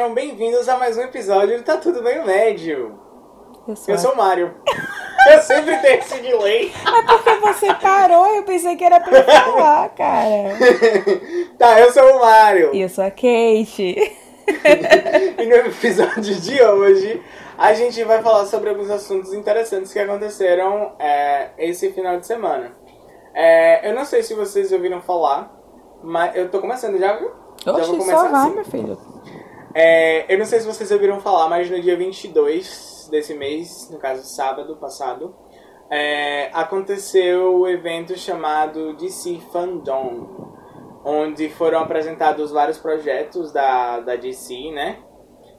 sejam 0.00 0.14
bem-vindos 0.14 0.66
a 0.66 0.78
mais 0.78 0.96
um 0.96 1.02
episódio 1.02 1.58
do 1.58 1.62
Tá 1.62 1.76
Tudo 1.76 2.02
Bem 2.02 2.24
Médio. 2.24 2.98
Eu 3.68 3.76
sou, 3.76 3.94
Eu 3.94 3.98
sou 3.98 4.12
o 4.14 4.16
Mário. 4.16 4.54
Eu 5.30 5.42
sempre 5.42 5.76
tenho 5.76 5.98
esse 5.98 6.22
delay. 6.22 6.72
É 6.72 7.02
porque 7.02 7.34
você 7.34 7.74
parou, 7.74 8.26
eu 8.28 8.42
pensei 8.42 8.76
que 8.76 8.82
era 8.82 8.98
pra 8.98 9.18
eu 9.18 9.24
falar, 9.24 9.90
cara. 9.90 10.56
tá, 11.58 11.78
eu 11.78 11.92
sou 11.92 12.16
o 12.16 12.20
Mário. 12.20 12.74
E 12.74 12.80
eu 12.80 12.88
sou 12.88 13.04
a 13.04 13.10
Kate. 13.10 14.16
E 15.38 15.46
no 15.46 15.54
episódio 15.54 16.34
de 16.34 16.62
hoje, 16.62 17.22
a 17.58 17.74
gente 17.74 18.02
vai 18.02 18.22
falar 18.22 18.46
sobre 18.46 18.70
alguns 18.70 18.88
assuntos 18.88 19.34
interessantes 19.34 19.92
que 19.92 19.98
aconteceram 19.98 20.94
é, 20.98 21.50
esse 21.58 21.92
final 21.92 22.18
de 22.18 22.26
semana. 22.26 22.74
É, 23.34 23.86
eu 23.86 23.94
não 23.94 24.06
sei 24.06 24.22
se 24.22 24.32
vocês 24.32 24.72
ouviram 24.72 25.02
falar, 25.02 25.54
mas 26.02 26.34
eu 26.34 26.50
tô 26.50 26.58
começando 26.58 26.98
já, 26.98 27.16
viu? 27.16 27.30
já 27.62 27.72
vou 27.72 27.80
Oxi, 27.82 27.90
começar 27.90 28.16
só 28.16 28.28
vai, 28.28 28.40
assim. 28.40 28.54
meu 28.54 28.64
filho. 28.64 29.09
É, 29.74 30.32
eu 30.32 30.38
não 30.38 30.44
sei 30.44 30.60
se 30.60 30.66
vocês 30.66 30.90
ouviram 30.90 31.20
falar, 31.20 31.48
mas 31.48 31.70
no 31.70 31.80
dia 31.80 31.96
22 31.96 33.08
desse 33.10 33.34
mês, 33.34 33.88
no 33.90 33.98
caso 33.98 34.24
sábado 34.24 34.76
passado, 34.76 35.34
é, 35.90 36.50
aconteceu 36.52 37.60
o 37.60 37.68
evento 37.68 38.16
chamado 38.16 38.94
DC 38.94 39.38
Fandom, 39.52 40.56
onde 41.04 41.48
foram 41.48 41.80
apresentados 41.80 42.50
vários 42.50 42.78
projetos 42.78 43.52
da, 43.52 44.00
da 44.00 44.16
DC, 44.16 44.72
né? 44.72 44.98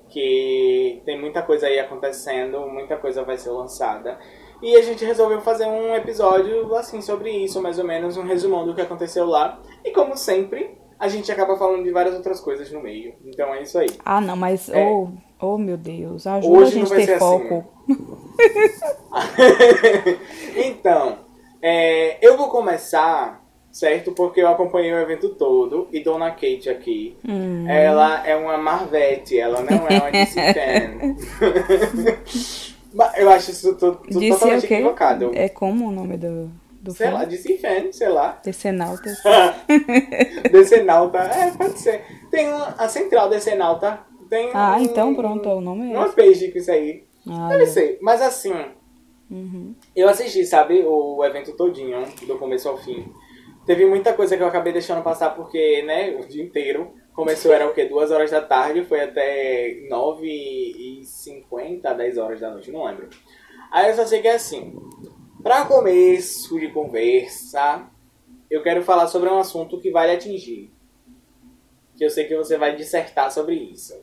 Que 0.10 1.02
tem 1.06 1.20
muita 1.20 1.42
coisa 1.42 1.68
aí 1.68 1.80
acontecendo, 1.80 2.68
muita 2.68 2.98
coisa 2.98 3.24
vai 3.24 3.38
ser 3.38 3.52
lançada. 3.52 4.20
E 4.62 4.76
a 4.76 4.82
gente 4.82 5.06
resolveu 5.06 5.42
fazer 5.42 5.66
um 5.66 5.96
episódio 5.96 6.76
assim 6.76 7.02
sobre 7.02 7.32
isso, 7.32 7.62
mais 7.62 7.80
ou 7.80 7.86
menos, 7.86 8.18
um 8.18 8.24
resumão 8.24 8.66
do 8.66 8.76
que 8.76 8.82
aconteceu 8.82 9.26
lá. 9.26 9.60
E 9.84 9.92
como 9.92 10.16
sempre, 10.16 10.78
a 11.02 11.08
gente 11.08 11.32
acaba 11.32 11.58
falando 11.58 11.84
de 11.84 11.90
várias 11.92 12.14
outras 12.14 12.40
coisas 12.40 12.72
no 12.72 12.82
meio. 12.82 13.14
Então 13.26 13.52
é 13.54 13.64
isso 13.64 13.78
aí. 13.80 13.90
Ah, 14.06 14.22
não, 14.22 14.36
mas, 14.36 14.70
É. 14.70 14.86
oh, 14.86 15.10
oh, 15.42 15.58
meu 15.58 15.76
Deus, 15.76 16.28
ajuda 16.28 16.60
Hoje 16.60 16.78
a 16.78 16.80
não 16.80 16.86
gente 16.86 16.94
a 16.94 16.96
vai 16.96 17.06
ter 17.06 17.14
ser 17.14 17.20
foco. 17.20 17.66
então, 20.56 21.18
é, 21.62 22.18
eu 22.26 22.38
vou 22.38 22.48
começar, 22.50 23.44
certo? 23.72 24.12
Porque 24.12 24.42
eu 24.42 24.48
acompanhei 24.48 24.94
o 24.94 25.00
evento 25.00 25.30
todo 25.30 25.88
e 25.92 26.04
Dona 26.04 26.32
Kate 26.32 26.70
aqui, 26.70 27.18
Hum. 27.28 27.66
ela 27.68 28.26
é 28.26 28.36
uma 28.36 28.58
Marvete, 28.58 29.40
ela 29.40 29.62
não 29.62 29.88
é 29.88 30.00
uma 30.00 30.12
DC 30.12 30.40
eu 33.18 33.30
acho 33.30 33.52
isso 33.52 33.74
tu 33.76 33.98
Disse 34.08 34.30
totalmente 34.30 34.66
o 34.66 34.68
quê? 34.68 34.74
equivocado. 34.76 35.32
É 35.34 35.50
como 35.50 35.88
o 35.88 35.92
nome 35.92 36.18
do, 36.18 36.52
do 36.82 36.92
Sei 36.92 37.08
filme? 37.08 37.22
lá, 37.24 37.26
DC 37.30 37.58
fan, 37.60 37.92
sei 37.92 38.10
lá. 38.10 38.40
Decenautas. 38.44 39.18
Decenalta, 40.52 41.20
é, 41.20 41.52
pode 41.52 41.80
ser. 41.80 42.04
Tem 42.30 42.48
uma, 42.48 42.68
a 42.78 42.88
central 42.88 43.30
Decenalta. 43.30 44.00
Tem 44.30 44.50
Ah, 44.54 44.78
um- 44.78 44.84
então 44.84 45.14
pronto, 45.14 45.48
o 45.50 45.62
nome 45.62 45.92
é 45.94 45.98
Uma 45.98 46.10
page 46.10 46.52
com 46.52 46.58
isso 46.58 46.72
aí. 46.72 47.04
Ah, 47.30 47.50
Deve 47.50 47.66
ser. 47.68 48.00
Mas 48.02 48.22
assim, 48.22 48.54
uhum. 49.30 49.76
Eu 49.96 50.08
assisti, 50.10 50.46
sabe, 50.46 50.84
o 50.86 51.24
evento 51.24 51.52
todinho, 51.56 52.04
do 52.26 52.38
começo 52.38 52.68
ao 52.70 52.78
fim. 52.78 53.12
Teve 53.66 53.86
muita 53.86 54.14
coisa 54.14 54.36
que 54.36 54.42
eu 54.42 54.48
acabei 54.48 54.74
deixando 54.74 55.04
passar 55.04 55.32
porque, 55.36 55.84
né, 55.84 56.16
o 56.20 56.26
dia 56.28 56.44
inteiro. 56.44 56.94
Começou, 57.14 57.52
era 57.54 57.68
o 57.68 57.74
quê? 57.74 57.86
Duas 57.86 58.10
horas 58.10 58.32
da 58.32 58.42
tarde, 58.42 58.86
foi 58.86 59.02
até 59.02 59.86
9 59.90 60.26
e 60.26 61.02
50, 61.04 61.94
10 61.94 62.18
horas 62.18 62.40
da 62.40 62.50
noite, 62.50 62.72
não 62.72 62.86
lembro. 62.86 63.10
Aí 63.70 63.90
eu 63.90 63.96
só 63.96 64.06
sei 64.06 64.22
que 64.22 64.30
é 64.30 64.36
assim, 64.36 64.74
pra 65.42 65.66
começo 65.66 66.60
de 66.60 66.70
conversa, 66.70 67.84
eu 68.50 68.62
quero 68.62 68.84
falar 68.84 69.08
sobre 69.08 69.30
um 69.30 69.38
assunto 69.38 69.80
que 69.80 69.92
vai 69.92 70.08
lhe 70.08 70.16
atingir. 70.16 70.72
Que 71.96 72.06
eu 72.06 72.10
sei 72.10 72.26
que 72.26 72.36
você 72.36 72.58
vai 72.58 72.76
dissertar 72.76 73.32
sobre 73.32 73.56
isso. 73.56 73.94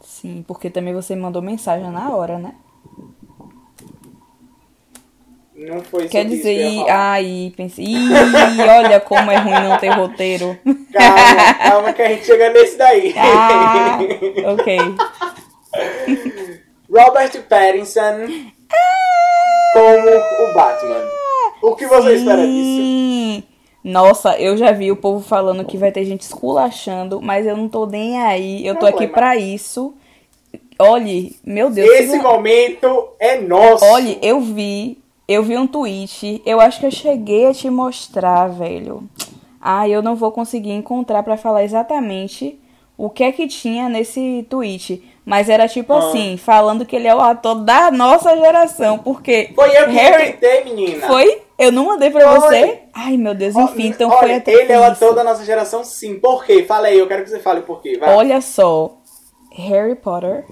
Sim, 0.00 0.44
porque 0.46 0.70
também 0.70 0.94
você 0.94 1.14
mandou 1.14 1.42
mensagem 1.42 1.90
na 1.90 2.14
hora, 2.14 2.38
né? 2.38 2.54
Não 5.54 5.82
foi 5.82 6.08
Quer 6.08 6.24
dizer, 6.24 6.54
isso 6.54 6.84
que 6.84 6.90
ai, 6.90 7.52
pensei, 7.54 7.84
ih, 7.84 8.08
olha 8.62 8.98
como 8.98 9.30
é 9.30 9.36
ruim 9.36 9.68
não 9.68 9.76
ter 9.76 9.90
roteiro. 9.90 10.58
Calma, 10.90 11.54
calma 11.54 11.92
que 11.92 12.00
a 12.00 12.08
gente 12.08 12.24
chega 12.24 12.50
nesse 12.50 12.78
daí. 12.78 13.12
Ah, 13.14 13.98
ok. 14.52 14.78
Robert 16.88 17.42
Pattinson 17.46 18.50
como 19.72 20.08
o 20.50 20.54
Batman. 20.54 21.08
O 21.62 21.74
que 21.76 21.86
você 21.86 22.14
espera 22.14 22.46
disso? 22.46 22.52
Sim. 22.80 23.42
Nossa, 23.82 24.38
eu 24.38 24.56
já 24.56 24.72
vi 24.72 24.90
o 24.92 24.96
povo 24.96 25.20
falando 25.26 25.64
que 25.64 25.76
vai 25.78 25.90
ter 25.90 26.04
gente 26.04 26.22
esculachando, 26.22 27.20
mas 27.20 27.46
eu 27.46 27.56
não 27.56 27.68
tô 27.68 27.86
nem 27.86 28.18
aí. 28.20 28.66
Eu 28.66 28.74
tô 28.76 28.86
aqui 28.86 29.06
pra 29.06 29.36
isso. 29.36 29.94
Olhe, 30.78 31.36
meu 31.44 31.70
Deus. 31.70 31.88
Esse 31.90 32.12
siga- 32.12 32.22
momento 32.22 33.08
é 33.18 33.38
nosso. 33.40 33.84
Olhe, 33.84 34.18
eu 34.22 34.40
vi, 34.40 34.98
eu 35.28 35.42
vi 35.42 35.56
um 35.56 35.66
tweet. 35.66 36.42
Eu 36.44 36.60
acho 36.60 36.80
que 36.80 36.86
eu 36.86 36.90
cheguei 36.90 37.46
a 37.46 37.54
te 37.54 37.68
mostrar, 37.70 38.48
velho. 38.48 39.02
Ah, 39.60 39.86
eu 39.88 40.02
não 40.02 40.16
vou 40.16 40.32
conseguir 40.32 40.72
encontrar 40.72 41.22
pra 41.22 41.36
falar 41.36 41.64
exatamente 41.64 42.58
o 42.96 43.10
que 43.10 43.24
é 43.24 43.32
que 43.32 43.46
tinha 43.46 43.88
nesse 43.90 44.46
tweet. 44.48 45.02
Mas 45.24 45.48
era 45.48 45.68
tipo 45.68 45.92
Ah. 45.92 45.98
assim, 45.98 46.36
falando 46.36 46.84
que 46.86 46.96
ele 46.96 47.06
é 47.06 47.14
o 47.14 47.20
ator 47.20 47.56
da 47.56 47.90
nossa 47.90 48.36
geração. 48.36 48.98
Porque 48.98 49.50
Foi 49.54 49.68
eu 49.76 49.84
que 49.86 49.92
Harry 49.92 50.32
tentei, 50.32 50.64
menina. 50.64 51.06
Foi? 51.06 51.42
Eu 51.58 51.70
não 51.70 51.84
mandei 51.86 52.10
pra 52.10 52.26
Foi. 52.28 52.40
você? 52.40 52.78
Ai, 52.94 53.16
meu 53.18 53.34
Deus, 53.34 53.54
enfim, 53.54 53.88
então 53.88 54.08
olha, 54.08 54.18
foi 54.20 54.34
até 54.34 54.52
Ele 54.52 54.72
é 54.72 54.78
o 54.78 54.82
ator 54.82 55.14
da 55.14 55.22
nossa 55.22 55.44
geração, 55.44 55.84
sim. 55.84 56.18
Por 56.18 56.44
quê? 56.44 56.64
Fala 56.66 56.86
aí, 56.88 56.98
eu 56.98 57.06
quero 57.06 57.22
que 57.22 57.28
você 57.30 57.38
fale 57.38 57.60
por 57.60 57.82
quê. 57.82 57.98
Vai. 57.98 58.14
Olha 58.14 58.40
só, 58.40 58.96
Harry 59.56 59.94
Potter, 59.94 60.46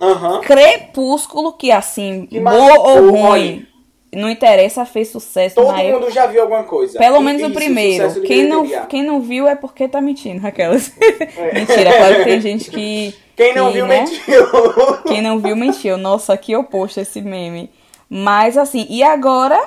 Aham. 0.00 0.40
Crepúsculo, 0.40 1.52
que 1.52 1.70
assim, 1.70 2.26
Que 2.26 2.38
bom 2.40 2.44
marcou, 2.44 2.88
ou 2.88 3.10
ruim, 3.10 3.22
olha. 3.22 3.66
não 4.14 4.28
interessa, 4.28 4.84
fez 4.84 5.08
sucesso 5.08 5.54
Todo 5.54 5.68
na 5.72 5.80
época. 5.80 6.00
mundo 6.04 6.10
já 6.12 6.26
viu 6.26 6.42
alguma 6.42 6.64
coisa. 6.64 6.98
Pelo 6.98 7.20
menos 7.20 7.42
o 7.42 7.50
primeiro. 7.54 8.20
Quem 8.22 8.44
não, 8.46 8.66
quem 8.88 9.02
não 9.02 9.20
viu 9.20 9.48
é 9.48 9.54
porque 9.54 9.88
tá 9.88 10.00
mentindo, 10.00 10.46
aquelas. 10.46 10.92
Mentira, 11.54 11.96
claro 11.96 12.16
que 12.16 12.24
tem 12.24 12.40
gente 12.42 12.70
que. 12.70 13.14
Quem 13.36 13.54
não 13.54 13.66
que, 13.68 13.72
viu, 13.74 13.86
né? 13.86 14.00
mentiu. 14.00 14.48
Quem 15.08 15.22
não 15.22 15.38
viu, 15.38 15.56
mentiu. 15.56 15.96
Nossa, 15.96 16.36
que 16.36 16.54
oposto 16.56 17.00
esse 17.00 17.20
meme. 17.20 17.70
Mas 18.08 18.58
assim, 18.58 18.86
e 18.90 19.02
agora? 19.02 19.58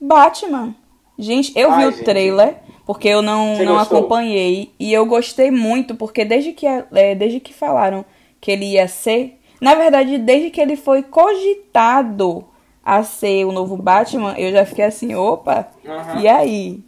Batman. 0.00 0.74
Gente, 1.18 1.52
eu 1.56 1.70
vi 1.76 1.82
Ai, 1.82 1.88
o 1.88 1.92
gente. 1.92 2.04
trailer, 2.04 2.56
porque 2.84 3.08
eu 3.08 3.22
não, 3.22 3.54
Você 3.56 3.64
não 3.64 3.76
gostou? 3.76 3.98
acompanhei. 3.98 4.72
E 4.80 4.92
eu 4.92 5.06
gostei 5.06 5.50
muito, 5.50 5.94
porque 5.94 6.24
desde 6.24 6.52
que, 6.52 6.66
é, 6.66 7.14
desde 7.14 7.40
que 7.40 7.52
falaram 7.52 8.04
que 8.40 8.50
ele 8.50 8.64
ia 8.72 8.88
ser. 8.88 9.38
Na 9.60 9.74
verdade, 9.74 10.18
desde 10.18 10.50
que 10.50 10.60
ele 10.60 10.76
foi 10.76 11.02
cogitado 11.02 12.44
a 12.84 13.02
ser 13.02 13.44
o 13.46 13.52
novo 13.52 13.76
Batman, 13.76 14.34
eu 14.36 14.52
já 14.52 14.66
fiquei 14.66 14.84
assim, 14.84 15.14
opa, 15.14 15.68
Aham. 15.86 16.20
e 16.20 16.28
aí? 16.28 16.80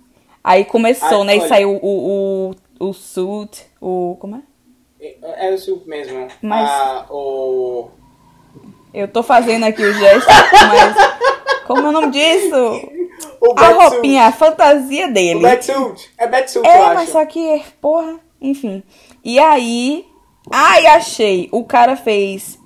Aí 0.42 0.64
começou, 0.64 1.20
Ai, 1.22 1.24
né? 1.24 1.36
E 1.36 1.48
saiu 1.48 1.78
o, 1.82 2.50
o, 2.80 2.88
o 2.88 2.92
suit, 2.92 3.64
o. 3.80 4.16
Como 4.20 4.36
é? 4.36 4.40
É 5.00 5.50
o 5.52 5.58
seu 5.58 5.82
mesmo. 5.86 6.26
Mas- 6.42 6.68
Ah, 6.68 7.06
o... 7.10 7.88
Eu 8.94 9.06
tô 9.08 9.22
fazendo 9.22 9.64
aqui 9.64 9.82
o 9.82 9.92
gesto, 9.92 10.26
mas. 10.26 10.96
Como 11.66 11.82
é 11.86 11.88
o 11.88 11.92
nome 11.92 12.10
disso? 12.12 12.56
O 13.40 13.52
A 13.58 13.68
roupinha, 13.68 14.24
a 14.26 14.32
fantasia 14.32 15.06
O 15.08 15.12
dele. 15.12 15.40
Batsuit. 15.40 16.10
É 16.16 16.26
Batsuit, 16.26 16.66
eu 16.66 16.72
É, 16.72 16.78
acho. 16.82 16.94
mas 16.94 17.08
só 17.10 17.26
que, 17.26 17.62
porra, 17.80 18.18
enfim. 18.40 18.82
E 19.22 19.38
aí. 19.38 20.06
Ai, 20.50 20.86
achei! 20.86 21.48
O 21.52 21.64
cara 21.64 21.94
fez 21.96 22.58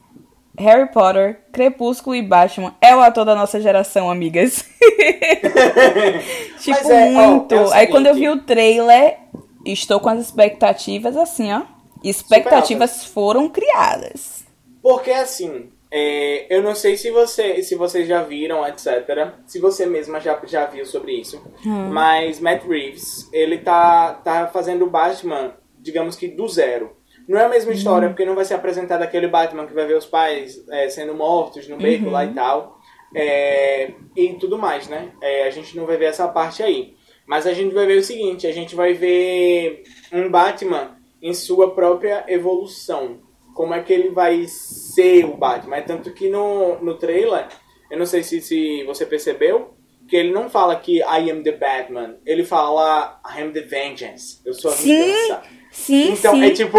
Harry 0.59 0.89
Potter, 0.93 1.41
Crepúsculo 1.53 2.15
e 2.15 2.23
Batman. 2.23 2.75
É 2.81 2.95
o 2.95 3.01
ator 3.01 3.25
da 3.25 3.35
nossa 3.35 3.61
geração, 3.61 4.09
amigas. 4.11 4.65
tipo, 6.61 6.91
é, 6.93 7.17
ó, 7.17 7.29
muito. 7.31 7.55
é 7.55 7.61
o 7.63 7.73
aí 7.73 7.87
quando 7.89 8.07
eu 8.07 8.15
vi 8.15 8.29
o 8.29 8.43
trailer, 8.43 9.19
estou 9.65 9.99
com 9.99 10.09
as 10.11 10.21
expectativas 10.21 11.17
assim, 11.17 11.53
ó. 11.53 11.63
Expectativas 12.03 13.05
foram 13.05 13.49
criadas. 13.49 14.45
Porque 14.83 15.11
assim, 15.11 15.71
é, 15.91 16.47
eu 16.55 16.63
não 16.63 16.75
sei 16.75 16.97
se 16.97 17.11
você, 17.11 17.63
se 17.63 17.75
vocês 17.75 18.07
já 18.09 18.23
viram, 18.23 18.67
etc. 18.67 19.33
Se 19.47 19.59
você 19.59 19.87
mesma 19.87 20.21
já, 20.21 20.41
já 20.47 20.67
viu 20.67 20.87
sobre 20.87 21.13
isso. 21.21 21.43
Hum. 21.67 21.91
Mas 21.91 22.41
Matt 22.41 22.65
Reeves, 22.65 23.29
ele 23.33 23.59
tá, 23.59 24.15
tá 24.15 24.47
fazendo 24.49 24.85
o 24.87 24.91
Batman, 24.91 25.55
digamos 25.79 26.17
que 26.17 26.29
do 26.29 26.49
zero. 26.49 26.97
Não 27.29 27.39
é 27.39 27.45
a 27.45 27.49
mesma 27.49 27.73
história, 27.73 28.09
Hum. 28.09 28.13
porque 28.13 28.25
não 28.25 28.35
vai 28.35 28.45
ser 28.45 28.55
apresentado 28.55 29.03
aquele 29.03 29.29
Batman 29.29 29.67
que 29.67 29.75
vai 29.75 29.87
ver 29.87 29.97
os 29.97 30.07
pais 30.07 30.65
é, 30.71 30.89
sendo 30.89 31.15
mortos 31.15 31.69
no 31.69 31.77
beco 31.77 32.07
Uhum. 32.07 32.11
lá 32.11 32.25
e 32.25 32.35
tal. 32.35 32.79
É, 33.15 33.91
e 34.17 34.35
tudo 34.35 34.57
mais, 34.59 34.89
né? 34.89 35.11
É, 35.21 35.45
a 35.47 35.51
gente 35.51 35.77
não 35.77 35.85
vai 35.87 35.97
ver 35.97 36.07
essa 36.07 36.27
parte 36.29 36.63
aí. 36.63 36.95
Mas 37.27 37.47
a 37.47 37.53
gente 37.53 37.75
vai 37.75 37.87
ver 37.87 37.99
o 37.99 38.03
seguinte, 38.03 38.47
a 38.47 38.53
gente 38.53 38.75
vai 38.75 38.93
ver 38.95 39.83
um 40.13 40.29
Batman 40.31 40.97
em 41.23 41.33
sua 41.35 41.75
própria 41.75 42.25
evolução. 42.29 43.19
Como 43.55 43.75
é 43.75 43.83
que 43.83 43.93
ele 43.93 44.11
vai 44.11 44.45
ser 44.49 45.25
o 45.25 45.37
Batman. 45.37 45.77
É 45.77 45.83
tanto 45.83 46.13
que 46.13 46.29
no, 46.29 46.79
no 46.83 46.95
trailer, 46.97 47.49
eu 47.91 47.99
não 47.99 48.07
sei 48.07 48.23
se, 48.23 48.41
se 48.41 48.85
você 48.85 49.05
percebeu, 49.05 49.75
que 50.09 50.17
ele 50.17 50.33
não 50.33 50.49
fala 50.49 50.77
que 50.77 50.99
I 50.99 51.31
am 51.31 51.43
the 51.43 51.53
Batman. 51.53 52.17
Ele 52.25 52.45
fala 52.45 53.21
I 53.37 53.43
am 53.43 53.53
the 53.53 53.61
vengeance. 53.63 54.41
Eu 54.45 54.55
sou 54.55 54.71
a 54.71 54.75
Sim, 54.75 55.05
vingança. 55.05 55.43
Sim, 55.71 56.13
Então 56.13 56.35
sim. 56.35 56.45
é 56.45 56.51
tipo, 56.51 56.79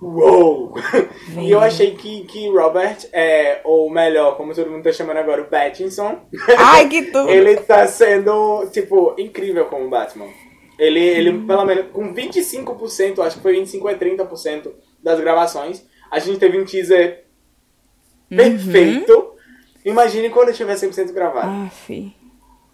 uou! 0.00 0.74
E 1.42 1.50
eu 1.50 1.60
achei 1.60 1.94
que, 1.94 2.24
que 2.24 2.48
Robert, 2.48 2.96
é, 3.12 3.60
ou 3.64 3.90
melhor, 3.90 4.36
como 4.36 4.54
todo 4.54 4.70
mundo 4.70 4.82
tá 4.84 4.92
chamando 4.92 5.18
agora, 5.18 5.42
o 5.42 5.46
Pattinson, 5.46 6.20
Ai, 6.56 6.88
que 6.88 7.02
tudo! 7.12 7.28
ele 7.28 7.56
tá 7.56 7.86
sendo, 7.86 8.66
tipo, 8.72 9.14
incrível 9.18 9.66
como 9.66 9.90
Batman. 9.90 10.28
Ele, 10.78 11.00
ele 11.00 11.46
pelo 11.46 11.64
menos, 11.64 11.86
com 11.92 12.12
25%, 12.12 13.20
acho 13.20 13.36
que 13.36 13.42
foi 13.42 13.56
25% 13.62 13.86
a 13.88 13.94
30% 14.26 14.72
das 15.02 15.20
gravações, 15.20 15.84
a 16.10 16.18
gente 16.18 16.38
teve 16.38 16.60
um 16.60 16.64
teaser 16.64 17.24
perfeito. 18.28 19.32
Imagine 19.84 20.30
quando 20.30 20.52
tiver 20.52 20.74
100% 20.74 21.12
gravado. 21.12 21.66
Aff. 21.66 22.12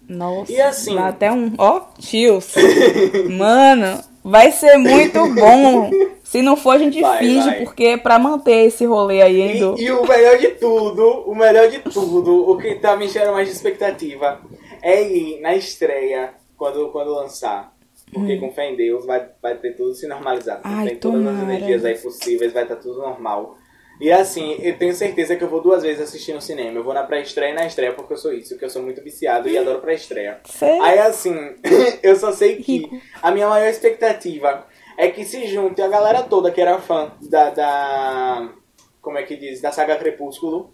Nossa. 0.07 0.51
E 0.51 0.59
assim- 0.61 0.95
Dá 0.95 1.07
até 1.09 1.31
um. 1.31 1.53
Ó, 1.57 1.81
tios. 1.99 2.55
Mano, 3.37 4.01
vai 4.23 4.51
ser 4.51 4.77
muito 4.77 5.27
bom. 5.35 5.89
Se 6.23 6.41
não 6.41 6.55
for, 6.55 6.71
a 6.71 6.77
gente 6.77 7.01
Vai, 7.01 7.19
finge, 7.19 7.45
vai. 7.49 7.63
porque 7.65 7.83
é 7.83 7.97
pra 7.97 8.17
manter 8.17 8.65
esse 8.67 8.85
rolê 8.85 9.21
aí 9.21 9.41
ainda. 9.41 9.75
E, 9.79 9.83
e 9.85 9.91
o 9.91 10.05
melhor 10.07 10.37
de 10.37 10.47
tudo, 10.51 11.05
o 11.29 11.35
melhor 11.35 11.67
de 11.69 11.79
tudo, 11.79 12.49
o 12.49 12.57
que 12.57 12.75
tá 12.75 12.95
me 12.95 13.05
enchendo 13.05 13.33
mais 13.33 13.47
de 13.49 13.53
expectativa, 13.53 14.39
é 14.81 15.01
ir 15.03 15.41
na 15.41 15.55
estreia 15.55 16.33
quando, 16.57 16.87
quando 16.89 17.13
lançar. 17.13 17.73
Porque 18.13 18.37
com 18.37 18.51
fé 18.51 18.69
em 18.69 18.75
Deus 18.75 19.05
vai, 19.05 19.29
vai 19.41 19.55
ter 19.55 19.75
tudo 19.75 19.93
se 19.93 20.07
normalizado. 20.07 20.61
Hum. 20.67 20.71
Ai, 20.71 20.87
tem 20.89 20.97
todas 20.97 21.25
as 21.25 21.41
energias 21.41 21.85
aí 21.85 21.97
possíveis, 21.97 22.53
vai 22.53 22.63
estar 22.63 22.75
tudo 22.75 22.99
normal. 22.99 23.57
E 23.99 24.11
assim, 24.11 24.57
eu 24.59 24.75
tenho 24.77 24.93
certeza 24.95 25.35
que 25.35 25.43
eu 25.43 25.49
vou 25.49 25.61
duas 25.61 25.83
vezes 25.83 26.01
assistir 26.01 26.33
no 26.33 26.41
cinema. 26.41 26.79
Eu 26.79 26.83
vou 26.83 26.93
na 26.93 27.03
pré-estreia 27.03 27.51
e 27.51 27.55
na 27.55 27.67
estreia, 27.67 27.93
porque 27.93 28.13
eu 28.13 28.17
sou 28.17 28.33
isso, 28.33 28.57
que 28.57 28.65
eu 28.65 28.69
sou 28.69 28.81
muito 28.81 29.01
viciado 29.03 29.47
e 29.47 29.55
adoro 29.55 29.79
pré-estreia. 29.79 30.39
Aí 30.81 30.97
assim, 30.97 31.35
eu 32.01 32.15
só 32.15 32.31
sei 32.31 32.57
que 32.57 32.89
a 33.21 33.29
minha 33.29 33.47
maior 33.47 33.69
expectativa 33.69 34.65
é 34.97 35.09
que 35.09 35.23
se 35.23 35.45
junte 35.47 35.81
a 35.81 35.87
galera 35.87 36.23
toda 36.23 36.51
que 36.51 36.59
era 36.59 36.79
fã 36.79 37.11
da, 37.21 37.51
da 37.51 38.53
como 39.01 39.19
é 39.19 39.23
que 39.23 39.35
diz, 39.35 39.61
da 39.61 39.71
saga 39.71 39.95
Crepúsculo, 39.97 40.73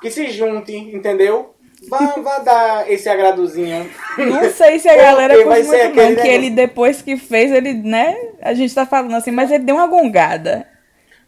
que 0.00 0.10
se 0.10 0.30
junte, 0.30 0.76
entendeu? 0.76 1.55
Vá, 1.88 2.38
dar 2.38 2.90
esse 2.90 3.08
agradozinho. 3.08 3.88
Não 4.18 4.50
sei 4.50 4.78
se 4.78 4.88
a 4.88 4.96
Porque 4.96 5.04
galera 5.04 5.44
vai 5.44 5.62
curte 5.62 5.64
ser 5.64 5.88
muito, 5.88 5.96
não. 5.96 6.12
aquele 6.12 6.16
Que 6.22 6.28
ele, 6.28 6.50
depois 6.50 7.02
que 7.02 7.16
fez, 7.16 7.52
ele, 7.52 7.74
né? 7.74 8.16
A 8.40 8.54
gente 8.54 8.74
tá 8.74 8.86
falando 8.86 9.14
assim, 9.14 9.30
mas 9.30 9.50
ele 9.50 9.64
deu 9.64 9.76
uma 9.76 9.86
gongada. 9.86 10.66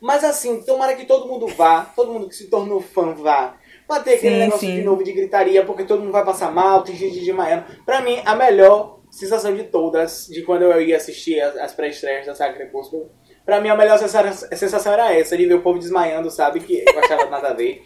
Mas 0.00 0.24
assim, 0.24 0.62
tomara 0.62 0.94
que 0.94 1.04
todo 1.04 1.28
mundo 1.28 1.46
vá, 1.48 1.82
todo 1.94 2.12
mundo 2.12 2.28
que 2.28 2.34
se 2.34 2.48
tornou 2.48 2.80
fã 2.80 3.14
vá. 3.14 3.56
Pra 3.86 4.00
ter 4.00 4.14
aquele 4.14 4.34
Sim, 4.34 4.40
negócio 4.40 4.68
sim. 4.68 4.74
de 4.76 4.82
novo 4.82 5.02
de 5.02 5.12
gritaria, 5.12 5.64
porque 5.64 5.84
todo 5.84 6.00
mundo 6.00 6.12
vai 6.12 6.24
passar 6.24 6.52
mal, 6.52 6.82
tem 6.82 6.94
gente 6.94 7.18
desmaiando. 7.20 7.64
Pra 7.86 8.00
mim, 8.02 8.20
a 8.24 8.34
melhor 8.36 9.00
sensação 9.10 9.54
de 9.54 9.64
todas, 9.64 10.26
de 10.28 10.42
quando 10.42 10.62
eu 10.62 10.80
ia 10.82 10.96
assistir 10.96 11.40
as, 11.40 11.56
as 11.56 11.72
pré-estreias 11.72 12.26
da 12.26 12.34
saga 12.34 12.54
Crepúsculo, 12.54 13.10
pra 13.48 13.62
mim 13.62 13.70
a 13.70 13.74
melhor 13.74 13.98
sensação, 13.98 14.92
era 14.92 15.14
essa, 15.14 15.34
de 15.34 15.46
ver 15.46 15.54
o 15.54 15.62
povo 15.62 15.78
desmaiando, 15.78 16.30
sabe? 16.30 16.60
Que 16.60 16.84
eu 16.86 16.98
achava 16.98 17.24
nada 17.30 17.48
a 17.48 17.52
ver. 17.54 17.82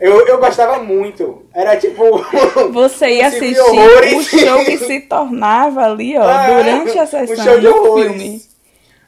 Eu, 0.00 0.26
eu 0.26 0.38
gostava 0.38 0.82
muito. 0.82 1.42
Era 1.54 1.76
tipo. 1.76 2.02
Você 2.72 3.18
ia 3.18 3.26
assistir 3.26 3.60
o 3.60 4.22
show 4.22 4.64
que 4.64 4.78
se 4.78 5.00
tornava 5.02 5.82
ali, 5.84 6.16
ó, 6.16 6.22
É, 6.30 6.46
durante 6.54 6.98
a 6.98 7.02
um 7.02 7.06
sessão 7.06 7.44
show 7.44 7.60
de 7.60 7.68
horrores. 7.68 8.06
filme. 8.06 8.42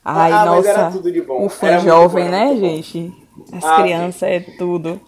Ai, 0.05 0.31
Ah, 0.31 0.45
nossa. 0.45 0.69
era 0.69 0.91
tudo 0.91 1.11
de 1.11 1.23
bom. 1.23 1.47
O 1.47 1.49
fã 1.49 1.69
Era 1.69 1.79
jovem, 1.79 2.25
bom, 2.27 2.31
né, 2.33 2.55
gente? 2.55 3.11
As 3.51 3.65
Ah, 3.65 3.77
crianças 3.81 4.23
é 4.29 4.41
tudo. 4.59 5.01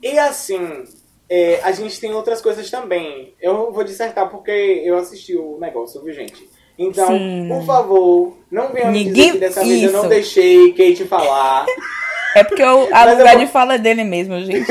E 0.00 0.16
assim, 0.20 0.84
é, 1.28 1.58
a 1.64 1.72
gente 1.72 1.98
tem 2.00 2.14
outras 2.14 2.40
coisas 2.40 2.70
também. 2.70 3.34
Eu 3.40 3.72
vou 3.72 3.82
dissertar 3.82 4.30
porque 4.30 4.52
eu 4.84 4.96
assisti 4.96 5.36
o 5.36 5.58
negócio, 5.58 6.00
viu, 6.04 6.14
gente? 6.14 6.47
Então, 6.78 7.08
Sim. 7.08 7.46
por 7.48 7.64
favor, 7.64 8.36
não 8.50 8.68
venha 8.68 8.86
me 8.90 9.04
Ninguém- 9.04 9.12
dizer 9.14 9.32
que 9.32 9.38
dessa 9.38 9.64
vez 9.64 9.82
eu 9.82 9.92
não 9.92 10.00
Isso. 10.00 10.08
deixei 10.08 10.72
Kate 10.72 11.04
falar. 11.06 11.66
É 12.36 12.44
porque 12.44 12.62
o, 12.62 12.84
a 12.86 12.90
Mas 12.90 13.08
eu 13.12 13.18
lugar 13.18 13.36
vou- 13.36 13.44
de 13.46 13.50
fala 13.50 13.74
é 13.74 13.78
dele 13.78 14.04
mesmo, 14.04 14.38
gente. 14.44 14.70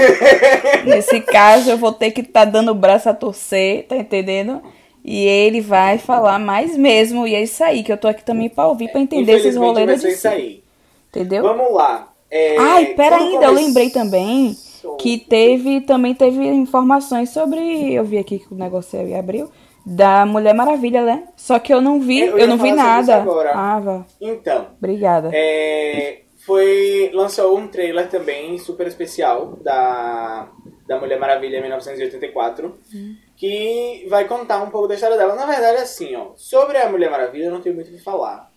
Nesse 0.85 1.19
caso, 1.21 1.69
eu 1.71 1.77
vou 1.77 1.91
ter 1.91 2.11
que 2.11 2.21
estar 2.21 2.45
dando 2.45 2.71
o 2.71 2.75
braço 2.75 3.09
a 3.09 3.13
torcer, 3.13 3.83
tá 3.87 3.97
entendendo? 3.97 4.61
E 5.03 5.25
ele 5.25 5.59
vai 5.59 5.97
falar 5.97 6.39
mais 6.39 6.77
mesmo. 6.77 7.27
E 7.27 7.35
é 7.35 7.41
isso 7.43 7.63
aí, 7.63 7.83
que 7.83 7.91
eu 7.91 7.97
tô 7.97 8.07
aqui 8.07 8.23
também 8.23 8.47
pra 8.49 8.67
ouvir, 8.67 8.89
pra 8.91 9.01
entender 9.01 9.33
esses 9.37 9.55
rolês 9.55 9.85
vai 9.85 9.97
ser 9.97 10.09
isso 10.11 10.27
aí. 10.27 10.63
Entendeu? 11.09 11.43
Vamos 11.43 11.73
lá. 11.73 12.09
É, 12.29 12.57
Ai, 12.57 12.85
pera 12.87 13.17
ainda, 13.17 13.45
eu 13.45 13.51
lembrei 13.53 13.89
também 13.89 14.55
que 14.99 15.17
teve, 15.17 15.81
também 15.81 16.13
teve 16.13 16.45
informações 16.45 17.29
sobre, 17.29 17.93
eu 17.93 18.03
vi 18.03 18.17
aqui 18.17 18.39
que 18.39 18.53
o 18.53 18.57
negócio 18.57 18.99
abriu, 19.17 19.49
da 19.95 20.25
Mulher 20.25 20.53
Maravilha, 20.53 21.03
né? 21.03 21.23
Só 21.35 21.59
que 21.59 21.73
eu 21.73 21.79
não 21.81 21.99
vi, 21.99 22.19
Eu 22.21 22.31
eu, 22.33 22.39
ia 22.39 22.47
não 22.47 22.57
vi 22.57 22.71
nada. 22.71 23.25
Ah, 23.53 23.79
vá. 23.79 24.05
Então, 24.19 24.67
Obrigada. 24.77 25.29
é, 25.33 26.21
foi 26.45 27.09
lançou 27.13 27.57
um 27.57 27.67
trailer 27.67 28.09
também 28.09 28.57
super 28.57 28.85
especial 28.87 29.57
da, 29.63 30.47
da 30.87 30.99
Mulher 30.99 31.19
Maravilha 31.19 31.61
1984 31.61 32.75
que 33.35 34.05
vai 34.09 34.25
contar 34.25 34.61
um 34.63 34.69
pouco 34.69 34.87
da 34.87 34.95
história 34.95 35.15
dela. 35.17 35.35
Na 35.35 35.45
verdade, 35.45 35.77
assim, 35.81 36.15
ó, 36.15 36.31
sobre 36.35 36.77
a 36.77 36.89
Mulher 36.89 37.09
Maravilha 37.11 37.45
eu 37.45 37.51
não 37.51 37.61
tenho 37.61 37.75
muito 37.75 37.89
o 37.89 37.91
que 37.91 38.03
falar. 38.03 38.49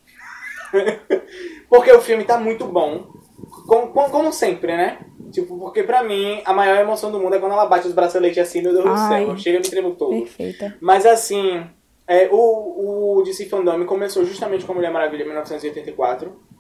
porque 1.69 1.93
o 1.93 2.01
filme 2.01 2.25
tá 2.25 2.39
muito 2.39 2.65
bom, 2.65 3.07
com- 3.67 3.89
com- 3.89 4.11
como 4.11 4.33
sempre, 4.33 4.77
né? 4.77 4.99
Tipo, 5.31 5.59
porque 5.59 5.83
pra 5.83 6.03
mim 6.03 6.41
a 6.45 6.53
maior 6.53 6.79
emoção 6.79 7.11
do 7.11 7.21
mundo 7.21 7.35
é 7.35 7.39
quando 7.39 7.53
ela 7.53 7.67
bate 7.67 7.87
os 7.87 7.95
braceletes 7.95 8.39
assim, 8.39 8.63
meu 8.63 8.73
Deus 8.73 8.85
do 8.85 8.91
Ai. 8.91 9.25
céu, 9.25 9.37
chega 9.37 9.59
me 9.59 9.69
tremo 9.69 9.95
todo. 9.95 10.11
Perfeita. 10.11 10.77
Mas 10.81 11.07
assim, 11.07 11.65
é, 12.07 12.29
o, 12.31 13.19
o 13.19 13.23
DC 13.23 13.47
Fandom 13.47 13.85
começou 13.87 14.25
justamente 14.25 14.65
com 14.65 14.73
a 14.73 14.75
Mulher 14.75 14.91
Maravilha 14.91 15.23
em 15.23 15.27
1984. 15.27 16.51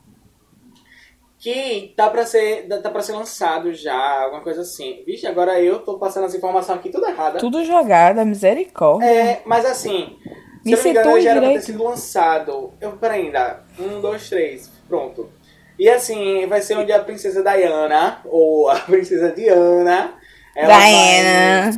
Que 1.39 1.95
tá 1.97 2.11
pra 2.11 2.27
ser, 2.27 2.69
tá 2.69 2.91
pra 2.91 3.01
ser 3.01 3.13
lançado 3.13 3.73
já, 3.73 4.25
alguma 4.25 4.43
coisa 4.43 4.61
assim. 4.61 5.03
Vixe, 5.07 5.27
agora 5.27 5.59
eu 5.59 5.79
tô 5.79 5.99
passando 5.99 6.27
essa 6.27 6.37
informação 6.37 6.77
aqui 6.77 6.91
tudo 6.91 7.07
errada. 7.07 7.39
Tudo 7.39 7.65
jogada, 7.65 8.25
misericórdia. 8.27 9.07
É, 9.07 9.43
mas 9.47 9.65
assim, 9.65 10.19
se 10.63 10.67
Me 10.67 10.73
eu 10.73 10.77
não 10.77 10.85
me 10.85 10.91
engano, 10.91 11.21
já 11.21 11.31
era 11.31 11.41
pra 11.41 11.51
ter 11.51 11.63
sido 11.63 11.83
lançado. 11.83 12.73
Eu, 12.81 12.93
peraí, 12.93 13.27
ainda. 13.27 13.65
Um, 13.79 14.01
dois, 14.01 14.29
três. 14.29 14.71
Pronto. 14.87 15.31
E 15.81 15.88
assim, 15.88 16.47
vai 16.47 16.61
ser 16.61 16.77
onde 16.77 16.93
a 16.93 17.03
princesa 17.03 17.43
Diana, 17.43 18.21
ou 18.27 18.69
a 18.69 18.75
princesa 18.85 19.32
Diana, 19.32 20.12
ela 20.55 20.75
vai- 20.75 20.93
Diana. 20.93 21.71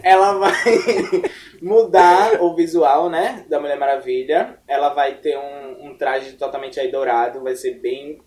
ela 0.02 0.32
vai 0.38 0.54
mudar 1.60 2.42
o 2.42 2.56
visual, 2.56 3.10
né, 3.10 3.44
da 3.50 3.60
Mulher 3.60 3.78
Maravilha. 3.78 4.58
Ela 4.66 4.94
vai 4.94 5.16
ter 5.16 5.36
um, 5.36 5.88
um 5.90 5.98
traje 5.98 6.32
totalmente 6.38 6.80
aí 6.80 6.90
dourado, 6.90 7.42
vai 7.42 7.54
ser 7.54 7.74
bem 7.74 8.18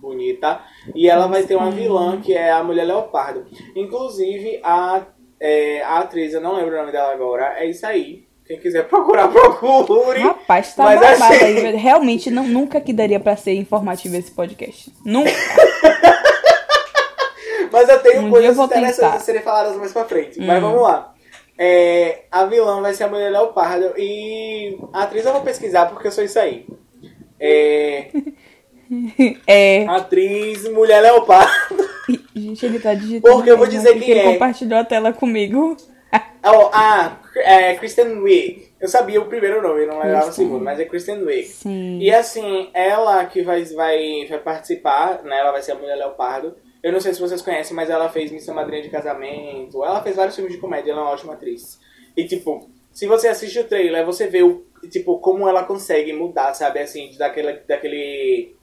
bonita. 0.00 0.62
E 0.94 1.06
ela 1.06 1.26
vai 1.26 1.42
ter 1.42 1.54
uma 1.54 1.70
vilã, 1.70 2.22
que 2.22 2.32
é 2.32 2.50
a 2.50 2.64
Mulher 2.64 2.84
Leopardo. 2.86 3.44
Inclusive, 3.76 4.62
a, 4.64 5.04
é, 5.38 5.82
a 5.82 5.98
atriz, 5.98 6.32
eu 6.32 6.40
não 6.40 6.56
lembro 6.56 6.74
o 6.74 6.78
nome 6.78 6.90
dela 6.92 7.12
agora, 7.12 7.54
é 7.58 7.66
isso 7.66 7.86
aí. 7.86 8.27
Quem 8.48 8.58
quiser 8.58 8.88
procurar, 8.88 9.28
procure. 9.30 10.20
Rapaz, 10.22 10.74
tá 10.74 10.82
Mas 10.84 11.00
babado 11.00 11.34
assim- 11.34 11.44
aí. 11.44 11.76
Realmente, 11.76 12.30
não, 12.30 12.48
nunca 12.48 12.80
que 12.80 12.92
daria 12.94 13.20
pra 13.20 13.36
ser 13.36 13.52
informativo 13.54 14.16
esse 14.16 14.30
podcast. 14.32 14.90
Nunca. 15.04 15.30
Mas 17.70 17.88
eu 17.88 17.98
tenho 18.00 18.22
Um 18.22 18.30
coisas 18.30 18.56
interessantes 18.58 19.16
a 19.16 19.20
serem 19.20 19.42
faladas 19.42 19.76
mais 19.76 19.92
pra 19.92 20.04
frente. 20.04 20.40
Mas 20.40 20.58
Hum. 20.58 20.66
vamos 20.66 20.82
lá. 20.82 21.14
É, 21.58 22.22
a 22.30 22.44
vilã 22.46 22.80
vai 22.80 22.94
ser 22.94 23.04
a 23.04 23.08
Mulher 23.08 23.30
Leopardo. 23.30 23.92
E 23.98 24.78
a 24.92 25.02
atriz 25.02 25.26
eu 25.26 25.32
vou 25.32 25.42
pesquisar 25.42 25.86
porque 25.86 26.06
eu 26.06 26.12
sou 26.12 26.24
isso 26.24 26.38
aí. 26.38 26.64
É, 27.38 28.06
É. 29.46 29.84
atriz 29.86 30.66
Mulher 30.72 31.02
Leopardo. 31.02 31.88
Gente, 32.34 32.64
ele 32.64 32.78
tá 32.80 32.94
digitando. 32.94 33.34
Porque 33.34 33.50
eu 33.50 33.58
vou 33.58 33.66
dizer 33.66 33.92
quem 33.92 34.00
que 34.02 34.10
ele 34.12 34.20
é. 34.20 34.32
compartilhou 34.32 34.78
a 34.78 34.84
tela 34.84 35.12
comigo. 35.12 35.76
Oh, 36.50 36.70
ah, 36.72 37.18
é, 37.36 37.74
Kristen 37.74 38.20
Wiig. 38.20 38.68
Eu 38.80 38.88
sabia 38.88 39.20
o 39.20 39.26
primeiro 39.26 39.60
nome, 39.60 39.84
não 39.84 39.98
lembrava 40.00 40.30
o 40.30 40.32
segundo, 40.32 40.64
mas 40.64 40.78
é 40.78 40.84
Kristen 40.84 41.22
Wiig. 41.22 41.44
Sim. 41.46 41.98
E 41.98 42.10
assim, 42.14 42.70
ela 42.72 43.26
que 43.26 43.42
vai, 43.42 43.64
vai, 43.64 44.24
vai 44.26 44.38
participar, 44.38 45.22
né? 45.24 45.40
Ela 45.40 45.50
vai 45.50 45.60
ser 45.60 45.72
a 45.72 45.74
Mulher 45.74 45.96
Leopardo. 45.96 46.56
Eu 46.82 46.92
não 46.92 47.00
sei 47.00 47.12
se 47.12 47.20
vocês 47.20 47.42
conhecem, 47.42 47.74
mas 47.74 47.90
ela 47.90 48.08
fez 48.08 48.30
Missão 48.30 48.54
Madrinha 48.54 48.82
de 48.82 48.88
Casamento. 48.88 49.84
Ela 49.84 50.00
fez 50.00 50.16
vários 50.16 50.36
filmes 50.36 50.54
de 50.54 50.60
comédia, 50.60 50.92
ela 50.92 51.00
é 51.00 51.04
uma 51.04 51.12
ótima 51.12 51.34
atriz. 51.34 51.80
E 52.16 52.24
tipo, 52.24 52.70
se 52.92 53.06
você 53.06 53.28
assiste 53.28 53.60
o 53.60 53.64
trailer, 53.64 54.04
você 54.04 54.26
vê 54.26 54.42
o, 54.42 54.64
tipo, 54.90 55.18
como 55.18 55.48
ela 55.48 55.64
consegue 55.64 56.12
mudar, 56.12 56.54
sabe, 56.54 56.80
assim, 56.80 57.14
daquele, 57.16 57.60
daquele, 57.66 58.56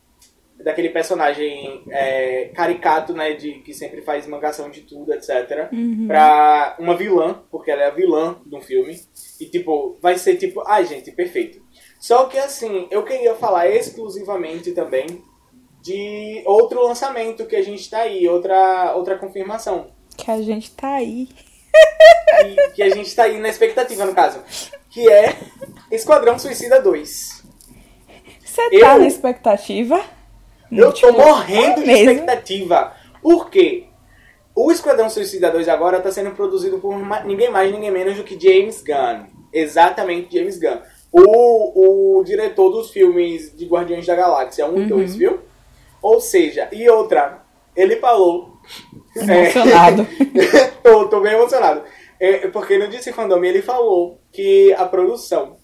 daquele 0.64 0.90
personagem 0.90 1.84
é, 1.90 2.46
caricato, 2.56 3.14
né, 3.14 3.34
de, 3.34 3.56
que 3.60 3.74
sempre 3.74 4.02
faz 4.02 4.26
mangação 4.26 4.70
de 4.70 4.82
tudo, 4.82 5.14
etc. 5.14 5.70
Uhum. 5.72 6.06
Pra 6.08 6.76
uma 6.80 6.96
vilã, 6.96 7.44
porque 7.52 7.70
ela 7.70 7.84
é 7.84 7.88
a 7.88 7.92
vilã 7.92 8.38
de 8.46 8.56
um 8.56 8.62
filme. 8.62 9.00
E 9.40 9.46
tipo, 9.46 9.98
vai 10.02 10.18
ser 10.18 10.38
tipo, 10.38 10.62
ai 10.66 10.86
gente, 10.86 11.12
perfeito. 11.12 11.62
Só 12.00 12.26
que 12.26 12.38
assim, 12.38 12.88
eu 12.90 13.04
queria 13.04 13.36
falar 13.36 13.68
exclusivamente 13.70 14.72
também 14.72 15.24
de 15.82 16.42
outro 16.46 16.84
lançamento 16.84 17.46
que 17.46 17.56
a 17.56 17.64
gente 17.64 17.88
tá 17.90 18.00
aí, 18.00 18.28
outra, 18.28 18.94
outra 18.96 19.18
confirmação. 19.18 19.92
Que 20.18 20.32
a 20.32 20.42
gente 20.42 20.72
tá 20.72 20.96
aí. 20.96 21.28
Que, 22.40 22.70
que 22.76 22.84
a 22.84 22.90
gente 22.90 23.14
tá 23.16 23.24
aí 23.24 23.38
na 23.40 23.50
expectativa, 23.50 24.06
no 24.06 24.16
caso. 24.16 24.42
Que 24.90 25.08
é 25.12 25.36
Esquadrão 25.92 26.40
Suicida 26.40 26.82
2. 26.82 27.44
Você 28.44 28.62
Eu- 28.72 28.80
tá 28.80 28.98
na 28.98 29.06
expectativa? 29.08 30.02
Eu 30.72 30.92
tô 30.94 31.08
Tipo, 31.08 31.14
morrendo 31.14 31.82
é 31.82 31.84
de 31.84 31.86
mesmo? 31.86 32.12
expectativa. 32.12 32.94
Por 33.22 33.50
quê? 33.50 33.86
O 34.56 34.72
Esquadrão 34.72 35.10
Suicida 35.10 35.52
2 35.52 35.68
agora 35.68 36.00
tá 36.02 36.12
sendo 36.12 36.32
produzido 36.32 36.80
por 36.80 36.96
ninguém 37.26 37.50
mais, 37.50 37.72
ninguém 37.72 37.92
menos 37.92 38.16
do 38.18 38.24
que 38.24 38.40
James 38.40 38.82
Gunn. 38.82 39.26
Exatamente, 39.52 40.38
James 40.38 40.58
Gunn. 40.60 40.78
O, 41.12 42.20
o 42.20 42.24
diretor 42.24 42.70
dos 42.72 42.92
filmes 42.92 43.56
de 43.56 43.66
Guardiões 43.66 44.06
da 44.06 44.16
Galáxia 44.16 44.66
1 44.68 44.82
e 44.82 44.86
2, 44.86 45.16
viu? 45.16 45.40
Ou 46.02 46.20
seja, 46.22 46.70
e 46.72 46.90
outra, 46.90 47.44
ele 47.76 47.98
falou. 47.98 48.58
Emocionado. 49.16 50.08
tô, 50.84 51.08
tô 51.08 51.20
bem 51.22 51.34
emocionado. 51.34 51.84
É, 52.20 52.48
porque 52.48 52.78
no 52.78 52.88
DC 52.88 53.12
Fandom 53.14 53.44
ele 53.44 53.62
falou 53.62 54.20
que 54.32 54.74
a 54.74 54.86
produção 54.86 55.58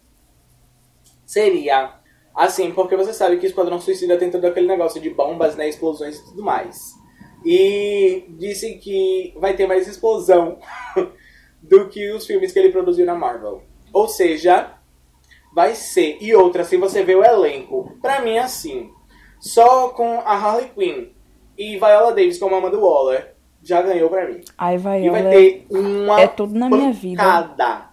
seria 1.25 1.93
assim, 2.35 2.71
porque 2.71 2.95
você 2.95 3.13
sabe 3.13 3.37
que 3.37 3.45
Esquadrão 3.47 3.79
Suicida 3.79 4.17
tem 4.17 4.31
todo 4.31 4.45
aquele 4.45 4.67
negócio 4.67 5.01
de 5.01 5.09
bombas, 5.09 5.55
né, 5.55 5.67
explosões 5.69 6.17
e 6.17 6.25
tudo 6.25 6.43
mais. 6.43 6.93
E 7.45 8.25
disse 8.29 8.75
que 8.75 9.33
vai 9.37 9.55
ter 9.55 9.67
mais 9.67 9.87
explosão 9.87 10.59
do 11.61 11.87
que 11.89 12.11
os 12.11 12.25
filmes 12.25 12.51
que 12.51 12.59
ele 12.59 12.71
produziu 12.71 13.05
na 13.05 13.15
Marvel. 13.15 13.63
Ou 13.91 14.07
seja, 14.07 14.73
vai 15.53 15.75
ser. 15.75 16.17
E 16.21 16.33
outra, 16.35 16.63
se 16.63 16.77
você 16.77 17.03
vê 17.03 17.15
o 17.15 17.23
elenco, 17.23 17.97
pra 18.01 18.21
mim 18.21 18.37
assim, 18.37 18.91
só 19.39 19.89
com 19.89 20.19
a 20.19 20.33
Harley 20.33 20.69
Quinn 20.75 21.07
e 21.57 21.77
Viola 21.77 22.13
Davis 22.13 22.37
como 22.37 22.55
Amanda 22.55 22.77
Waller, 22.77 23.33
já 23.63 23.81
ganhou 23.81 24.09
pra 24.09 24.27
mim. 24.27 24.41
Ai, 24.57 24.77
vai, 24.77 25.03
E 25.05 25.09
vai 25.09 25.23
ter 25.29 25.65
uma 25.69 26.21
é 26.21 26.27
tudo 26.27 26.57
na 26.57 26.69
minha 26.69 26.91
vida. 26.91 27.21
pancada. 27.21 27.89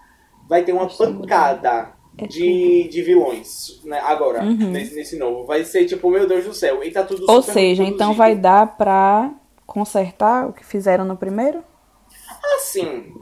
Vai 0.49 0.63
ter 0.63 0.73
uma 0.73 0.87
pancada 0.87 1.71
É 1.81 1.98
de, 2.27 2.89
de 2.89 3.03
vilões, 3.03 3.81
né? 3.85 4.01
Agora, 4.01 4.43
Uhum. 4.43 4.71
nesse, 4.71 4.95
nesse 4.95 5.19
novo. 5.19 5.45
Vai 5.47 5.65
ser 5.65 5.85
tipo, 5.85 6.11
meu 6.11 6.27
Deus 6.27 6.45
do 6.45 6.55
céu. 6.55 6.83
E 6.83 6.91
tá 6.91 7.03
tudo 7.05 7.25
Ou 7.29 7.43
seja, 7.43 7.85
então 7.85 8.15
vai 8.15 8.35
dar 8.35 8.77
pra 8.77 9.31
consertar 9.67 10.49
o 10.49 10.53
que 10.53 10.65
fizeram 10.65 11.05
no 11.05 11.17
primeiro? 11.17 11.63
Assim. 12.57 13.13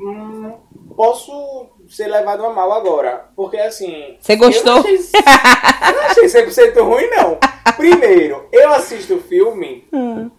hum, 0.00 0.52
posso 0.96 1.66
ser 1.88 2.08
levado 2.08 2.44
a 2.44 2.52
mal 2.52 2.72
agora. 2.72 3.28
Porque 3.36 3.56
assim. 3.58 4.16
Você 4.20 4.36
gostou? 4.36 4.76
Eu 4.78 4.82
não 4.82 4.90
achei, 4.90 5.04
eu 5.88 5.94
não 5.94 6.02
achei 6.02 6.24
100% 6.24 6.82
ruim, 6.82 7.06
não. 7.10 7.38
Primeiro, 7.76 8.46
eu 8.52 8.72
assisto 8.72 9.14
o 9.16 9.20
filme. 9.20 9.86
Hum. 9.92 10.30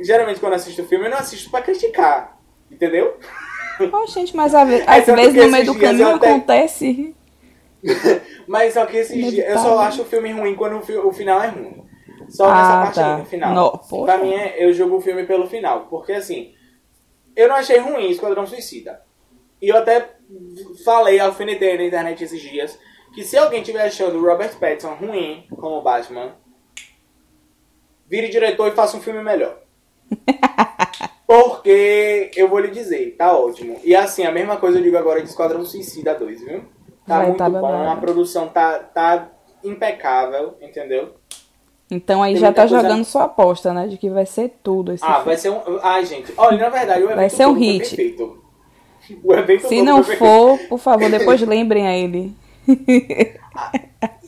Geralmente, 0.00 0.40
quando 0.40 0.54
assisto 0.54 0.82
o 0.82 0.86
filme, 0.86 1.06
eu 1.06 1.10
não 1.10 1.18
assisto 1.18 1.50
pra 1.50 1.62
criticar. 1.62 2.38
Entendeu? 2.70 3.16
Oh, 3.92 4.06
gente, 4.06 4.34
mas 4.36 4.54
às 4.54 4.68
É 4.68 5.00
vezes 5.00 5.34
no 5.34 5.50
meio 5.50 5.66
do 5.66 5.78
caminho 5.78 6.14
até- 6.16 6.30
acontece. 6.30 7.14
Mas 8.48 8.74
só 8.74 8.86
que 8.86 8.96
esses 8.96 9.30
dias. 9.30 9.48
Eu 9.50 9.58
só 9.58 9.78
acho 9.80 10.02
o 10.02 10.04
filme 10.04 10.32
ruim 10.32 10.56
quando 10.56 10.78
o, 10.78 10.82
fi- 10.82 10.96
o 10.96 11.12
final 11.12 11.40
é 11.42 11.48
ruim. 11.48 11.84
Só 12.28 12.48
nessa 12.52 12.80
Ah, 12.80 12.82
parte 12.82 12.94
tá. 12.96 13.14
aí, 13.14 13.20
no 13.20 13.26
final. 13.26 13.54
No- 13.54 13.78
poxa. 13.78 14.04
pra 14.04 14.18
mim, 14.18 14.34
é- 14.34 14.56
eu 14.64 14.72
jogo 14.72 14.96
o 14.96 15.00
filme 15.00 15.24
pelo 15.24 15.46
final. 15.48 15.86
Porque 15.88 16.12
assim. 16.12 16.54
Eu 17.36 17.48
não 17.48 17.54
achei 17.54 17.78
ruim 17.78 18.10
Esquadrão 18.10 18.46
Suicida. 18.46 19.00
E 19.62 19.68
eu 19.68 19.76
até 19.76 20.10
falei, 20.84 21.20
alfinetei 21.20 21.76
na 21.78 21.84
internet 21.84 22.24
esses 22.24 22.40
dias. 22.42 22.76
Que 23.14 23.22
se 23.22 23.36
alguém 23.38 23.60
estiver 23.60 23.82
achando 23.86 24.18
o 24.18 24.24
Robert 24.26 24.58
Pattinson 24.58 24.94
ruim 24.94 25.46
como 25.50 25.80
Batman, 25.80 26.34
vire 28.08 28.28
diretor 28.28 28.68
e 28.68 28.74
faça 28.74 28.96
um 28.96 29.00
filme 29.00 29.22
melhor. 29.22 29.60
Porque 31.26 32.30
eu 32.36 32.48
vou 32.48 32.58
lhe 32.58 32.70
dizer, 32.70 33.14
tá 33.18 33.36
ótimo. 33.36 33.78
E 33.84 33.94
assim, 33.94 34.24
a 34.24 34.32
mesma 34.32 34.56
coisa 34.56 34.78
eu 34.78 34.82
digo 34.82 34.96
agora 34.96 35.20
de 35.20 35.28
Esquadrão 35.28 35.64
Suicida 35.64 36.14
2, 36.14 36.40
viu? 36.40 36.60
Tá 37.06 37.18
Vai 37.18 37.26
muito 37.26 37.38
tá 37.38 37.50
bom, 37.50 37.60
babado. 37.60 37.90
a 37.90 37.96
produção 37.96 38.48
tá, 38.48 38.78
tá 38.78 39.28
impecável, 39.62 40.54
entendeu? 40.60 41.14
Então 41.90 42.22
aí 42.22 42.32
Tem 42.32 42.40
já 42.40 42.52
tá 42.52 42.62
coisa- 42.62 42.80
jogando 42.82 43.04
sua 43.04 43.24
aposta, 43.24 43.72
né? 43.72 43.86
De 43.88 43.96
que 43.96 44.10
vai 44.10 44.26
ser 44.26 44.58
tudo 44.62 44.92
esse 44.92 45.04
Ah, 45.04 45.14
filme. 45.14 45.24
vai 45.26 45.36
ser 45.36 45.50
um. 45.50 45.60
Ai, 45.82 46.04
gente, 46.04 46.32
olha, 46.36 46.58
na 46.58 46.68
verdade, 46.68 47.00
o 47.02 47.04
evento 47.06 47.16
Vai 47.16 47.30
ser 47.30 47.46
um 47.46 47.52
hit. 47.54 47.78
perfeito. 47.80 48.42
O 49.24 49.32
evento 49.34 49.68
Se 49.68 49.80
não 49.82 50.04
for, 50.04 50.58
por 50.68 50.78
favor, 50.78 51.10
depois 51.10 51.40
lembrem 51.46 51.86
a 51.88 51.96
ele. 51.96 52.34
perfeito. 52.66 53.40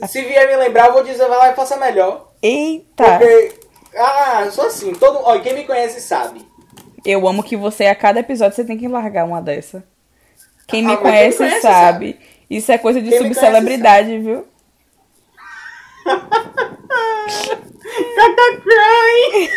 Se 0.06 0.22
vier 0.22 0.48
me 0.48 0.56
lembrar, 0.56 0.86
eu 0.88 0.94
vou 0.94 1.02
dizer, 1.04 1.28
vai 1.28 1.36
lá 1.36 1.50
e 1.50 1.54
faça 1.54 1.76
melhor. 1.76 2.30
Eita! 2.42 3.04
Porque. 3.18 3.52
Ah, 4.40 4.46
eu 4.46 4.52
sou 4.52 4.66
assim. 4.66 4.92
Todo... 4.94 5.40
Quem 5.42 5.54
me 5.54 5.64
conhece 5.64 6.00
sabe. 6.00 6.46
Eu 7.04 7.26
amo 7.28 7.42
que 7.42 7.56
você, 7.56 7.86
a 7.86 7.94
cada 7.94 8.20
episódio, 8.20 8.56
você 8.56 8.64
tem 8.64 8.78
que 8.78 8.88
largar 8.88 9.24
uma 9.26 9.40
dessa. 9.42 9.84
Quem 10.66 10.82
me 10.82 10.92
Ah, 10.92 10.94
mas 10.94 11.02
quem 11.02 11.10
conhece, 11.10 11.38
conhece 11.38 11.60
sabe. 11.60 12.18
Isso 12.48 12.72
é 12.72 12.78
coisa 12.78 13.00
de 13.00 13.08
conhece 13.08 13.24
subcelebridade, 13.28 14.18
viu? 14.18 14.44
Caca 18.16 18.60
crying! 18.62 19.48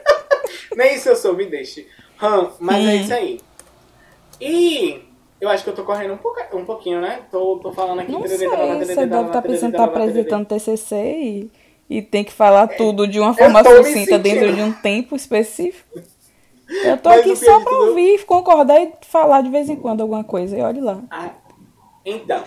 Nem 0.76 0.94
isso 0.94 1.08
eu 1.08 1.16
sou, 1.16 1.34
me 1.34 1.46
deixe. 1.46 1.86
Hum, 2.22 2.50
mas 2.60 2.84
é 2.84 2.88
Hum. 2.92 3.00
isso 3.00 3.14
aí. 3.14 3.40
E 4.40 5.02
eu 5.40 5.48
acho 5.48 5.64
que 5.64 5.70
eu 5.70 5.74
tô 5.74 5.84
correndo 5.84 6.14
um, 6.14 6.18
pouca- 6.18 6.48
um 6.54 6.64
pouquinho, 6.64 7.00
né? 7.00 7.20
Tô, 7.30 7.58
tô 7.58 7.72
falando 7.72 8.00
aqui. 8.00 8.12
Não 8.12 8.26
sei, 8.26 8.38
você 8.38 9.06
deve 9.06 9.26
estar 9.26 9.42
pensando 9.42 9.70
que 9.70 9.76
tá 9.76 9.84
apresentando 9.84 10.46
TCC 10.46 10.96
e, 10.96 11.50
e 11.88 12.02
tem 12.02 12.24
que 12.24 12.32
falar 12.32 12.66
tudo 12.68 13.06
de 13.06 13.18
uma 13.20 13.34
forma 13.34 13.62
sucinta 13.62 14.18
dentro 14.18 14.54
de 14.54 14.60
um 14.62 14.72
tempo 14.72 15.14
específico. 15.16 16.00
Eu 16.84 16.98
tô 16.98 17.10
Mas 17.10 17.20
aqui 17.20 17.36
só 17.36 17.60
tudo- 17.60 17.88
ouvir, 17.90 18.24
concordar 18.24 18.80
e 18.80 18.92
falar 19.02 19.40
de 19.42 19.50
vez 19.50 19.68
em 19.70 19.76
quando 19.76 20.00
alguma 20.00 20.24
coisa. 20.24 20.56
E 20.56 20.60
olhe 20.60 20.80
lá. 20.80 21.00
Ah, 21.10 21.30
então, 22.04 22.42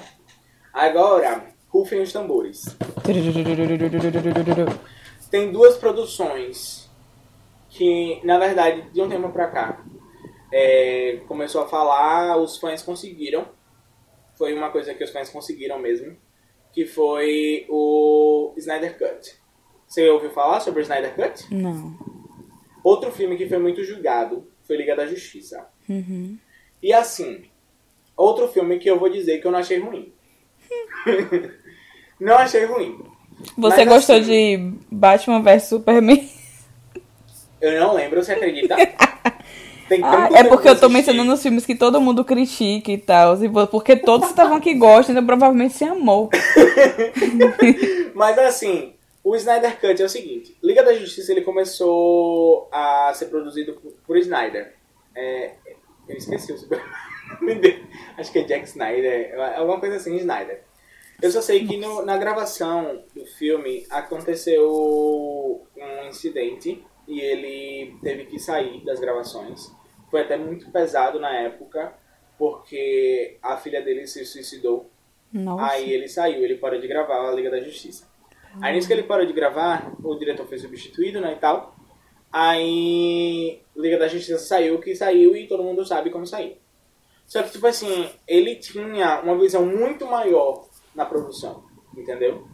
agora, 0.74 1.46
rufem 1.69 2.01
os 2.01 2.12
tambores. 2.12 2.65
Tem 5.31 5.51
duas 5.51 5.77
produções 5.77 6.89
que, 7.69 8.19
na 8.24 8.38
verdade, 8.39 8.81
de 8.91 9.01
um 9.01 9.08
tempo 9.10 9.29
pra 9.29 9.48
cá, 9.48 9.81
é, 10.51 11.19
começou 11.27 11.62
a 11.62 11.67
falar, 11.67 12.38
os 12.38 12.58
fãs 12.58 12.81
conseguiram. 12.81 13.46
Foi 14.38 14.53
uma 14.53 14.69
coisa 14.69 14.93
que 14.93 15.03
os 15.03 15.12
fãs 15.12 15.29
conseguiram 15.29 15.77
mesmo. 15.79 16.15
Que 16.73 16.85
foi 16.85 17.65
o 17.69 18.53
Snyder 18.57 18.97
Cut. 18.97 19.35
Você 19.88 20.07
ouviu 20.09 20.29
falar 20.29 20.59
sobre 20.59 20.81
o 20.81 20.83
Snyder 20.83 21.15
Cut? 21.15 21.53
Não. 21.53 21.97
Outro 22.83 23.11
filme 23.11 23.35
que 23.38 23.49
foi 23.49 23.57
muito 23.57 23.83
julgado 23.83 24.47
foi 24.63 24.77
Liga 24.77 24.95
da 24.95 25.05
Justiça. 25.05 25.67
Uhum. 25.88 26.38
E 26.81 26.93
assim, 26.93 27.43
outro 28.15 28.47
filme 28.47 28.77
que 28.79 28.89
eu 28.89 28.99
vou 28.99 29.09
dizer 29.09 29.39
que 29.39 29.47
eu 29.47 29.51
não 29.51 29.59
achei 29.59 29.79
ruim. 29.79 30.13
não 32.19 32.35
achei 32.38 32.65
ruim. 32.65 33.03
Você 33.57 33.85
Mas 33.85 33.88
gostou 33.89 34.15
assim- 34.17 34.27
de 34.27 34.73
Batman 34.91 35.41
vs 35.41 35.63
Superman? 35.63 36.29
Eu 37.61 37.79
não 37.79 37.93
lembro, 37.93 38.23
você 38.23 38.33
acredita? 38.33 38.75
Tem 39.89 40.01
Ah, 40.03 40.29
é 40.31 40.43
porque 40.43 40.63
que 40.63 40.69
eu 40.69 40.79
tô 40.79 40.88
mencionando 40.88 41.34
os 41.34 41.41
filmes 41.41 41.65
que 41.65 41.75
todo 41.75 42.00
mundo 42.00 42.24
critica 42.24 42.91
e 42.91 42.98
tal. 42.98 43.36
Porque 43.72 43.96
todos 43.98 44.29
estavam 44.29 44.60
que 44.62 44.74
gostam, 44.75 45.13
então 45.13 45.25
provavelmente 45.25 45.74
se 45.74 45.84
amou. 45.84 46.29
Mas 48.13 48.38
assim, 48.38 48.93
o 49.24 49.36
Snyder 49.36 49.79
Cut 49.79 50.01
é 50.01 50.05
o 50.05 50.10
seguinte: 50.10 50.55
Liga 50.63 50.84
da 50.84 50.93
Justiça 50.93 51.31
ele 51.31 51.41
começou 51.41 52.67
a 52.72 53.12
ser 53.13 53.25
produzido 53.25 53.74
por, 53.74 53.91
por 54.05 54.17
Snyder. 54.17 54.74
É, 55.15 55.51
eu 56.08 56.15
esqueci 56.15 56.53
o 56.53 56.58
sobrenome 56.58 57.55
dele. 57.60 57.86
Acho 58.17 58.31
que 58.31 58.39
é 58.39 58.43
Jack 58.43 58.65
Snyder, 58.67 59.34
alguma 59.58 59.79
coisa 59.79 59.96
assim, 59.98 60.15
Snyder. 60.17 60.62
Eu 61.22 61.29
só 61.31 61.41
sei 61.41 61.67
que 61.67 61.75
no- 61.77 62.05
na 62.05 62.15
gravação 62.17 63.01
do 63.13 63.25
filme 63.25 63.86
aconteceu 63.89 65.62
um 65.75 66.08
incidente 66.08 66.81
e 67.08 67.19
ele 67.19 67.96
teve 68.01 68.25
que 68.25 68.39
sair 68.39 68.84
das 68.86 69.00
gravações. 69.00 69.69
Foi 70.09 70.21
até 70.21 70.37
muito 70.37 70.69
pesado 70.71 71.19
na 71.19 71.31
época, 71.31 71.93
porque 72.37 73.37
a 73.41 73.57
filha 73.57 73.81
dele 73.81 74.07
se 74.07 74.25
suicidou 74.25 74.89
Nossa. 75.31 75.73
Aí 75.73 75.91
ele 75.91 76.07
saiu, 76.07 76.43
ele 76.43 76.55
parou 76.55 76.79
de 76.79 76.87
gravar 76.87 77.29
a 77.29 77.31
Liga 77.31 77.51
da 77.51 77.59
Justiça. 77.59 78.07
Aí 78.61 78.73
nisso 78.73 78.87
que 78.87 78.93
ele 78.93 79.03
parou 79.03 79.25
de 79.25 79.33
gravar, 79.33 79.93
o 80.03 80.15
diretor 80.15 80.47
foi 80.47 80.57
substituído, 80.57 81.21
né, 81.21 81.33
e 81.33 81.39
tal. 81.39 81.75
Aí 82.31 83.61
Liga 83.75 83.97
da 83.97 84.07
Justiça 84.07 84.39
saiu, 84.39 84.79
que 84.79 84.95
saiu 84.95 85.35
e 85.35 85.47
todo 85.47 85.63
mundo 85.63 85.85
sabe 85.85 86.09
como 86.09 86.25
saiu. 86.25 86.57
Só 87.27 87.43
que, 87.43 87.51
tipo 87.51 87.67
assim, 87.67 88.09
ele 88.27 88.55
tinha 88.55 89.21
uma 89.21 89.37
visão 89.37 89.63
muito 89.63 90.05
maior 90.07 90.67
na 90.95 91.05
produção, 91.05 91.63
entendeu? 91.95 92.47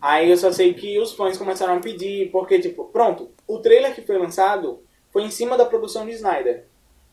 Aí 0.00 0.30
eu 0.30 0.36
só 0.36 0.50
sei 0.50 0.74
que 0.74 0.98
os 0.98 1.12
fãs 1.12 1.38
começaram 1.38 1.76
a 1.76 1.80
pedir, 1.80 2.30
porque, 2.32 2.58
tipo, 2.58 2.86
pronto, 2.86 3.30
o 3.46 3.60
trailer 3.60 3.94
que 3.94 4.02
foi 4.02 4.18
lançado 4.18 4.82
foi 5.12 5.22
em 5.22 5.30
cima 5.30 5.56
da 5.56 5.64
produção 5.64 6.04
de 6.04 6.12
Snyder. 6.12 6.66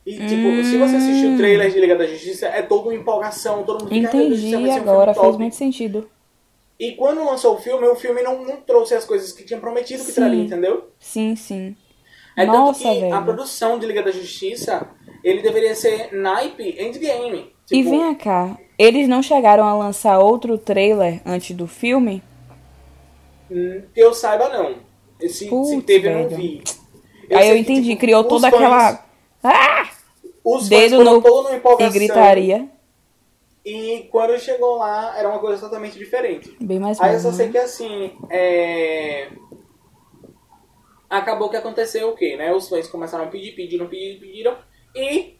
E, 0.05 0.15
tipo, 0.27 0.63
se 0.65 0.77
você 0.77 0.97
assistir 0.97 1.27
o 1.33 1.37
trailer 1.37 1.71
de 1.71 1.79
Liga 1.79 1.95
da 1.95 2.05
Justiça, 2.05 2.47
é 2.47 2.61
toda 2.61 2.89
uma 2.89 2.93
empolgação, 2.95 3.63
todo 3.63 3.83
mundo 3.85 3.93
fica, 3.93 4.09
"Ai, 4.09 4.13
meu 4.17 4.27
Deus 4.29 4.41
do 4.41 4.49
céu, 4.49 4.59
Entendi 4.59 4.73
ser 4.73 4.79
um 4.79 4.81
agora, 4.83 5.13
fez 5.13 5.25
top." 5.25 5.37
muito 5.39 5.55
sentido. 5.55 6.09
E 6.79 6.91
quando 6.93 7.23
lançou 7.23 7.55
o 7.55 7.57
filme, 7.57 7.87
o 7.87 7.95
filme 7.95 8.21
não, 8.21 8.43
não 8.43 8.57
trouxe 8.57 8.93
as 8.95 9.05
coisas 9.05 9.31
que 9.31 9.45
tinha 9.45 9.59
prometido 9.59 10.03
que 10.03 10.09
Sim. 10.11 10.15
traria, 10.15 10.43
entendeu? 10.43 10.89
Sim, 10.99 11.35
sim. 11.37 11.75
É 12.35 12.45
Nossa, 12.45 12.83
tanto 12.83 12.93
que 12.95 12.99
velho. 13.01 13.13
a 13.15 13.21
produção 13.21 13.79
de 13.79 13.85
Liga 13.85 14.03
da 14.03 14.11
Justiça, 14.11 14.87
ele 15.23 15.41
deveria 15.41 15.73
ser 15.75 16.09
naipe 16.11 16.75
endgame. 16.83 17.53
E 17.71 17.77
Tipo, 17.77 17.89
vem 17.91 18.13
cá, 18.15 18.57
eles 18.77 19.07
não 19.07 19.23
chegaram 19.23 19.63
a 19.65 19.73
lançar 19.73 20.19
outro 20.19 20.57
trailer 20.57 21.21
antes 21.25 21.55
do 21.55 21.65
filme? 21.67 22.21
Hum, 23.49 23.83
Que 23.93 24.01
eu 24.01 24.13
saiba, 24.13 24.49
não. 24.49 24.75
Se, 25.21 25.29
se 25.29 25.47
Putz, 25.47 25.85
teve, 25.85 26.09
eu 26.09 26.13
não 26.13 26.23
velho. 26.27 26.35
vi. 26.41 26.63
Aí 27.31 27.35
eu 27.35 27.39
sei 27.39 27.53
que, 27.53 27.59
entendi, 27.71 27.89
tipo, 27.91 28.01
criou 28.01 28.23
toda 28.25 28.49
fãs- 28.51 28.61
aquela. 28.61 29.05
Ah! 29.43 29.89
Os 30.43 30.67
Dedo 30.67 30.97
fãs 30.97 31.05
no- 31.05 31.21
numa 31.21 31.81
E 31.81 31.89
gritaria. 31.89 32.69
E 33.65 34.09
quando 34.11 34.37
chegou 34.39 34.75
lá, 34.77 35.17
era 35.17 35.29
uma 35.29 35.39
coisa 35.39 35.61
totalmente 35.61 35.97
diferente. 35.97 36.55
Bem 36.59 36.79
mais 36.79 36.99
Aí 36.99 37.13
eu 37.13 37.19
só 37.19 37.31
sei 37.31 37.45
né? 37.45 37.51
que 37.53 37.57
assim, 37.57 38.11
é... 38.29 39.29
acabou 41.09 41.49
que 41.49 41.55
aconteceu 41.55 42.09
o 42.09 42.15
quê, 42.15 42.35
né? 42.35 42.53
Os 42.53 42.67
fãs 42.67 42.87
começaram 42.89 43.23
a 43.23 43.27
pedir, 43.27 43.53
pediram, 43.55 43.87
pediram, 43.87 44.19
pediram. 44.19 44.57
E, 44.95 45.37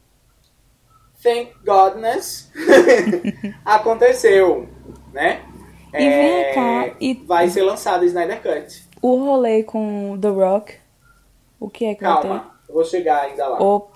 thank 1.21 1.53
godness, 1.65 2.49
aconteceu, 3.65 4.69
né? 5.11 5.43
E 5.93 5.97
vem 6.09 6.53
cá, 6.55 6.95
e- 6.99 7.13
Vai 7.25 7.49
ser 7.49 7.63
lançado 7.63 8.01
o 8.01 8.05
Snyder 8.05 8.41
Cut. 8.41 8.83
O 9.01 9.15
rolê 9.17 9.63
com 9.63 10.17
The 10.19 10.29
Rock. 10.29 10.75
O 11.59 11.69
que 11.69 11.85
é 11.85 11.93
que 11.95 12.03
vai 12.03 12.15
ter? 12.21 12.27
Calma, 12.29 12.55
eu 12.67 12.73
vou 12.73 12.85
chegar 12.85 13.21
ainda 13.23 13.47
lá. 13.47 13.61
O... 13.61 13.87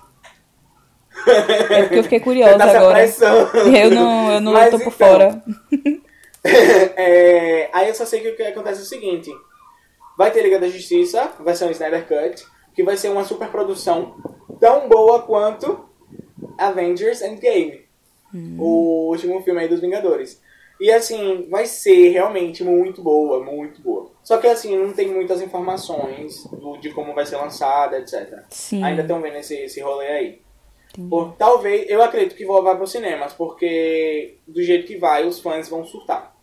É 1.26 1.82
porque 1.82 1.98
eu 1.98 2.02
fiquei 2.04 2.20
curiosa 2.20 2.58
tá 2.58 2.70
agora. 2.78 2.98
Eu 3.06 3.90
não, 3.90 4.32
eu 4.32 4.40
não 4.40 4.52
Mas 4.52 4.70
tô 4.70 4.78
por 4.78 4.92
então, 4.92 4.92
fora. 4.92 5.42
É, 6.44 7.68
aí 7.72 7.88
eu 7.88 7.94
só 7.94 8.06
sei 8.06 8.20
que 8.20 8.28
o 8.28 8.36
que 8.36 8.42
acontece 8.42 8.80
é 8.80 8.82
o 8.82 8.86
seguinte: 8.86 9.30
vai 10.16 10.30
ter 10.30 10.42
Liga 10.42 10.58
da 10.58 10.68
Justiça, 10.68 11.30
vai 11.40 11.54
ser 11.54 11.66
um 11.66 11.70
Snyder 11.70 12.06
Cut, 12.06 12.46
que 12.74 12.82
vai 12.82 12.96
ser 12.96 13.08
uma 13.10 13.24
super 13.24 13.48
produção 13.48 14.14
tão 14.60 14.88
boa 14.88 15.22
quanto 15.22 15.88
Avengers 16.56 17.22
Endgame, 17.22 17.84
o 18.58 19.08
último 19.10 19.42
filme 19.42 19.60
aí 19.60 19.68
dos 19.68 19.80
Vingadores. 19.80 20.40
E 20.80 20.92
assim, 20.92 21.48
vai 21.50 21.66
ser 21.66 22.10
realmente 22.10 22.62
muito 22.62 23.02
boa, 23.02 23.42
muito 23.44 23.82
boa. 23.82 24.12
Só 24.22 24.38
que 24.38 24.46
assim, 24.46 24.76
não 24.76 24.92
tem 24.92 25.08
muitas 25.08 25.42
informações 25.42 26.44
do- 26.52 26.76
de 26.76 26.90
como 26.90 27.12
vai 27.14 27.26
ser 27.26 27.36
lançada, 27.36 27.98
etc. 27.98 28.44
Sim. 28.48 28.84
Ainda 28.84 29.02
estão 29.02 29.20
vendo 29.20 29.38
esse, 29.38 29.56
esse 29.56 29.80
rolê 29.80 30.06
aí. 30.06 30.40
Entendi. 30.98 31.10
Por, 31.10 31.34
talvez, 31.36 31.88
eu 31.88 32.02
acredito 32.02 32.34
que 32.36 32.44
vou 32.44 32.62
vai 32.62 32.74
para 32.74 32.82
os 32.84 32.90
cinemas, 32.90 33.32
porque 33.32 34.36
do 34.46 34.62
jeito 34.62 34.86
que 34.86 34.96
vai, 34.96 35.24
os 35.26 35.38
fãs 35.40 35.68
vão 35.68 35.84
surtar. 35.84 36.34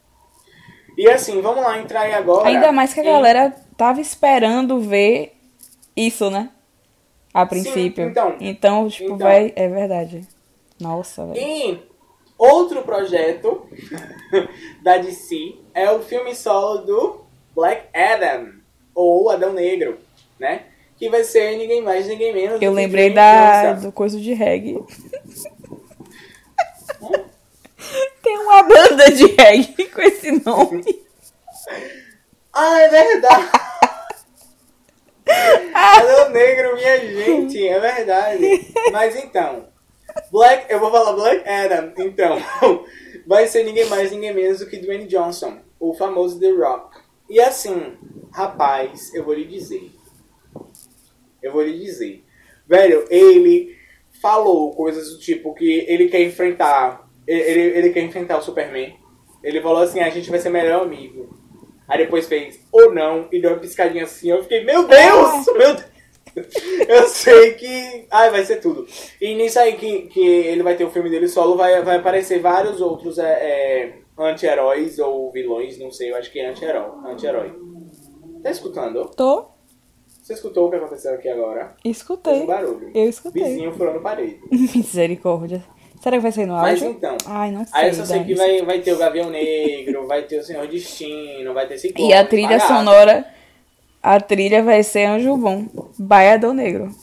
E 0.98 1.10
assim, 1.10 1.42
vamos 1.42 1.62
lá 1.62 1.78
entrar 1.78 2.02
aí 2.02 2.14
agora. 2.14 2.48
Ainda 2.48 2.72
mais 2.72 2.94
que 2.94 3.02
a 3.02 3.04
em- 3.04 3.08
galera 3.08 3.54
tava 3.76 4.00
esperando 4.00 4.80
ver 4.80 5.34
isso, 5.96 6.30
né? 6.30 6.50
A 7.34 7.46
princípio. 7.46 8.06
então. 8.08 8.38
então, 8.40 8.88
tipo, 8.88 9.08
Então. 9.16 9.18
vai. 9.18 9.52
É 9.58 9.68
verdade. 9.68 10.22
Nossa, 10.80 11.26
velho. 11.26 11.38
E 11.38 11.80
outro 12.38 12.82
projeto 12.84 13.68
da 14.82 14.98
DC 14.98 15.56
é 15.74 15.92
o 15.92 16.00
filme 16.02 16.34
solo 16.34 16.78
do 16.80 17.26
Black 17.54 17.88
Adam, 17.94 18.54
ou 18.94 19.30
Adão 19.30 19.52
Negro, 19.52 19.98
né? 20.40 20.64
Que 20.98 21.10
vai 21.10 21.24
ser 21.24 21.58
ninguém 21.58 21.82
mais, 21.82 22.08
ninguém 22.08 22.34
menos. 22.34 22.60
do 22.60 22.66
Eu 22.66 22.72
lembrei 22.72 23.14
da, 23.14 23.74
do 23.74 23.92
coisa 23.92 24.20
de 24.20 24.34
reggae. 24.34 24.80
Tem 28.24 28.38
uma 28.38 28.64
banda 28.64 29.12
de 29.12 29.25
reggae 29.28 29.86
com 29.88 30.02
esse 30.02 30.32
nome. 30.44 30.84
Ah, 32.54 32.80
é 32.82 32.88
verdade! 32.88 33.50
Adão 35.74 36.30
Negro, 36.30 36.75
minha 36.75 37.00
gente, 37.00 37.68
é 37.68 37.80
verdade. 37.80 38.74
Mas 38.92 39.16
então, 39.16 39.68
Black, 40.32 40.72
eu 40.72 40.80
vou 40.80 40.92
falar 40.92 41.14
Black 41.14 41.48
Adam, 41.48 41.92
então, 41.98 42.38
vai 43.28 43.48
ser 43.48 43.64
ninguém 43.64 43.86
mais, 43.86 44.12
ninguém 44.12 44.34
menos 44.34 44.60
do 44.60 44.67
que 44.67 44.78
Dwayne 44.78 45.08
Johnson, 45.08 45.60
o 45.80 45.93
famoso 45.93 46.39
The 46.39 46.52
Rock. 46.52 46.98
E 47.30 47.39
assim, 47.39 47.98
rapaz, 48.32 49.13
eu 49.13 49.24
vou 49.24 49.34
lhe 49.34 49.46
dizer. 49.46 49.91
Eu 51.45 51.51
vou 51.51 51.62
lhe 51.62 51.77
dizer. 51.77 52.23
Velho, 52.67 53.05
ele 53.08 53.77
falou 54.19 54.73
coisas 54.73 55.12
do 55.12 55.19
tipo 55.19 55.53
que 55.53 55.86
ele 55.88 56.08
quer 56.08 56.21
enfrentar. 56.21 57.08
Ele, 57.27 57.77
ele 57.77 57.89
quer 57.91 58.01
enfrentar 58.01 58.39
o 58.39 58.41
Superman. 58.41 58.97
Ele 59.43 59.62
falou 59.62 59.84
assim, 59.84 59.99
a 59.99 60.10
gente 60.10 60.31
vai 60.31 60.39
ser 60.39 60.49
melhor 60.49 60.81
amigo. 60.81 61.29
Aí 61.88 61.99
depois 61.99 62.27
fez, 62.27 62.60
ou 62.71 62.91
não, 62.91 63.27
e 63.31 63.39
deu 63.39 63.51
uma 63.51 63.60
piscadinha 63.60 64.05
assim. 64.05 64.31
Eu 64.31 64.41
fiquei, 64.41 64.63
meu 64.63 64.88
Deus! 64.88 65.45
Meu 65.55 65.75
Deus! 65.75 65.86
Eu 66.89 67.08
sei 67.08 67.53
que. 67.53 68.08
Ai, 68.10 68.31
vai 68.31 68.43
ser 68.43 68.60
tudo. 68.60 68.88
E 69.21 69.36
nisso 69.36 69.60
aí 69.60 69.77
que, 69.77 70.08
que 70.08 70.19
ele 70.19 70.63
vai 70.63 70.75
ter 70.75 70.84
o 70.84 70.89
filme 70.89 71.10
dele 71.10 71.27
solo, 71.27 71.55
vai, 71.55 71.81
vai 71.84 71.97
aparecer 71.97 72.39
vários 72.39 72.81
outros 72.81 73.19
é, 73.19 73.23
é, 73.23 73.93
anti-heróis 74.17 74.97
ou 74.97 75.31
vilões, 75.31 75.77
não 75.77 75.91
sei, 75.91 76.12
eu 76.12 76.17
acho 76.17 76.31
que 76.31 76.39
é 76.39 76.49
anti-herói. 76.49 76.91
Anti-herói. 77.05 77.53
Tá 78.43 78.49
escutando? 78.49 79.12
Tô. 79.15 79.55
Você 80.26 80.34
escutou 80.34 80.66
o 80.66 80.70
que 80.72 80.78
aconteceu 80.78 81.14
aqui 81.14 81.30
agora? 81.30 81.76
Fez 81.84 81.98
Escutei. 81.98 82.42
um 82.42 82.48
barulho. 82.48 82.90
Eu 82.96 83.08
escutei. 83.08 83.44
Vizinho 83.44 83.72
furando 83.74 84.00
parede. 84.00 84.40
Misericórdia. 84.50 85.64
Será 86.02 86.18
que 86.18 86.24
vai 86.24 86.32
sair 86.32 86.48
no 86.48 86.56
Mas 86.56 86.82
áudio? 86.82 86.98
então. 86.98 87.16
Ai, 87.28 87.52
não 87.52 87.64
sei. 87.64 87.80
Aí 87.80 87.90
eu 87.90 87.94
só 87.94 88.06
sei 88.06 88.24
que 88.24 88.34
vai, 88.34 88.60
vai 88.64 88.80
ter 88.80 88.94
o 88.94 88.98
Gavião 88.98 89.30
Negro, 89.30 90.08
vai 90.08 90.24
ter 90.24 90.40
o 90.40 90.44
Senhor 90.44 90.66
Destino, 90.66 91.54
vai 91.54 91.68
ter 91.68 91.78
Ciclope. 91.78 92.10
E 92.10 92.12
a 92.12 92.26
trilha 92.26 92.48
palhaço. 92.58 92.68
sonora. 92.68 93.24
A 94.02 94.20
trilha 94.20 94.64
vai 94.64 94.82
ser 94.82 95.06
Anjo 95.06 95.38
Bom. 95.38 95.68
Baiador 96.00 96.56
Negro. 96.56 96.90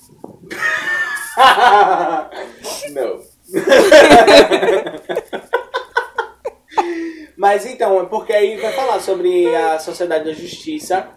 Não. 2.91 3.21
Mas 7.39 7.67
então, 7.67 8.05
porque 8.07 8.33
aí 8.33 8.57
vai 8.61 8.73
falar 8.73 8.99
sobre 8.99 9.47
a 9.55 9.79
Sociedade 9.79 10.25
da 10.25 10.33
Justiça. 10.33 11.09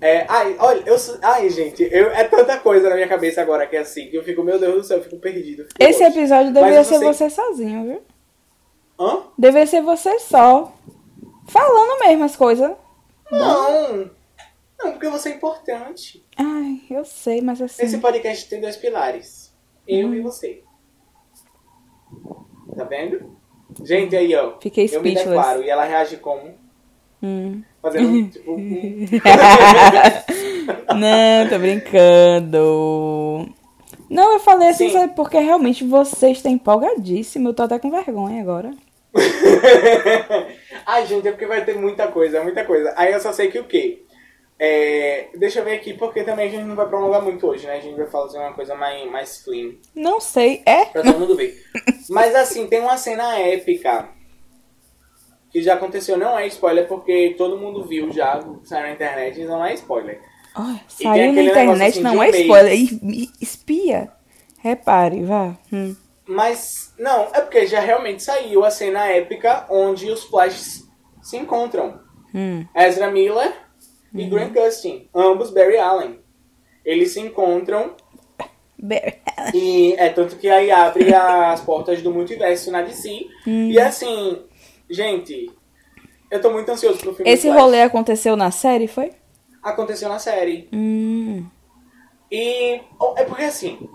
É, 0.00 0.24
ai, 0.28 0.56
olha, 0.60 0.82
eu, 0.86 0.96
ai, 1.22 1.50
gente, 1.50 1.82
eu, 1.82 2.10
é 2.10 2.22
tanta 2.24 2.58
coisa 2.60 2.88
na 2.88 2.94
minha 2.94 3.08
cabeça 3.08 3.42
agora 3.42 3.66
que 3.66 3.74
é 3.76 3.80
assim, 3.80 4.08
que 4.08 4.16
eu 4.16 4.22
fico, 4.22 4.44
meu 4.44 4.58
Deus 4.58 4.74
do 4.74 4.84
céu, 4.84 4.98
eu 4.98 5.02
fico 5.04 5.18
perdido. 5.18 5.62
eu 5.62 5.66
fico 5.66 5.82
Esse 5.82 6.04
lost. 6.04 6.16
episódio 6.16 6.52
deveria 6.52 6.84
ser 6.84 6.98
sei- 6.98 7.06
você 7.06 7.30
sozinho, 7.30 7.82
viu? 7.84 8.02
Hã? 9.00 9.22
Deveria 9.36 9.66
ser 9.66 9.82
você 9.82 10.18
só. 10.20 10.72
Falando 11.48 11.98
mesmo 12.00 12.24
as 12.24 12.36
coisas. 12.36 12.70
Não! 13.30 14.10
Não, 14.80 14.92
porque 14.92 15.08
você 15.08 15.30
é 15.30 15.34
importante. 15.34 16.24
Ai, 16.36 16.80
eu 16.90 17.04
sei, 17.04 17.40
mas 17.40 17.60
assim. 17.60 17.82
Esse 17.82 17.98
podcast 17.98 18.48
tem 18.48 18.60
dois 18.60 18.76
pilares. 18.76 19.52
Eu 19.86 20.14
e 20.14 20.20
você. 20.20 20.62
Tá 22.76 22.84
vendo? 22.84 23.36
Gente, 23.84 24.14
aí, 24.16 24.34
ó. 24.36 24.58
Fiquei 24.60 24.84
Eu 24.84 25.02
me 25.02 25.10
speechless. 25.10 25.28
declaro. 25.28 25.62
E 25.64 25.70
ela 25.70 25.84
reage 25.84 26.16
como? 26.18 26.54
Hum. 27.22 27.62
Fazendo, 27.82 28.30
tipo... 28.30 28.52
um- 28.52 29.06
Não, 30.98 31.48
tô 31.48 31.58
brincando. 31.58 33.48
Não, 34.10 34.32
eu 34.34 34.40
falei 34.40 34.68
assim, 34.68 34.88
Sim. 34.90 35.08
porque 35.08 35.38
realmente 35.38 35.84
você 35.84 36.30
está 36.30 36.48
empolgadíssimo. 36.48 37.48
Eu 37.48 37.54
tô 37.54 37.62
até 37.64 37.78
com 37.78 37.90
vergonha 37.90 38.40
agora. 38.40 38.70
Ai, 40.86 41.06
gente, 41.06 41.28
é 41.28 41.30
porque 41.30 41.46
vai 41.46 41.64
ter 41.64 41.76
muita 41.76 42.08
coisa, 42.08 42.42
muita 42.42 42.64
coisa. 42.64 42.92
Aí 42.96 43.12
eu 43.12 43.20
só 43.20 43.32
sei 43.32 43.50
que 43.50 43.58
o 43.58 43.64
quê? 43.64 44.02
É, 44.60 45.28
deixa 45.36 45.60
eu 45.60 45.64
ver 45.64 45.74
aqui, 45.74 45.94
porque 45.94 46.24
também 46.24 46.48
a 46.48 46.50
gente 46.50 46.64
não 46.64 46.74
vai 46.74 46.88
prolongar 46.88 47.22
muito 47.22 47.46
hoje, 47.46 47.64
né? 47.66 47.76
A 47.76 47.80
gente 47.80 47.96
vai 47.96 48.08
fazer 48.08 48.38
uma 48.38 48.52
coisa 48.52 48.74
mais, 48.74 49.08
mais 49.10 49.42
clean, 49.44 49.74
Não 49.94 50.20
sei, 50.20 50.62
é? 50.66 50.84
pra 50.86 51.02
todo 51.02 51.18
mundo 51.20 51.36
ver. 51.36 51.54
Mas 52.10 52.34
assim, 52.34 52.66
tem 52.66 52.80
uma 52.80 52.96
cena 52.96 53.38
épica 53.38 54.08
que 55.58 55.64
já 55.64 55.74
aconteceu, 55.74 56.16
não 56.16 56.38
é 56.38 56.46
spoiler, 56.46 56.86
porque 56.86 57.34
todo 57.36 57.58
mundo 57.58 57.84
viu 57.84 58.12
já, 58.12 58.40
saiu 58.64 58.82
na 58.82 58.92
internet, 58.92 59.40
então 59.40 59.58
não 59.58 59.66
é 59.66 59.74
spoiler. 59.74 60.20
Tem 60.54 60.80
saiu 60.88 61.32
na 61.32 61.42
internet, 61.42 61.90
assim, 61.90 62.00
não 62.00 62.22
é 62.22 62.30
mês. 62.30 62.42
spoiler. 62.42 62.72
E- 62.74 63.30
Espia. 63.40 64.12
Repare, 64.58 65.24
vá. 65.24 65.56
Hum. 65.72 65.94
Mas, 66.26 66.92
não, 66.98 67.28
é 67.32 67.40
porque 67.40 67.66
já 67.66 67.80
realmente 67.80 68.22
saiu 68.22 68.64
a 68.64 68.70
cena 68.70 69.06
épica 69.06 69.66
onde 69.70 70.10
os 70.10 70.24
Flash 70.24 70.84
se 71.22 71.36
encontram. 71.36 72.00
Hum. 72.34 72.64
Ezra 72.74 73.10
Miller 73.10 73.52
e 74.14 74.24
Grant 74.26 74.52
Gustin, 74.52 75.08
ambos 75.14 75.50
Barry 75.50 75.78
Allen. 75.78 76.18
Eles 76.84 77.12
se 77.12 77.20
encontram 77.20 77.94
e 79.52 79.94
é 79.98 80.08
tanto 80.10 80.36
que 80.36 80.48
aí 80.48 80.70
abre 80.70 81.12
as 81.12 81.60
portas 81.60 82.00
do 82.00 82.12
multiverso 82.12 82.70
na 82.70 82.82
DC. 82.82 83.26
Hum. 83.46 83.70
E 83.70 83.80
assim, 83.80 84.42
gente, 84.90 85.50
eu 86.30 86.40
tô 86.40 86.50
muito 86.50 86.70
ansioso 86.70 86.98
pro 86.98 87.14
filme. 87.14 87.30
Esse 87.30 87.48
rolê 87.48 87.82
aconteceu 87.82 88.36
na 88.36 88.50
série, 88.50 88.86
foi? 88.86 89.12
aconteceu 89.62 90.08
na 90.08 90.18
série. 90.18 90.68
Hum. 90.72 91.46
E 92.30 92.80
oh, 92.98 93.14
é 93.16 93.24
porque 93.24 93.44
assim, 93.44 93.88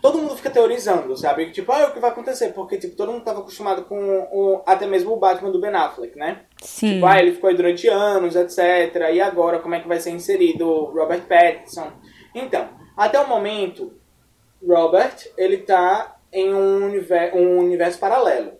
todo 0.00 0.18
mundo 0.18 0.36
fica 0.36 0.50
teorizando, 0.50 1.16
sabe? 1.16 1.50
Tipo, 1.50 1.72
ah, 1.72 1.86
o 1.86 1.92
que 1.92 2.00
vai 2.00 2.10
acontecer? 2.10 2.52
Porque 2.52 2.78
tipo, 2.78 2.96
todo 2.96 3.12
mundo 3.12 3.24
tava 3.24 3.40
acostumado 3.40 3.84
com 3.84 3.96
o, 4.32 4.62
até 4.66 4.86
mesmo 4.86 5.12
o 5.12 5.18
Batman 5.18 5.50
do 5.50 5.60
Ben 5.60 5.74
Affleck, 5.74 6.16
né? 6.16 6.42
Sim. 6.62 6.94
Tipo, 6.94 7.06
ah, 7.06 7.18
ele 7.18 7.32
ficou 7.32 7.50
aí 7.50 7.56
durante 7.56 7.88
anos, 7.88 8.36
etc. 8.36 9.10
E 9.12 9.20
agora, 9.20 9.58
como 9.58 9.74
é 9.74 9.80
que 9.80 9.88
vai 9.88 10.00
ser 10.00 10.10
inserido 10.10 10.66
o 10.66 10.84
Robert 10.92 11.22
Pattinson? 11.22 11.92
Então, 12.34 12.68
até 12.96 13.20
o 13.20 13.28
momento, 13.28 13.92
Robert, 14.66 15.16
ele 15.36 15.58
tá 15.58 16.16
em 16.32 16.52
um 16.52 16.86
universo, 16.86 17.36
um 17.36 17.58
universo 17.58 17.98
paralelo. 17.98 18.52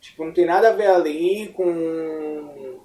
Tipo, 0.00 0.24
não 0.24 0.32
tem 0.32 0.46
nada 0.46 0.68
a 0.68 0.72
ver 0.72 0.86
ali 0.86 1.48
com 1.48 2.78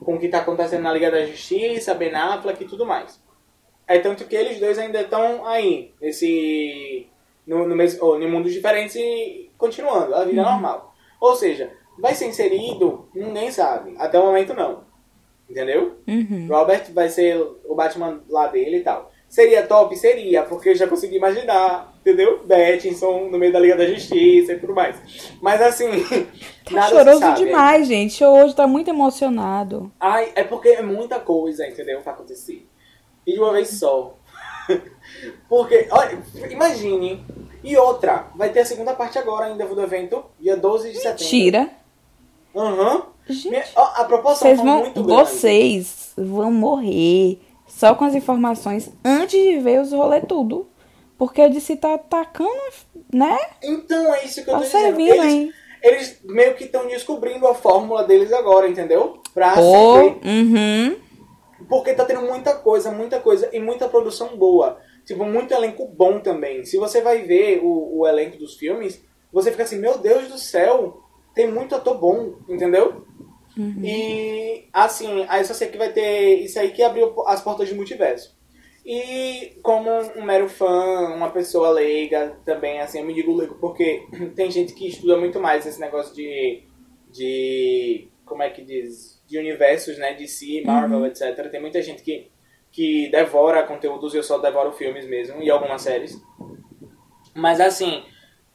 com 0.00 0.14
o 0.14 0.18
que 0.18 0.28
tá 0.28 0.38
acontecendo 0.38 0.82
na 0.82 0.92
Liga 0.92 1.10
da 1.10 1.26
Justiça, 1.26 1.94
Ben 1.94 2.14
Affleck 2.14 2.64
e 2.64 2.66
tudo 2.66 2.86
mais. 2.86 3.22
É 3.86 3.98
tanto 3.98 4.24
que 4.24 4.36
eles 4.36 4.58
dois 4.58 4.78
ainda 4.78 5.00
estão 5.00 5.46
aí, 5.46 5.92
nesse. 6.00 7.06
No, 7.46 7.66
no 7.66 7.74
mesmo, 7.74 8.04
ou, 8.04 8.20
em 8.20 8.30
mundos 8.30 8.52
diferentes 8.52 8.94
e 8.94 9.50
continuando 9.58 10.14
a 10.14 10.24
vida 10.24 10.42
normal. 10.42 10.94
Ou 11.20 11.34
seja, 11.34 11.72
vai 11.98 12.14
ser 12.14 12.28
inserido, 12.28 13.08
ninguém 13.14 13.50
sabe. 13.50 13.94
Até 13.98 14.18
o 14.18 14.26
momento 14.26 14.54
não. 14.54 14.84
Entendeu? 15.48 15.98
Uhum. 16.06 16.46
Robert 16.48 16.92
vai 16.92 17.08
ser 17.08 17.36
o 17.64 17.74
Batman 17.74 18.22
lá 18.28 18.46
dele 18.46 18.78
e 18.78 18.82
tal. 18.82 19.09
Seria 19.30 19.64
top? 19.64 19.96
Seria, 19.96 20.42
porque 20.42 20.70
eu 20.70 20.74
já 20.74 20.88
consegui 20.88 21.16
imaginar, 21.16 21.94
entendeu? 22.00 22.40
Battinson 22.44 23.28
no 23.30 23.38
meio 23.38 23.52
da 23.52 23.60
Liga 23.60 23.76
da 23.76 23.86
Justiça 23.86 24.52
e 24.54 24.58
tudo 24.58 24.74
mais. 24.74 24.96
Mas 25.40 25.62
assim, 25.62 25.86
Tá 26.66 26.72
nada 26.74 26.88
choroso 26.88 27.20
sabe. 27.20 27.44
demais, 27.44 27.86
gente. 27.86 28.24
Hoje 28.24 28.56
tá 28.56 28.66
muito 28.66 28.90
emocionado. 28.90 29.90
Ai, 30.00 30.32
é 30.34 30.42
porque 30.42 30.70
é 30.70 30.82
muita 30.82 31.20
coisa, 31.20 31.64
entendeu? 31.66 32.00
Pra 32.00 32.12
acontecer. 32.12 32.66
E 33.24 33.32
de 33.32 33.38
uma 33.38 33.52
vez 33.52 33.68
só. 33.70 34.16
porque, 35.48 35.86
olha, 35.92 36.18
imagine. 36.50 37.24
E 37.62 37.76
outra, 37.76 38.26
vai 38.34 38.48
ter 38.50 38.60
a 38.60 38.64
segunda 38.66 38.94
parte 38.94 39.16
agora 39.18 39.46
ainda 39.46 39.64
do 39.64 39.80
evento, 39.82 40.24
dia 40.40 40.56
12 40.56 40.90
de 40.90 40.98
setembro. 40.98 41.24
Tira. 41.24 41.70
Aham. 42.56 43.02
Gente, 43.28 43.48
Minha- 43.50 43.64
ó, 43.76 43.84
A 44.00 44.04
proporção 44.06 44.56
foi 44.56 44.64
vão, 44.64 44.78
muito 44.80 45.04
grande. 45.04 45.30
vocês 45.30 46.12
vão 46.16 46.50
morrer 46.50 47.38
só 47.80 47.94
com 47.94 48.04
as 48.04 48.14
informações 48.14 48.90
antes 49.02 49.40
de 49.40 49.58
ver 49.58 49.80
os 49.80 49.90
rolê 49.90 50.20
tudo. 50.20 50.68
Porque 51.16 51.40
a 51.40 51.48
DC 51.48 51.76
tá 51.76 51.94
atacando, 51.94 52.50
né? 53.12 53.38
Então 53.62 54.14
é 54.14 54.24
isso 54.24 54.42
que 54.44 54.50
eu 54.50 54.54
Tá 54.54 54.58
tô 54.60 54.64
dizendo. 54.66 54.82
servindo, 54.82 55.14
Eles, 55.14 55.24
hein? 55.24 55.52
eles 55.82 56.20
meio 56.24 56.54
que 56.54 56.64
estão 56.64 56.86
descobrindo 56.86 57.46
a 57.46 57.54
fórmula 57.54 58.04
deles 58.04 58.32
agora, 58.32 58.68
entendeu? 58.68 59.22
Pra 59.34 59.52
acender. 59.52 60.16
uhum. 60.24 60.96
Porque 61.68 61.92
tá 61.94 62.04
tendo 62.04 62.22
muita 62.22 62.54
coisa, 62.54 62.90
muita 62.90 63.20
coisa 63.20 63.48
e 63.52 63.60
muita 63.60 63.88
produção 63.88 64.36
boa. 64.36 64.78
Tipo, 65.06 65.24
muito 65.24 65.52
elenco 65.52 65.86
bom 65.86 66.20
também. 66.20 66.64
Se 66.64 66.76
você 66.78 67.00
vai 67.02 67.22
ver 67.22 67.60
o, 67.62 68.00
o 68.00 68.06
elenco 68.06 68.38
dos 68.38 68.56
filmes, 68.56 69.02
você 69.32 69.50
fica 69.50 69.62
assim, 69.62 69.78
meu 69.78 69.98
Deus 69.98 70.28
do 70.28 70.38
céu, 70.38 71.02
tem 71.34 71.50
muito 71.50 71.74
ator 71.74 71.98
bom, 71.98 72.34
entendeu? 72.48 73.04
E 73.82 74.68
assim, 74.72 75.24
aí 75.28 75.44
só 75.44 75.54
sei 75.54 75.68
que 75.68 75.78
vai 75.78 75.92
ter 75.92 76.40
isso 76.40 76.58
aí 76.58 76.70
que 76.70 76.82
abriu 76.82 77.14
as 77.26 77.42
portas 77.42 77.68
do 77.68 77.76
multiverso. 77.76 78.38
E 78.84 79.58
como 79.62 79.90
um 80.16 80.22
mero 80.22 80.48
fã, 80.48 81.14
uma 81.14 81.30
pessoa 81.30 81.70
leiga 81.70 82.36
também, 82.44 82.80
assim, 82.80 82.98
eu 82.98 83.04
me 83.04 83.14
digo 83.14 83.36
leigo 83.36 83.56
porque 83.60 84.06
tem 84.34 84.50
gente 84.50 84.72
que 84.72 84.88
estuda 84.88 85.16
muito 85.16 85.38
mais 85.38 85.66
esse 85.66 85.80
negócio 85.80 86.14
de. 86.14 86.62
de. 87.10 88.08
como 88.24 88.42
é 88.42 88.50
que 88.50 88.62
diz? 88.62 89.22
De 89.26 89.38
universos, 89.38 89.98
né? 89.98 90.14
De 90.14 90.26
si, 90.26 90.62
Marvel, 90.64 91.06
etc. 91.06 91.50
Tem 91.50 91.60
muita 91.60 91.82
gente 91.82 92.02
que, 92.02 92.30
que 92.72 93.08
devora 93.10 93.62
conteúdos 93.64 94.14
e 94.14 94.16
eu 94.16 94.22
só 94.22 94.38
devoro 94.38 94.72
filmes 94.72 95.06
mesmo, 95.06 95.42
e 95.42 95.50
algumas 95.50 95.82
séries. 95.82 96.18
Mas 97.34 97.60
assim, 97.60 98.02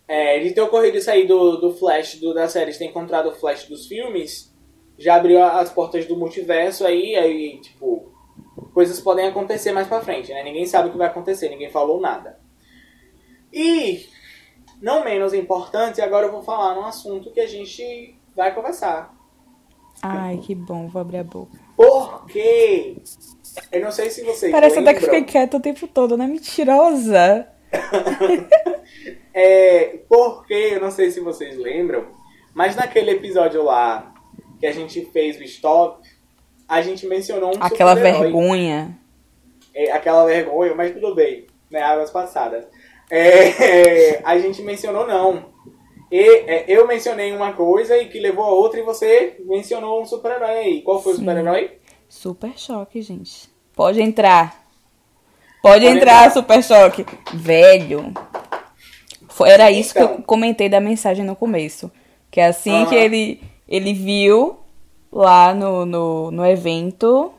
é, 0.08 0.40
de 0.40 0.52
ter 0.54 0.62
ocorrido 0.62 0.98
isso 0.98 1.10
aí 1.10 1.26
do, 1.28 1.58
do 1.58 1.72
Flash, 1.72 2.16
do, 2.16 2.34
da 2.34 2.48
série, 2.48 2.72
de 2.72 2.80
ter 2.80 2.86
encontrado 2.86 3.30
o 3.30 3.36
Flash 3.36 3.66
dos 3.68 3.88
filmes, 3.88 4.55
já 4.98 5.16
abriu 5.16 5.44
as 5.44 5.70
portas 5.72 6.06
do 6.06 6.16
multiverso 6.16 6.86
aí, 6.86 7.16
aí, 7.16 7.60
tipo, 7.60 8.12
coisas 8.74 9.00
podem 9.00 9.28
acontecer 9.28 9.72
mais 9.72 9.88
pra 9.88 10.02
frente, 10.02 10.32
né? 10.32 10.44
Ninguém 10.44 10.66
sabe 10.66 10.90
o 10.90 10.92
que 10.92 10.98
vai 10.98 11.08
acontecer, 11.08 11.50
ninguém 11.50 11.70
falou 11.70 12.00
nada. 12.00 12.40
E, 13.52 14.06
não 14.82 15.04
menos 15.04 15.34
importante, 15.34 16.02
agora 16.02 16.28
eu 16.28 16.32
vou 16.32 16.44
falar 16.44 16.76
num 16.76 16.86
assunto 16.86 17.32
que 17.32 17.40
a 17.40 17.48
gente 17.48 18.18
vai 18.36 18.54
conversar. 18.54 19.14
Ai, 20.02 20.38
que 20.38 20.54
bom, 20.54 20.88
vou 20.88 21.02
abrir 21.02 21.18
a 21.18 21.24
boca. 21.24 21.58
Porque, 21.76 22.98
eu 23.72 23.82
não 23.82 23.92
sei 23.92 24.10
se 24.10 24.24
vocês 24.24 24.52
Parece 24.52 24.80
até 24.80 24.94
que 24.94 25.02
lembram, 25.02 25.20
fiquei 25.20 25.24
quieta 25.24 25.58
o 25.58 25.62
tempo 25.62 25.88
todo, 25.88 26.18
né? 26.18 26.28
Mentirosa. 26.28 27.48
É, 29.38 30.00
porque, 30.08 30.54
eu 30.54 30.80
não 30.80 30.90
sei 30.90 31.12
se 31.12 31.20
vocês 31.20 31.58
lembram, 31.58 32.08
mas 32.54 32.74
naquele 32.74 33.12
episódio 33.12 33.62
lá 33.64 34.15
que 34.60 34.66
a 34.66 34.72
gente 34.72 35.06
fez 35.12 35.38
o 35.40 35.44
Stop, 35.44 36.08
a 36.68 36.82
gente 36.82 37.06
mencionou 37.06 37.56
um 37.56 37.62
Aquela 37.64 37.96
vergonha. 37.96 38.98
É, 39.74 39.92
aquela 39.92 40.26
vergonha, 40.26 40.74
mas 40.74 40.94
tudo 40.94 41.14
bem, 41.14 41.46
né? 41.70 41.82
Águas 41.82 42.10
passadas. 42.12 42.66
É, 43.12 44.22
a 44.26 44.38
gente 44.40 44.62
mencionou 44.62 45.06
não. 45.06 45.54
E, 46.12 46.22
é, 46.48 46.66
eu 46.68 46.88
mencionei 46.88 47.32
uma 47.34 47.54
coisa 47.54 47.98
e 47.98 48.08
que 48.08 48.20
levou 48.20 48.46
a 48.46 48.50
outra 48.50 48.80
e 48.80 48.84
você 48.84 49.36
mencionou 49.46 50.02
um 50.02 50.06
super-herói 50.06 50.50
aí. 50.58 50.82
Qual 50.82 51.02
foi 51.02 51.14
o 51.14 51.16
Sim. 51.16 51.22
super-herói? 51.24 51.72
Super 52.08 52.58
choque, 52.58 53.02
gente. 53.02 53.50
Pode 53.76 54.02
entrar. 54.02 54.64
Pode, 55.62 55.84
Pode 55.84 55.98
entrar, 55.98 56.28
entrar. 56.28 56.32
super 56.32 56.64
choque. 56.64 57.06
Velho. 57.34 58.14
Foi- 59.28 59.50
era 59.50 59.70
isso 59.72 59.94
que 59.94 60.00
Então. 60.00 60.16
eu 60.18 60.22
comentei 60.24 60.70
da 60.70 60.80
mensagem 60.80 61.26
no 61.26 61.36
começo. 61.36 61.92
Que 62.32 62.40
é 62.40 62.46
assim 62.48 62.86
que 62.86 62.96
ele, 62.96 63.42
ele 63.68 63.94
viu 63.94 64.58
lá 65.12 65.54
no, 65.54 65.86
no, 65.86 66.32
no 66.32 66.46
evento. 66.46 67.32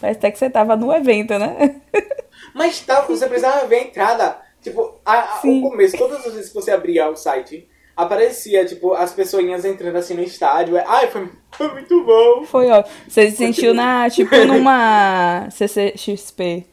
Parece 0.00 0.18
até 0.18 0.30
que 0.30 0.38
você 0.38 0.50
tava 0.50 0.76
no 0.76 0.92
evento, 0.92 1.38
né? 1.38 1.80
Mas 2.54 2.80
tá, 2.80 3.02
você 3.02 3.26
precisava 3.26 3.66
ver 3.66 3.76
a 3.76 3.82
entrada. 3.82 4.38
Tipo, 4.62 4.94
a- 5.04 5.20
a- 5.20 5.38
Sim. 5.40 5.64
o 5.64 5.70
começo, 5.70 5.96
todas 5.96 6.26
as 6.26 6.34
vezes 6.34 6.48
que 6.48 6.54
você 6.54 6.70
abria 6.70 7.08
o 7.08 7.16
site, 7.16 7.68
aparecia, 7.96 8.64
tipo, 8.64 8.92
as 8.94 9.12
pessoinhas 9.12 9.64
entrando 9.64 9.96
assim 9.96 10.14
no 10.14 10.22
estádio. 10.22 10.76
Ai, 10.86 11.06
foi, 11.08 11.28
foi 11.52 11.72
muito 11.72 12.04
bom. 12.04 12.44
Foi, 12.44 12.70
ó. 12.70 12.82
Você 13.08 13.30
se 13.30 13.36
sentiu 13.36 13.72
na, 13.72 14.10
tipo, 14.10 14.34
numa 14.44 15.48
CCXP. 15.52 16.66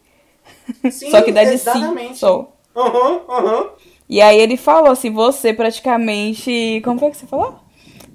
Sim, 0.91 1.11
só 1.11 1.21
que 1.21 1.31
da 1.31 1.43
DC 1.43 1.53
exatamente. 1.69 2.17
só. 2.17 2.51
Aham, 2.75 3.21
aham. 3.29 3.69
E 4.09 4.21
aí 4.21 4.39
ele 4.39 4.57
falou 4.57 4.91
assim, 4.91 5.11
você 5.11 5.53
praticamente. 5.53 6.81
Como 6.83 6.99
foi 6.99 7.11
que 7.11 7.17
você 7.17 7.27
falou? 7.27 7.55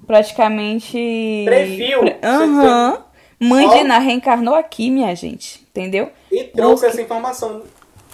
Praticamente. 0.09 1.43
Previu. 1.45 1.99
Pre- 1.99 2.17
Aham. 2.23 3.05
Mãe 3.39 3.69
de 3.69 3.83
Ná 3.83 3.99
reencarnou 3.99 4.55
aqui, 4.55 4.89
minha 4.89 5.15
gente. 5.15 5.61
Entendeu? 5.69 6.11
E 6.31 6.45
trouxe 6.45 6.87
essa 6.87 6.99
informação 6.99 7.61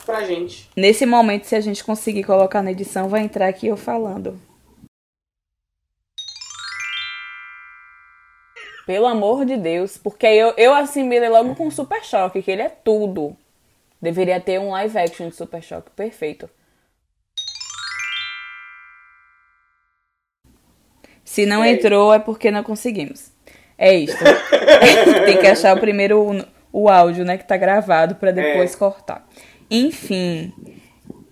pra 0.05 0.25
gente. 0.25 0.69
Nesse 0.75 1.05
momento, 1.05 1.45
se 1.45 1.55
a 1.55 1.61
gente 1.61 1.81
conseguir 1.85 2.25
colocar 2.25 2.61
na 2.61 2.71
edição, 2.71 3.07
vai 3.07 3.21
entrar 3.21 3.47
aqui 3.47 3.67
eu 3.67 3.77
falando. 3.77 4.37
Pelo 8.85 9.07
amor 9.07 9.45
de 9.45 9.55
Deus, 9.55 9.97
porque 9.97 10.27
eu, 10.27 10.53
eu 10.57 10.73
assimilei 10.75 11.29
logo 11.29 11.55
com 11.55 11.71
Super 11.71 12.03
Choque, 12.03 12.41
que 12.41 12.51
ele 12.51 12.61
é 12.61 12.69
tudo. 12.69 13.37
Deveria 14.01 14.41
ter 14.41 14.59
um 14.59 14.71
live 14.71 14.97
action 14.97 15.29
de 15.29 15.35
Super 15.35 15.63
Choque, 15.63 15.89
perfeito. 15.91 16.49
Se 21.35 21.45
não 21.45 21.61
É. 21.61 21.71
entrou, 21.71 22.13
é 22.13 22.19
porque 22.19 22.49
não 22.49 22.63
conseguimos. 22.63 23.29
É 23.77 23.93
isso. 23.93 24.15
Tem 25.25 25.37
que 25.37 25.47
achar 25.47 25.75
o 25.75 25.79
primeiro 25.81 26.17
o, 26.71 26.83
o 26.85 26.89
áudio, 26.89 27.25
né, 27.25 27.37
que 27.37 27.43
tá 27.45 27.57
gravado 27.57 28.15
pra 28.15 28.31
depois 28.31 28.73
É. 28.73 28.77
cortar. 28.77 29.27
Enfim, 29.69 30.53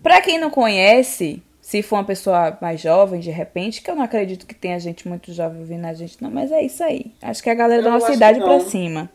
pra 0.02 0.20
quem 0.20 0.38
não 0.38 0.50
conhece, 0.50 1.42
se 1.62 1.82
for 1.82 1.96
uma 1.96 2.04
pessoa 2.04 2.58
mais 2.62 2.82
jovem, 2.82 3.22
de 3.22 3.32
repente, 3.32 3.82
que 3.82 3.90
eu 3.90 3.96
não 3.96 4.04
acredito 4.04 4.46
que 4.46 4.54
tenha 4.54 4.78
gente 4.78 5.08
muito 5.08 5.32
jovem 5.32 5.62
ouvindo 5.62 5.86
a 5.86 5.94
gente, 5.94 6.22
não, 6.22 6.30
mas 6.30 6.52
é 6.52 6.62
isso 6.62 6.84
aí. 6.84 7.14
Acho 7.22 7.42
que 7.42 7.48
é 7.48 7.54
a 7.54 7.56
galera 7.56 7.80
Eu 7.80 7.86
da 7.86 7.92
nossa 7.92 8.12
idade 8.12 8.40
não. 8.40 8.60
cima. 8.60 9.10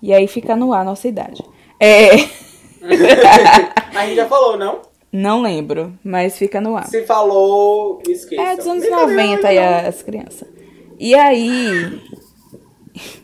E 0.00 0.12
aí 0.14 0.28
fica 0.28 0.54
no 0.54 0.72
ar 0.72 0.82
a 0.82 0.84
nossa 0.84 1.08
idade. 1.08 1.42
É, 1.80 2.10
A 3.96 4.06
gente 4.06 4.14
já 4.16 4.28
falou, 4.28 4.56
não? 4.56 4.82
Não 5.12 5.42
lembro, 5.42 5.98
mas 6.02 6.38
fica 6.38 6.58
no 6.58 6.74
ar. 6.74 6.86
Se 6.86 7.04
falou, 7.04 8.00
esqueça. 8.08 8.42
É 8.42 8.56
dos 8.56 8.66
anos 8.66 8.84
Brincadeira, 8.84 9.16
90 9.16 9.48
aí 9.48 9.58
as 9.58 10.02
crianças. 10.02 10.48
E 10.98 11.14
aí. 11.14 12.00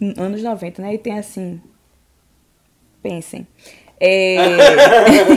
Anos 0.19 0.43
90, 0.43 0.83
né? 0.83 0.95
E 0.95 0.99
tem 0.99 1.19
assim. 1.19 1.61
Pensem. 3.03 3.47
É, 4.01 4.37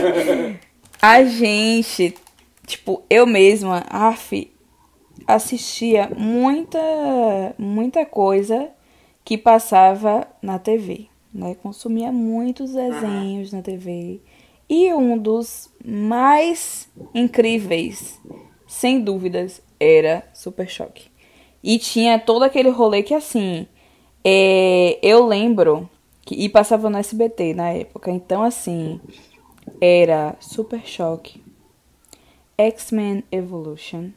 a 1.00 1.24
gente, 1.24 2.14
tipo, 2.66 3.02
eu 3.08 3.26
mesma, 3.26 3.84
af, 3.88 4.50
assistia 5.26 6.10
muita, 6.16 6.78
muita 7.58 8.04
coisa 8.04 8.68
que 9.24 9.38
passava 9.38 10.26
na 10.40 10.58
TV, 10.58 11.06
né? 11.32 11.56
Consumia 11.62 12.12
muitos 12.12 12.72
desenhos 12.72 13.52
na 13.52 13.62
TV. 13.62 14.20
E 14.68 14.92
um 14.94 15.18
dos 15.18 15.70
mais 15.84 16.88
incríveis, 17.14 18.20
sem 18.66 19.00
dúvidas, 19.00 19.60
era 19.78 20.24
Super 20.32 20.68
Choque. 20.68 21.10
E 21.62 21.78
tinha 21.78 22.18
todo 22.18 22.42
aquele 22.42 22.70
rolê 22.70 23.02
que 23.02 23.14
assim, 23.14 23.66
é, 24.24 24.98
eu 25.02 25.26
lembro 25.26 25.88
que 26.24 26.34
e 26.34 26.48
passava 26.48 26.88
no 26.88 26.98
SBT 26.98 27.54
na 27.54 27.70
época. 27.70 28.10
Então 28.10 28.42
assim, 28.42 29.00
era 29.80 30.36
Super 30.40 30.86
Choque, 30.86 31.42
X-Men 32.56 33.24
Evolution 33.30 34.10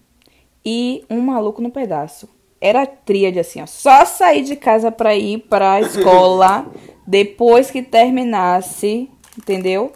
e 0.63 1.03
Um 1.09 1.21
Maluco 1.21 1.61
no 1.61 1.69
Pedaço. 1.69 2.29
era 2.61 2.85
tríade 2.85 3.39
assim, 3.39 3.61
ó. 3.61 3.67
Só 3.67 4.05
sair 4.05 4.43
de 4.43 4.55
casa 4.55 4.91
pra 4.91 5.15
ir 5.15 5.39
pra 5.49 5.81
escola 5.81 6.65
depois 7.05 7.69
que 7.69 7.83
terminasse, 7.83 9.09
entendeu? 9.37 9.91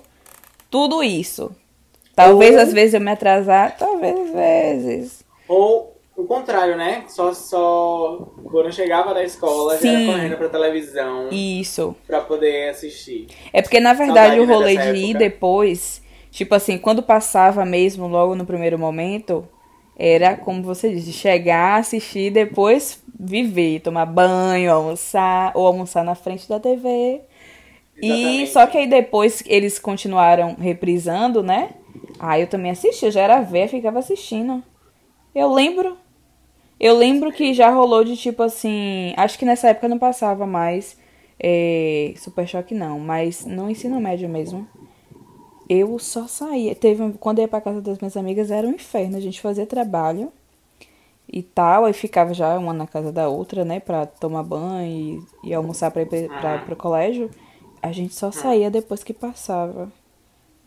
Tudo 0.69 1.03
isso. 1.03 1.51
Talvez 2.15 2.55
Ou- 2.55 2.61
às 2.61 2.73
vezes 2.73 2.93
eu 2.93 3.01
me 3.01 3.11
atrasar, 3.11 3.77
talvez 3.77 4.17
às 4.19 4.31
vezes. 4.31 5.23
Ou 5.47 5.95
o 6.15 6.25
contrário, 6.25 6.75
né? 6.75 7.05
Só, 7.07 7.33
só 7.33 8.27
quando 8.43 8.71
chegava 8.73 9.13
da 9.13 9.23
escola, 9.23 9.75
já 9.75 9.79
Sim. 9.79 10.03
era 10.09 10.13
correndo 10.17 10.37
pra 10.37 10.49
televisão 10.49 11.29
Isso. 11.31 11.95
pra 12.05 12.21
poder 12.21 12.69
assistir. 12.69 13.27
É 13.53 13.61
porque, 13.61 13.79
na 13.79 13.93
verdade, 13.93 14.35
Saudade, 14.35 14.39
o 14.41 14.45
né, 14.45 14.53
rolê 14.53 14.77
de 14.77 14.97
ir 14.99 15.09
época. 15.11 15.19
depois, 15.19 16.01
tipo 16.29 16.53
assim, 16.53 16.77
quando 16.77 17.01
passava 17.01 17.63
mesmo, 17.65 18.07
logo 18.07 18.35
no 18.35 18.45
primeiro 18.45 18.77
momento, 18.77 19.47
era, 19.97 20.35
como 20.35 20.61
você 20.61 20.89
disse, 20.89 21.13
chegar, 21.13 21.79
assistir, 21.79 22.31
depois 22.31 23.01
viver, 23.17 23.79
tomar 23.79 24.05
banho, 24.05 24.73
almoçar, 24.73 25.51
ou 25.55 25.65
almoçar 25.67 26.03
na 26.03 26.15
frente 26.15 26.47
da 26.49 26.59
TV. 26.59 27.21
E 28.01 28.11
Exatamente. 28.11 28.51
só 28.51 28.67
que 28.67 28.77
aí 28.77 28.87
depois 28.87 29.43
eles 29.45 29.77
continuaram 29.79 30.55
reprisando, 30.55 31.43
né? 31.43 31.71
Aí 32.19 32.41
eu 32.41 32.47
também 32.47 32.71
assisti, 32.71 33.05
eu 33.05 33.11
já 33.11 33.21
era 33.21 33.41
velha, 33.41 33.67
ficava 33.67 33.99
assistindo. 33.99 34.63
Eu 35.33 35.51
lembro. 35.53 35.97
Eu 36.79 36.97
lembro 36.97 37.31
que 37.31 37.53
já 37.53 37.69
rolou 37.69 38.03
de 38.03 38.15
tipo 38.15 38.41
assim. 38.43 39.13
Acho 39.17 39.37
que 39.37 39.45
nessa 39.45 39.69
época 39.69 39.87
não 39.87 39.99
passava 39.99 40.45
mais. 40.45 40.97
É, 41.39 42.13
Super 42.17 42.47
Choque 42.47 42.73
não, 42.73 42.99
mas 42.99 43.45
no 43.45 43.69
ensino 43.69 43.99
médio 43.99 44.29
mesmo. 44.29 44.67
Eu 45.69 45.99
só 45.99 46.27
saía. 46.27 46.73
Teve 46.75 47.13
quando 47.19 47.39
eu 47.39 47.43
ia 47.43 47.47
pra 47.47 47.61
casa 47.61 47.81
das 47.81 47.99
minhas 47.99 48.17
amigas 48.17 48.49
era 48.49 48.67
um 48.67 48.71
inferno. 48.71 49.17
A 49.17 49.21
gente 49.21 49.39
fazia 49.41 49.65
trabalho 49.65 50.31
e 51.31 51.43
tal, 51.43 51.85
aí 51.85 51.93
ficava 51.93 52.33
já 52.33 52.57
uma 52.57 52.73
na 52.73 52.87
casa 52.87 53.11
da 53.11 53.29
outra, 53.29 53.63
né, 53.63 53.79
pra 53.79 54.05
tomar 54.07 54.41
banho 54.43 55.23
e, 55.43 55.49
e 55.49 55.53
almoçar 55.53 55.91
pra 55.91 56.01
ir 56.01 56.07
pra, 56.07 56.39
pra, 56.39 56.57
pro 56.59 56.75
colégio. 56.75 57.29
A 57.81 57.91
gente 57.91 58.13
só 58.13 58.31
saía 58.31 58.69
depois 58.69 59.03
que 59.03 59.13
passava 59.13 59.91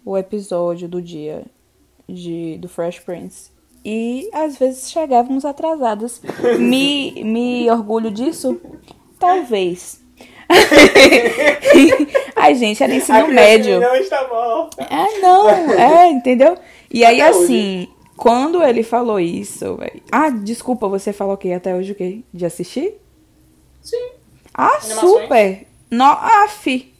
o 0.05 0.17
episódio 0.17 0.89
do 0.89 1.01
dia 1.01 1.45
de, 2.09 2.57
do 2.59 2.69
Fresh 2.69 3.01
Prince. 3.01 3.51
E 3.85 4.29
às 4.33 4.57
vezes 4.57 4.91
chegávamos 4.91 5.45
atrasadas. 5.45 6.21
Me, 6.59 7.23
me 7.25 7.71
orgulho 7.71 8.11
disso? 8.11 8.61
Talvez. 9.19 10.01
Ai, 12.37 12.55
gente, 12.55 12.83
era 12.83 12.95
ensino 12.95 13.29
médio. 13.29 13.81
não 13.81 13.95
está 13.97 14.27
morta. 14.29 14.83
É, 14.83 15.21
não, 15.21 15.49
é, 15.49 16.11
entendeu? 16.11 16.57
E 16.91 17.05
aí, 17.05 17.21
Até 17.21 17.37
hoje. 17.37 17.45
assim, 17.45 17.89
quando 18.17 18.63
ele 18.63 18.83
falou 18.83 19.19
isso, 19.19 19.77
velho. 19.77 20.03
Ah, 20.11 20.29
desculpa, 20.31 20.89
você 20.89 21.13
falou 21.13 21.37
que 21.37 21.53
até 21.53 21.75
hoje 21.75 21.93
o 21.93 21.95
quê? 21.95 22.21
De 22.33 22.45
assistir? 22.45 22.95
Sim. 23.81 24.11
Ah, 24.53 24.67
Animações? 24.83 25.01
super! 25.01 25.67
No, 25.91 26.05
af. 26.05 26.92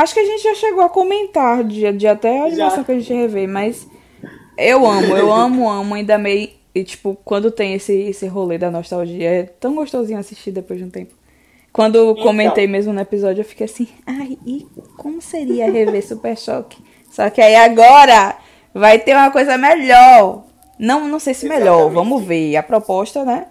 Acho 0.00 0.14
que 0.14 0.20
a 0.20 0.24
gente 0.24 0.42
já 0.44 0.54
chegou 0.54 0.82
a 0.84 0.88
comentar 0.88 1.64
de, 1.64 1.90
de 1.92 2.06
até 2.06 2.38
a 2.40 2.44
animação 2.44 2.78
Já. 2.78 2.84
que 2.84 2.92
a 2.92 2.94
gente 3.00 3.12
rever, 3.12 3.48
mas 3.48 3.84
eu 4.56 4.86
amo, 4.86 5.16
eu 5.16 5.32
amo, 5.32 5.68
amo, 5.68 5.94
ainda 5.94 6.16
meio. 6.16 6.50
E, 6.72 6.84
tipo, 6.84 7.18
quando 7.24 7.50
tem 7.50 7.74
esse, 7.74 7.92
esse 7.92 8.28
rolê 8.28 8.58
da 8.58 8.70
nostalgia, 8.70 9.28
é 9.28 9.42
tão 9.42 9.74
gostosinho 9.74 10.20
assistir 10.20 10.52
depois 10.52 10.78
de 10.78 10.84
um 10.84 10.90
tempo. 10.90 11.14
Quando 11.72 12.12
Então. 12.12 12.22
comentei 12.22 12.68
mesmo 12.68 12.92
no 12.92 13.00
episódio, 13.00 13.40
eu 13.40 13.44
fiquei 13.44 13.64
assim, 13.66 13.88
ai, 14.06 14.38
e 14.46 14.64
como 14.96 15.20
seria 15.20 15.68
rever 15.70 16.06
Super 16.06 16.36
Choque? 16.38 16.78
Só 17.10 17.28
que 17.30 17.40
aí 17.40 17.56
agora 17.56 18.36
vai 18.72 19.00
ter 19.00 19.14
uma 19.16 19.32
coisa 19.32 19.58
melhor. 19.58 20.44
Não, 20.78 21.08
não 21.08 21.18
sei 21.18 21.34
se 21.34 21.48
melhor, 21.48 21.74
Exatamente. 21.90 21.94
vamos 21.94 22.24
ver 22.24 22.56
a 22.56 22.62
proposta, 22.62 23.24
né? 23.24 23.46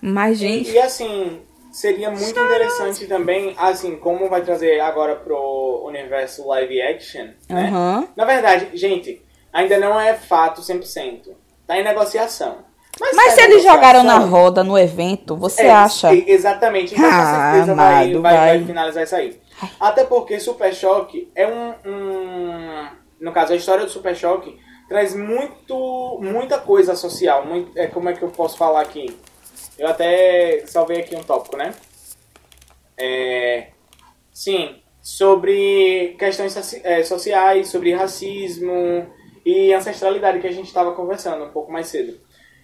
Mas, 0.00 0.38
gente, 0.38 0.68
E, 0.70 0.74
e, 0.74 0.78
assim, 0.80 1.38
seria 1.72 2.10
muito 2.10 2.38
interessante 2.38 3.06
também, 3.06 3.54
assim, 3.58 3.96
como 3.96 4.28
vai 4.28 4.42
trazer 4.42 4.78
agora 4.80 5.16
pro 5.16 5.82
universo 5.86 6.46
live 6.48 6.80
action, 6.82 7.28
né? 7.48 7.68
aham. 7.68 8.08
Na 8.14 8.24
verdade, 8.24 8.68
gente, 8.74 9.20
ainda 9.52 9.78
não 9.78 9.98
é 9.98 10.14
fato 10.14 10.60
100%. 10.60 11.30
Tá 11.66 11.78
em 11.78 11.84
negociação. 11.84 12.58
Mas 13.00 13.16
tá 13.16 13.30
se 13.30 13.40
eles 13.40 13.62
jogaram 13.62 14.02
na 14.02 14.18
roda 14.18 14.62
no 14.62 14.78
evento, 14.78 15.34
você 15.34 15.62
é, 15.62 15.70
acha? 15.72 16.14
Exatamente. 16.14 16.94
Então, 16.94 17.08
Ah, 17.10 17.10
com 17.24 17.52
certeza 17.52 17.74
vai, 17.74 18.04
amado, 18.04 18.22
vai, 18.22 18.36
vai 18.36 18.58
vai. 18.58 18.66
finalizar 18.66 19.02
isso 19.04 19.16
aí. 19.16 19.40
Até 19.80 20.04
porque 20.04 20.38
Super 20.38 20.74
Choque 20.74 21.30
é 21.34 21.46
um, 21.46 21.74
um- 21.86 22.88
No 23.20 23.32
caso, 23.32 23.52
a 23.52 23.56
história 23.56 23.84
do 23.84 23.90
Super 23.90 24.14
Choque 24.14 24.58
traz 24.88 25.14
muito, 25.14 26.18
muita 26.20 26.58
coisa 26.58 26.94
social. 26.94 27.46
Muito, 27.46 27.76
é, 27.78 27.86
como 27.86 28.08
é 28.10 28.12
que 28.12 28.22
eu 28.22 28.28
posso 28.28 28.58
falar 28.58 28.82
aqui? 28.82 29.16
Eu 29.78 29.88
até 29.88 30.64
salvei 30.66 31.00
aqui 31.00 31.16
um 31.16 31.22
tópico, 31.22 31.56
né? 31.56 31.74
É, 32.96 33.68
sim, 34.32 34.76
sobre 35.00 36.14
questões 36.18 36.56
é, 36.84 37.02
sociais, 37.02 37.68
sobre 37.68 37.92
racismo 37.92 39.06
e 39.44 39.72
ancestralidade 39.72 40.40
que 40.40 40.46
a 40.46 40.52
gente 40.52 40.66
estava 40.66 40.94
conversando 40.94 41.44
um 41.44 41.50
pouco 41.50 41.72
mais 41.72 41.88
cedo. 41.88 42.20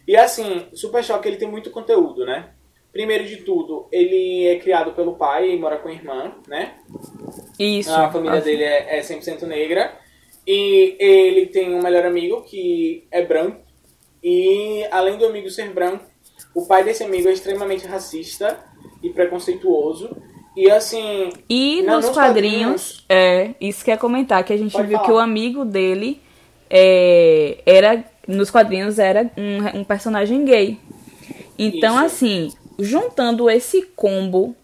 E 0.06 0.16
assim, 0.16 0.66
Super 0.72 1.02
Choque 1.02 1.28
ele 1.28 1.36
tem 1.36 1.48
muito 1.48 1.70
conteúdo, 1.70 2.24
né? 2.24 2.50
Primeiro 2.92 3.24
de 3.24 3.38
tudo, 3.38 3.86
ele 3.92 4.46
é 4.46 4.58
criado 4.58 4.92
pelo 4.92 5.16
pai 5.16 5.50
e 5.50 5.58
mora 5.58 5.76
com 5.78 5.88
a 5.88 5.92
irmã, 5.92 6.32
né? 6.46 6.78
Isso. 7.58 7.92
A 7.92 8.10
família 8.10 8.40
dele 8.40 8.64
é, 8.64 8.98
é 8.98 9.00
100% 9.00 9.42
negra. 9.42 9.98
E 10.46 10.96
ele 10.98 11.46
tem 11.46 11.74
um 11.74 11.82
melhor 11.82 12.06
amigo 12.06 12.42
que 12.42 13.06
é 13.10 13.22
branco. 13.22 13.60
E 14.22 14.86
além 14.90 15.18
do 15.18 15.26
amigo 15.26 15.50
ser 15.50 15.68
branco, 15.74 16.06
o 16.58 16.66
pai 16.66 16.84
desse 16.84 17.04
amigo 17.04 17.28
é 17.28 17.32
extremamente 17.32 17.86
racista 17.86 18.58
e 19.02 19.10
preconceituoso. 19.10 20.10
E 20.56 20.68
assim, 20.70 21.30
E 21.48 21.82
Não, 21.82 21.96
nos 21.96 22.06
nos 22.06 22.14
quadrinhos, 22.14 23.04
é, 23.08 23.54
isso 23.60 23.84
que 23.84 23.92
é 23.92 23.96
comentar, 23.96 24.42
que 24.42 24.52
a 24.52 24.56
gente 24.56 24.76
viu 24.82 24.96
falar. 24.96 25.04
que 25.04 25.12
o 25.12 25.18
amigo 25.18 25.64
dele 25.64 26.20
é, 26.68 27.58
era, 27.64 28.04
nos 28.26 28.50
quadrinhos, 28.50 28.98
era 28.98 29.30
um, 29.36 29.80
um 29.80 29.84
personagem 29.84 30.44
gay. 30.44 30.78
Então, 31.56 31.94
Isso. 31.96 32.04
assim, 32.04 32.52
juntando 32.78 33.48
esse 33.48 33.82
combo, 33.94 34.54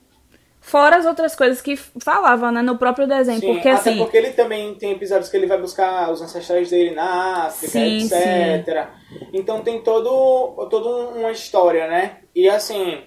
fora 0.64 0.96
as 0.96 1.04
outras 1.04 1.36
coisas 1.36 1.60
que 1.60 1.76
falava, 1.76 2.50
né, 2.50 2.62
no 2.62 2.78
próprio 2.78 3.06
desenho, 3.06 3.38
sim, 3.38 3.46
porque 3.52 3.68
até 3.68 3.90
assim, 3.90 3.98
porque 3.98 4.16
ele 4.16 4.32
também 4.32 4.74
tem 4.74 4.92
episódios 4.92 5.28
que 5.28 5.36
ele 5.36 5.46
vai 5.46 5.60
buscar 5.60 6.10
os 6.10 6.22
ancestrais 6.22 6.70
dele 6.70 6.94
na 6.94 7.44
África, 7.46 7.72
Sim, 7.72 8.04
etc. 8.06 8.88
Então 9.32 9.60
tem 9.60 9.82
todo, 9.82 10.66
toda 10.70 10.88
uma 11.18 11.30
história, 11.30 11.86
né? 11.86 12.18
E 12.34 12.48
assim, 12.48 13.02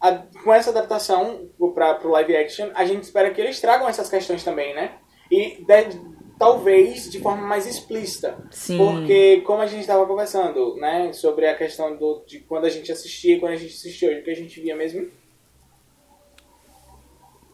a- 0.00 0.22
com 0.42 0.52
essa 0.52 0.70
adaptação 0.70 1.48
para 1.72 1.94
pro 1.94 2.10
live 2.10 2.36
action, 2.36 2.68
a 2.74 2.84
gente 2.84 3.04
espera 3.04 3.30
que 3.30 3.40
eles 3.40 3.60
tragam 3.60 3.88
essas 3.88 4.10
questões 4.10 4.42
também, 4.42 4.74
né? 4.74 4.92
E 5.30 5.64
de- 5.64 6.00
talvez 6.38 7.08
de 7.10 7.20
forma 7.20 7.42
mais 7.46 7.64
explícita. 7.66 8.36
Sim. 8.50 8.76
Porque, 8.78 9.40
como 9.46 9.62
a 9.62 9.66
gente 9.66 9.80
estava 9.82 10.04
conversando, 10.06 10.74
né? 10.76 11.12
Sobre 11.12 11.46
a 11.46 11.54
questão 11.54 11.96
do, 11.96 12.22
de 12.26 12.40
quando 12.40 12.64
a 12.64 12.70
gente 12.70 12.90
assistia 12.90 13.36
e 13.36 13.40
quando 13.40 13.52
a 13.52 13.56
gente 13.56 13.72
assistia 13.74 14.10
hoje, 14.10 14.20
o 14.20 14.24
que 14.24 14.30
a 14.30 14.36
gente 14.36 14.60
via 14.60 14.74
mesmo. 14.76 15.08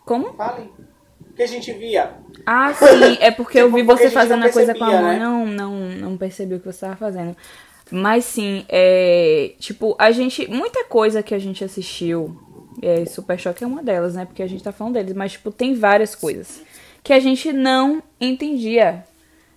Como? 0.04 0.32
Falem. 0.34 0.70
O 1.30 1.34
que 1.34 1.42
a 1.42 1.46
gente 1.46 1.72
via. 1.72 2.12
Ah, 2.46 2.72
sim, 2.72 3.16
é 3.20 3.30
porque 3.30 3.58
eu 3.58 3.66
Tipo, 3.66 3.76
vi 3.78 3.84
porque 3.84 4.04
você 4.04 4.10
fazendo 4.10 4.44
a 4.44 4.50
coisa 4.52 4.74
com 4.74 4.84
a 4.84 4.90
mão, 4.90 5.02
né? 5.02 5.18
não, 5.18 5.46
não, 5.46 5.74
não 5.88 6.16
percebi 6.16 6.54
o 6.54 6.58
que 6.60 6.66
você 6.66 6.70
estava 6.76 6.96
fazendo. 6.96 7.36
Mas 7.90 8.24
sim, 8.24 8.64
é. 8.68 9.52
Tipo, 9.58 9.94
a 9.98 10.10
gente. 10.10 10.48
Muita 10.48 10.84
coisa 10.84 11.22
que 11.22 11.34
a 11.34 11.38
gente 11.38 11.62
assistiu. 11.64 12.40
É, 12.82 13.04
Super 13.06 13.38
Choque 13.38 13.62
é 13.62 13.66
uma 13.66 13.82
delas, 13.82 14.14
né? 14.14 14.24
Porque 14.24 14.42
a 14.42 14.46
gente 14.48 14.62
tá 14.62 14.72
falando 14.72 14.94
deles. 14.94 15.14
Mas, 15.14 15.32
tipo, 15.32 15.50
tem 15.52 15.74
várias 15.74 16.14
coisas 16.14 16.62
que 17.02 17.12
a 17.12 17.20
gente 17.20 17.52
não 17.52 18.02
entendia. 18.20 19.04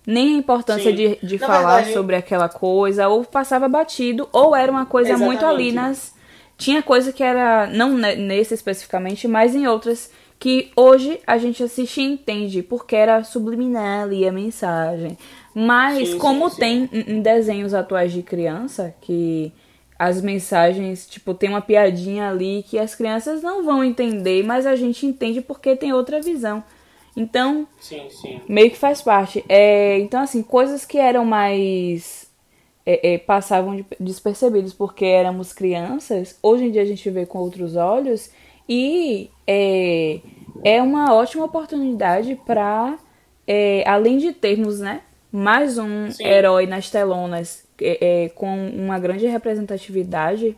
Nem 0.06 0.34
a 0.36 0.38
importância 0.38 0.90
Sim. 0.90 0.96
de, 0.96 1.18
de 1.22 1.38
Na 1.38 1.46
falar 1.46 1.74
verdade- 1.76 1.92
sobre 1.94 2.16
aquela 2.16 2.48
coisa, 2.48 3.08
ou 3.08 3.24
passava 3.24 3.68
batido, 3.68 4.26
ou 4.32 4.56
era 4.56 4.70
uma 4.72 4.86
coisa 4.86 5.16
muito 5.18 5.44
ali 5.44 5.68
Exatamente. 5.68 5.74
nas. 5.74 6.14
Tinha 6.56 6.82
coisa 6.82 7.12
que 7.12 7.22
era, 7.22 7.66
não 7.66 7.92
ne- 7.96 8.16
nesse 8.16 8.54
especificamente, 8.54 9.28
mas 9.28 9.54
em 9.54 9.66
outras 9.66 10.10
que 10.38 10.70
hoje 10.76 11.20
a 11.26 11.36
gente 11.38 11.62
assiste 11.62 12.00
e 12.00 12.04
entende, 12.04 12.62
porque 12.62 12.94
era 12.96 13.22
subliminar 13.24 14.04
ali 14.04 14.26
a 14.26 14.32
mensagem. 14.32 15.18
Mas 15.54 16.10
Sim, 16.10 16.18
como 16.18 16.48
sim, 16.48 16.54
sim. 16.54 16.60
tem 16.60 16.88
em 16.92 17.16
em 17.16 17.22
desenhos 17.22 17.74
atuais 17.74 18.12
de 18.12 18.22
criança, 18.22 18.94
que 19.00 19.52
as 19.98 20.20
mensagens, 20.22 21.06
tipo, 21.08 21.34
tem 21.34 21.48
uma 21.48 21.60
piadinha 21.60 22.28
ali 22.30 22.62
que 22.68 22.78
as 22.78 22.94
crianças 22.94 23.42
não 23.42 23.64
vão 23.64 23.82
entender, 23.82 24.44
mas 24.44 24.64
a 24.66 24.76
gente 24.76 25.04
entende 25.06 25.40
porque 25.40 25.74
tem 25.74 25.92
outra 25.92 26.20
visão. 26.22 26.62
Então, 27.16 27.66
Sim, 27.80 28.08
sim. 28.08 28.40
meio 28.48 28.70
que 28.70 28.76
faz 28.78 29.02
parte. 29.02 29.44
É, 29.48 29.98
então, 29.98 30.20
assim, 30.20 30.42
coisas 30.42 30.84
que 30.84 30.98
eram 30.98 31.24
mais. 31.24 32.28
é, 32.86 33.14
é, 33.14 33.18
passavam 33.18 33.76
de- 33.76 33.86
despercebidos 34.00 34.72
porque 34.72 35.04
éramos 35.04 35.52
crianças, 35.52 36.38
hoje 36.42 36.64
em 36.64 36.70
dia 36.70 36.82
a 36.82 36.86
gente 36.86 37.08
vê 37.10 37.26
com 37.26 37.38
outros 37.38 37.76
olhos 37.76 38.30
e 38.68 39.30
é, 39.46 40.20
é 40.64 40.82
uma 40.82 41.14
ótima 41.14 41.44
oportunidade 41.44 42.38
para, 42.46 42.96
além 43.86 44.18
de 44.18 44.32
termos, 44.32 44.78
né, 44.80 45.00
mais 45.32 45.78
um 45.78 46.10
Sim. 46.10 46.24
herói 46.26 46.66
nas 46.66 46.90
telonas 46.90 47.66
é, 47.80 48.24
é, 48.24 48.28
com 48.30 48.68
uma 48.70 48.98
grande 48.98 49.26
representatividade, 49.26 50.56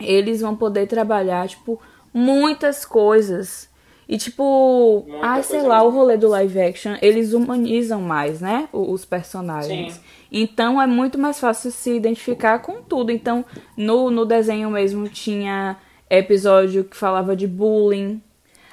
eles 0.00 0.40
vão 0.40 0.54
poder 0.54 0.86
trabalhar, 0.86 1.48
tipo, 1.48 1.80
muitas 2.12 2.84
coisas. 2.84 3.68
E 4.08 4.16
tipo, 4.16 5.04
Muita 5.06 5.26
ah, 5.26 5.42
sei 5.42 5.60
lá, 5.62 5.82
o 5.82 5.86
mesmo. 5.86 5.98
rolê 5.98 6.16
do 6.16 6.28
live 6.28 6.58
action, 6.60 6.94
eles 7.02 7.34
humanizam 7.34 8.00
mais, 8.00 8.40
né? 8.40 8.66
o- 8.72 8.90
Os 8.92 9.04
personagens. 9.04 9.94
Sim. 9.94 10.00
Então 10.32 10.80
é 10.80 10.86
muito 10.86 11.18
mais 11.18 11.38
fácil 11.38 11.70
se 11.70 11.90
identificar 11.94 12.60
com 12.60 12.80
tudo. 12.82 13.10
Então, 13.12 13.44
no, 13.76 14.10
no 14.10 14.24
desenho 14.24 14.70
mesmo 14.70 15.08
tinha 15.10 15.76
episódio 16.10 16.84
que 16.84 16.96
falava 16.96 17.34
de 17.36 17.46
bullying. 17.46 18.22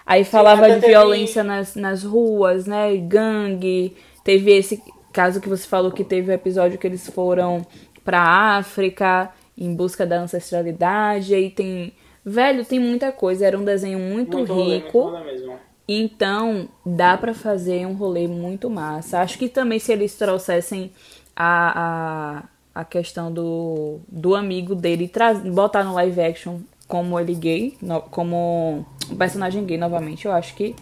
Aí 0.06 0.24
falava 0.24 0.65
até 0.65 0.80
de 0.80 0.88
violência 0.88 1.43
nas, 1.43 1.76
nas 1.76 2.04
ruas, 2.04 2.65
né? 2.65 2.95
Gangue. 2.98 3.95
Teve 4.24 4.52
esse 4.52 4.82
caso 5.12 5.41
que 5.41 5.50
você 5.50 5.67
falou 5.67 5.91
que 5.91 6.04
teve 6.04 6.30
o 6.32 6.34
episódio 6.34 6.78
que 6.78 6.86
eles 6.86 7.10
foram 7.10 7.65
pra 8.04 8.21
África 8.58 9.32
em 9.58 9.74
busca 9.74 10.06
da 10.06 10.19
ancestralidade. 10.19 11.34
Aí 11.34 11.50
tem. 11.50 11.93
Velho, 12.24 12.63
tem 12.65 12.80
muita 12.80 13.12
coisa. 13.12 13.45
Era 13.45 13.58
um 13.58 13.63
desenho 13.63 14.00
muito, 14.00 14.38
Muito 14.38 14.54
rolê, 14.54 14.69
muito 14.69 14.86
rico. 14.86 15.00
rolê. 15.02 15.56
Então, 15.88 16.67
dá 16.86 17.15
pra 17.15 17.34
fazer 17.34 17.86
um 17.86 17.93
rolê 17.93 18.28
muito 18.28 18.69
massa. 18.69 19.19
Acho 19.21 19.38
que 19.38 19.48
também 19.48 19.78
se 19.80 19.91
eles 19.91 20.15
trouxessem 20.15 20.91
a, 21.36 22.39
a, 22.74 22.82
a 22.82 22.86
questão 22.86 23.32
do, 23.32 24.00
do 24.08 24.36
amigo 24.36 24.74
dele, 24.74 25.08
traz, 25.08 25.39
botar 25.41 25.84
no 25.84 25.93
live 25.93 26.19
action 26.21 26.60
como 26.88 27.19
ele 27.19 27.34
gay, 27.36 27.78
no- 27.82 28.02
como 28.02 28.86
um 29.12 29.15
personagem 29.17 29.65
gay 29.65 29.78
novamente, 29.78 30.26
eu 30.26 30.32
acho 30.32 30.56
que 30.56 30.76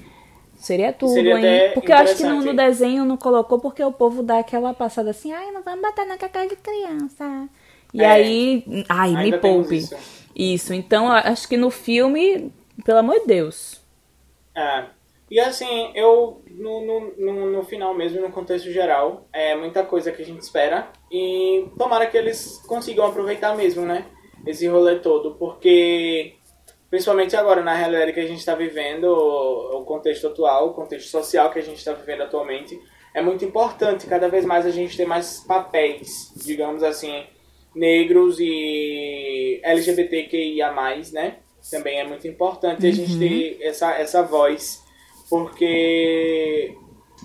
seria 0.56 0.94
tudo, 0.94 1.14
Seria 1.14 1.38
hein? 1.38 1.70
Porque 1.74 1.92
eu 1.92 1.98
acho 1.98 2.16
que 2.16 2.24
no, 2.24 2.42
no 2.42 2.54
desenho 2.54 3.06
não 3.06 3.18
colocou 3.18 3.60
porque 3.60 3.84
o 3.84 3.92
povo 3.92 4.24
dá 4.24 4.40
aquela 4.40 4.74
passada 4.74 5.12
assim, 5.12 5.32
ai, 5.34 5.52
não 5.52 5.64
vamos 5.64 5.82
botar 5.82 6.06
na 6.06 6.18
cacá 6.18 6.46
de 6.46 6.56
criança. 6.56 7.50
E 7.94 8.04
É. 8.04 8.06
aí, 8.06 8.64
ai, 8.90 9.16
me 9.16 9.34
poupe. 9.34 9.76
isso. 9.78 9.96
Isso, 10.36 10.74
então 10.74 11.06
eu 11.06 11.12
acho 11.14 11.48
que 11.48 11.58
no 11.58 11.70
filme, 11.70 12.52
pelo 12.84 13.00
amor 13.00 13.20
de 13.22 13.28
Deus. 13.28 13.82
É. 14.56 14.86
E 15.30 15.40
assim, 15.40 15.92
eu, 15.96 16.44
no, 16.52 16.86
no, 16.86 17.16
no, 17.18 17.52
no 17.52 17.64
final 17.64 17.94
mesmo, 17.96 18.22
no 18.22 18.32
contexto 18.32 18.72
geral, 18.72 19.28
é 19.34 19.56
muita 19.56 19.84
coisa 19.84 20.12
que 20.12 20.22
a 20.22 20.26
gente 20.26 20.42
espera. 20.42 20.92
E 21.12 21.68
tomara 21.78 22.06
que 22.08 22.18
eles 22.18 22.60
consigam 22.68 23.06
aproveitar 23.06 23.56
mesmo, 23.56 23.84
né? 23.86 24.06
Esse 24.46 24.68
rolê 24.68 25.00
todo. 25.00 25.36
Porque, 25.36 26.34
principalmente 26.90 27.36
agora, 27.36 27.62
na 27.62 27.74
realidade 27.74 28.14
que 28.14 28.20
a 28.20 28.28
gente 28.28 28.40
está 28.40 28.56
vivendo, 28.56 29.06
o, 29.06 29.84
contexto 29.86 30.28
atual, 30.28 30.70
o 30.70 30.74
contexto 30.74 31.10
social 31.10 31.52
que 31.52 31.60
a 31.60 31.64
gente 31.64 31.78
está 31.78 31.94
vivendo 31.94 32.22
atualmente, 32.22 32.80
é 33.14 33.22
muito 33.22 33.46
importante 33.46 34.08
cada 34.08 34.28
vez 34.28 34.46
mais 34.46 34.66
a 34.66 34.72
gente 34.72 34.98
ter 34.98 35.06
mais 35.06 35.42
papéis, 35.42 36.34
digamos 36.36 36.84
assim, 36.84 37.26
negros 37.76 38.38
e 38.40 39.60
LGBTQIA+, 39.64 40.74
né? 41.12 41.38
Também 41.70 42.00
é 42.00 42.08
muito 42.08 42.28
importante 42.28 42.86
a 42.86 42.92
gente 42.92 43.18
ter 43.18 43.58
essa, 43.62 43.94
essa 43.94 44.22
voz, 44.22 44.84
porque 45.30 46.76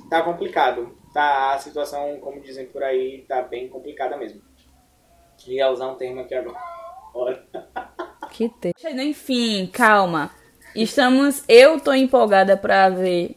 tá 0.08 0.22
complicado. 0.22 0.96
Tá, 1.12 1.54
a 1.54 1.58
situação, 1.58 2.18
como 2.20 2.40
dizem 2.40 2.66
por 2.66 2.82
aí, 2.82 3.24
tá 3.26 3.42
bem 3.42 3.68
complicada 3.68 4.16
mesmo. 4.16 4.40
Ia 5.46 5.70
usar 5.70 5.88
um 5.88 5.96
termo 5.96 6.20
aqui 6.20 6.34
agora. 6.34 6.77
Que 8.30 8.48
te... 8.48 8.72
Enfim, 9.02 9.68
calma. 9.72 10.30
Estamos. 10.74 11.42
Eu 11.48 11.80
tô 11.80 11.92
empolgada 11.92 12.56
pra 12.56 12.88
ver 12.88 13.36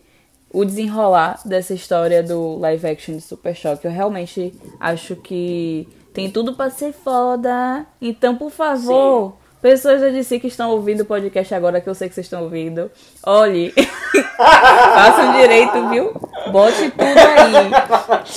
o 0.54 0.66
desenrolar 0.66 1.40
dessa 1.46 1.74
história 1.74 2.22
do 2.22 2.58
live 2.58 2.88
action 2.88 3.16
de 3.16 3.22
Super 3.22 3.56
Choque. 3.56 3.86
Eu 3.86 3.92
realmente 3.92 4.54
acho 4.80 5.16
que 5.16 5.88
tem 6.14 6.30
tudo 6.30 6.54
pra 6.56 6.70
ser 6.70 6.94
foda. 6.94 7.86
Então, 8.02 8.36
por 8.36 8.52
favor, 8.52 9.38
pessoas 9.62 10.02
da 10.02 10.08
DC 10.10 10.40
que 10.40 10.48
estão 10.48 10.72
ouvindo 10.72 11.02
o 11.02 11.06
podcast 11.06 11.54
agora, 11.54 11.80
que 11.80 11.88
eu 11.90 11.96
sei 11.96 12.10
que 12.10 12.16
vocês 12.16 12.26
estão 12.26 12.44
ouvindo, 12.44 12.90
olhe. 13.26 13.72
Façam 14.38 15.34
direito, 15.40 15.90
viu? 15.90 16.14
Bote 16.52 16.90
tudo 16.92 17.04
aí. 17.08 17.72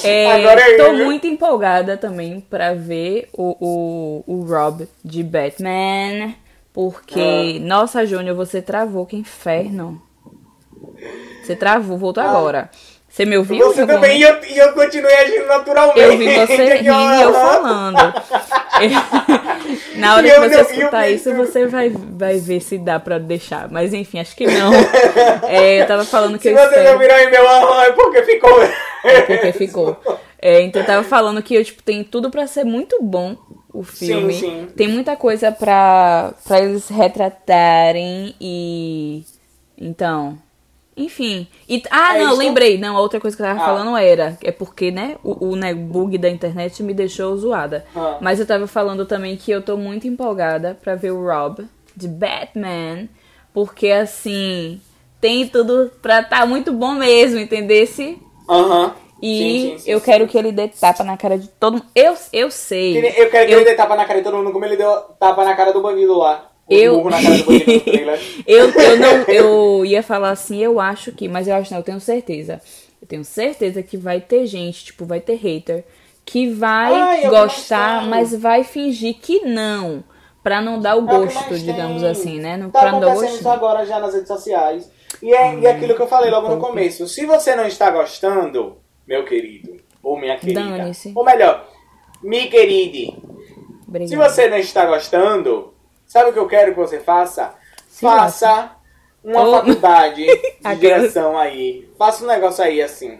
É, 0.04 0.42
é 0.42 0.76
tô 0.76 0.92
muito 0.92 1.26
empolgada 1.26 1.96
também 1.96 2.40
pra 2.40 2.74
ver 2.74 3.28
o, 3.32 3.56
o, 3.60 4.24
o 4.26 4.44
Rob 4.44 4.86
de 5.04 5.22
Batman. 5.22 6.34
Porque, 6.72 7.58
Ah. 7.60 7.60
nossa, 7.60 8.04
Júnior, 8.04 8.34
você 8.36 8.60
travou, 8.60 9.06
que 9.06 9.16
inferno. 9.16 10.02
Você 11.42 11.54
travou, 11.54 11.96
voltou 11.96 12.22
agora. 12.22 12.68
Você 13.08 13.24
me 13.24 13.38
ouviu? 13.38 13.64
Ah. 13.64 13.68
Você 13.72 13.86
também, 13.86 14.18
e 14.18 14.22
eu, 14.22 14.34
eu 14.34 14.72
continuei 14.72 15.14
agindo 15.14 15.46
naturalmente. 15.46 16.00
eu 16.00 16.18
vi 16.18 16.34
você 16.34 16.74
rindo 16.82 17.14
e 17.14 17.22
eu 17.22 17.32
falando. 17.32 18.14
Na 19.96 20.14
hora 20.16 20.28
que 20.28 20.34
você 20.40 20.48
não- 20.56 20.70
escutar 20.70 21.08
eu- 21.10 21.16
isso, 21.16 21.34
você 21.34 21.66
vai, 21.66 21.90
vai 21.90 22.38
ver 22.38 22.60
se 22.60 22.78
dá 22.78 22.98
pra 23.00 23.18
deixar. 23.18 23.68
Mas 23.70 23.92
enfim, 23.94 24.18
acho 24.20 24.34
que 24.36 24.46
não. 24.46 24.72
É, 25.48 25.82
eu 25.82 25.86
tava 25.86 26.04
falando 26.04 26.36
que 26.38 26.42
Se 26.44 26.50
eu 26.50 26.56
você 26.56 26.64
espero... 26.66 26.92
não 26.92 26.98
virou 26.98 27.16
em 27.16 27.30
meu 27.30 27.80
é 27.80 27.92
porque 27.92 28.22
ficou. 28.22 28.50
porque 29.26 29.52
ficou. 29.52 29.96
É, 30.40 30.60
então 30.60 30.82
eu 30.82 30.86
tava 30.86 31.02
falando 31.02 31.42
que 31.42 31.54
eu, 31.54 31.64
tipo, 31.64 31.82
tem 31.82 32.04
tudo 32.04 32.30
pra 32.30 32.46
ser 32.46 32.64
muito 32.64 33.02
bom 33.02 33.36
o 33.72 33.82
filme. 33.82 34.34
sim. 34.34 34.68
Tem 34.76 34.86
muita 34.88 35.16
coisa 35.16 35.50
pra, 35.50 36.32
pra 36.46 36.60
eles 36.60 36.88
retratarem 36.88 38.34
e. 38.40 39.24
Então. 39.78 40.38
Enfim. 40.96 41.46
E, 41.68 41.82
ah, 41.90 42.16
É 42.16 42.20
não, 42.22 42.30
isso. 42.30 42.38
lembrei. 42.38 42.78
Não, 42.78 42.96
a 42.96 43.00
outra 43.00 43.18
coisa 43.20 43.36
que 43.36 43.42
eu 43.42 43.46
tava 43.46 43.60
Ah. 43.60 43.64
falando 43.64 43.96
era. 43.96 44.38
É 44.42 44.52
porque, 44.52 44.90
né, 44.90 45.16
o, 45.24 45.48
o 45.50 45.56
né, 45.56 45.74
bug 45.74 46.16
da 46.18 46.28
internet 46.30 46.82
me 46.82 46.94
deixou 46.94 47.36
zoada. 47.36 47.84
Ah. 47.96 48.18
Mas 48.20 48.38
eu 48.38 48.46
tava 48.46 48.66
falando 48.66 49.04
também 49.04 49.36
que 49.36 49.50
eu 49.50 49.60
tô 49.62 49.76
muito 49.76 50.06
empolgada 50.06 50.78
pra 50.82 50.94
ver 50.94 51.10
o 51.10 51.24
Rob 51.24 51.64
de 51.96 52.06
Batman. 52.08 53.08
Porque, 53.52 53.88
assim. 53.88 54.80
Tem 55.20 55.48
tudo 55.48 55.90
pra 56.02 56.22
tá 56.22 56.44
muito 56.44 56.70
bom 56.72 56.92
mesmo, 56.92 57.40
entendesse? 57.40 58.18
Aham. 58.48 58.92
E 59.22 59.38
Sim, 59.38 59.60
sim, 59.70 59.78
sim, 59.78 59.90
eu 59.90 60.00
quero 60.02 60.26
que 60.28 60.36
ele 60.36 60.52
dê 60.52 60.68
tapa 60.68 61.02
na 61.02 61.16
cara 61.16 61.38
de 61.38 61.48
todo 61.48 61.74
mundo. 61.74 61.86
Eu, 61.94 62.14
eu 62.30 62.50
sei. 62.50 62.98
Eu 62.98 63.30
quero 63.30 63.46
que 63.46 63.54
Eu- 63.54 63.60
ele 63.60 63.64
dê 63.70 63.74
tapa 63.74 63.96
na 63.96 64.04
cara 64.04 64.18
de 64.18 64.24
todo 64.24 64.36
mundo, 64.36 64.52
como 64.52 64.64
ele 64.66 64.76
deu 64.76 64.92
tapa 65.18 65.42
na 65.44 65.54
cara 65.56 65.72
do 65.72 65.80
bandido 65.80 66.14
lá. 66.18 66.50
Eu-. 66.68 67.04
Eu, 68.46 68.70
eu 68.70 68.98
não, 68.98 69.22
eu 69.28 69.84
ia 69.84 70.02
falar 70.02 70.30
assim, 70.30 70.62
eu 70.62 70.78
acho 70.80 71.12
que, 71.12 71.28
mas 71.28 71.48
eu 71.48 71.54
acho 71.54 71.70
não, 71.70 71.80
eu 71.80 71.84
tenho 71.84 72.00
certeza. 72.00 72.60
Eu 73.00 73.08
tenho 73.08 73.24
certeza 73.24 73.82
que 73.82 73.96
vai 73.96 74.20
ter 74.20 74.46
gente, 74.46 74.84
tipo, 74.86 75.04
vai 75.04 75.20
ter 75.20 75.34
hater 75.34 75.84
que 76.24 76.48
vai 76.48 76.92
Ai, 76.92 77.20
que 77.22 77.28
gostar, 77.28 78.06
mas 78.08 78.34
vai 78.34 78.64
fingir 78.64 79.16
que 79.20 79.40
não, 79.40 80.02
Pra 80.42 80.60
não 80.60 80.78
dar 80.78 80.96
o 80.96 81.04
É 81.10 81.16
gosto, 81.18 81.58
digamos 81.58 82.02
tem. 82.02 82.10
assim, 82.10 82.38
né? 82.38 82.56
Não, 82.56 82.70
Tá 82.70 82.80
pra 82.80 82.92
não 82.92 83.00
dar 83.00 83.16
o 83.16 83.24
isso 83.24 83.48
agora 83.48 83.84
já 83.86 83.98
nas 83.98 84.12
redes 84.12 84.28
sociais. 84.28 84.90
E 85.22 85.32
é, 85.32 85.54
e 85.58 85.66
é 85.66 85.70
aquilo 85.70 85.94
que 85.94 86.02
eu 86.02 86.06
falei 86.06 86.30
logo 86.30 86.48
no 86.48 86.58
começo. 86.58 87.08
Se 87.08 87.24
você 87.24 87.56
não 87.56 87.66
está 87.66 87.90
gostando, 87.90 88.76
meu 89.06 89.24
querido, 89.24 89.76
ou 90.02 90.18
minha 90.18 90.36
querida, 90.36 90.90
ou 91.14 91.24
melhor, 91.24 91.66
mi 92.22 92.48
queride, 92.48 93.16
Obrigada. 93.88 94.08
se 94.08 94.16
você 94.16 94.48
não 94.48 94.58
está 94.58 94.84
gostando, 94.84 95.73
sabe 96.06 96.30
o 96.30 96.32
que 96.32 96.38
eu 96.38 96.48
quero 96.48 96.72
que 96.72 96.78
você 96.80 96.98
faça? 97.00 97.54
Se 97.88 98.00
Faça 98.00 98.72
uma 99.22 99.42
Oh. 99.48 99.52
faculdade 99.52 100.24
de 100.60 100.76
direção 100.76 101.38
aí. 101.38 101.88
Faça 101.98 102.24
um 102.24 102.26
negócio 102.28 102.62
aí 102.64 102.82
assim. 102.82 103.18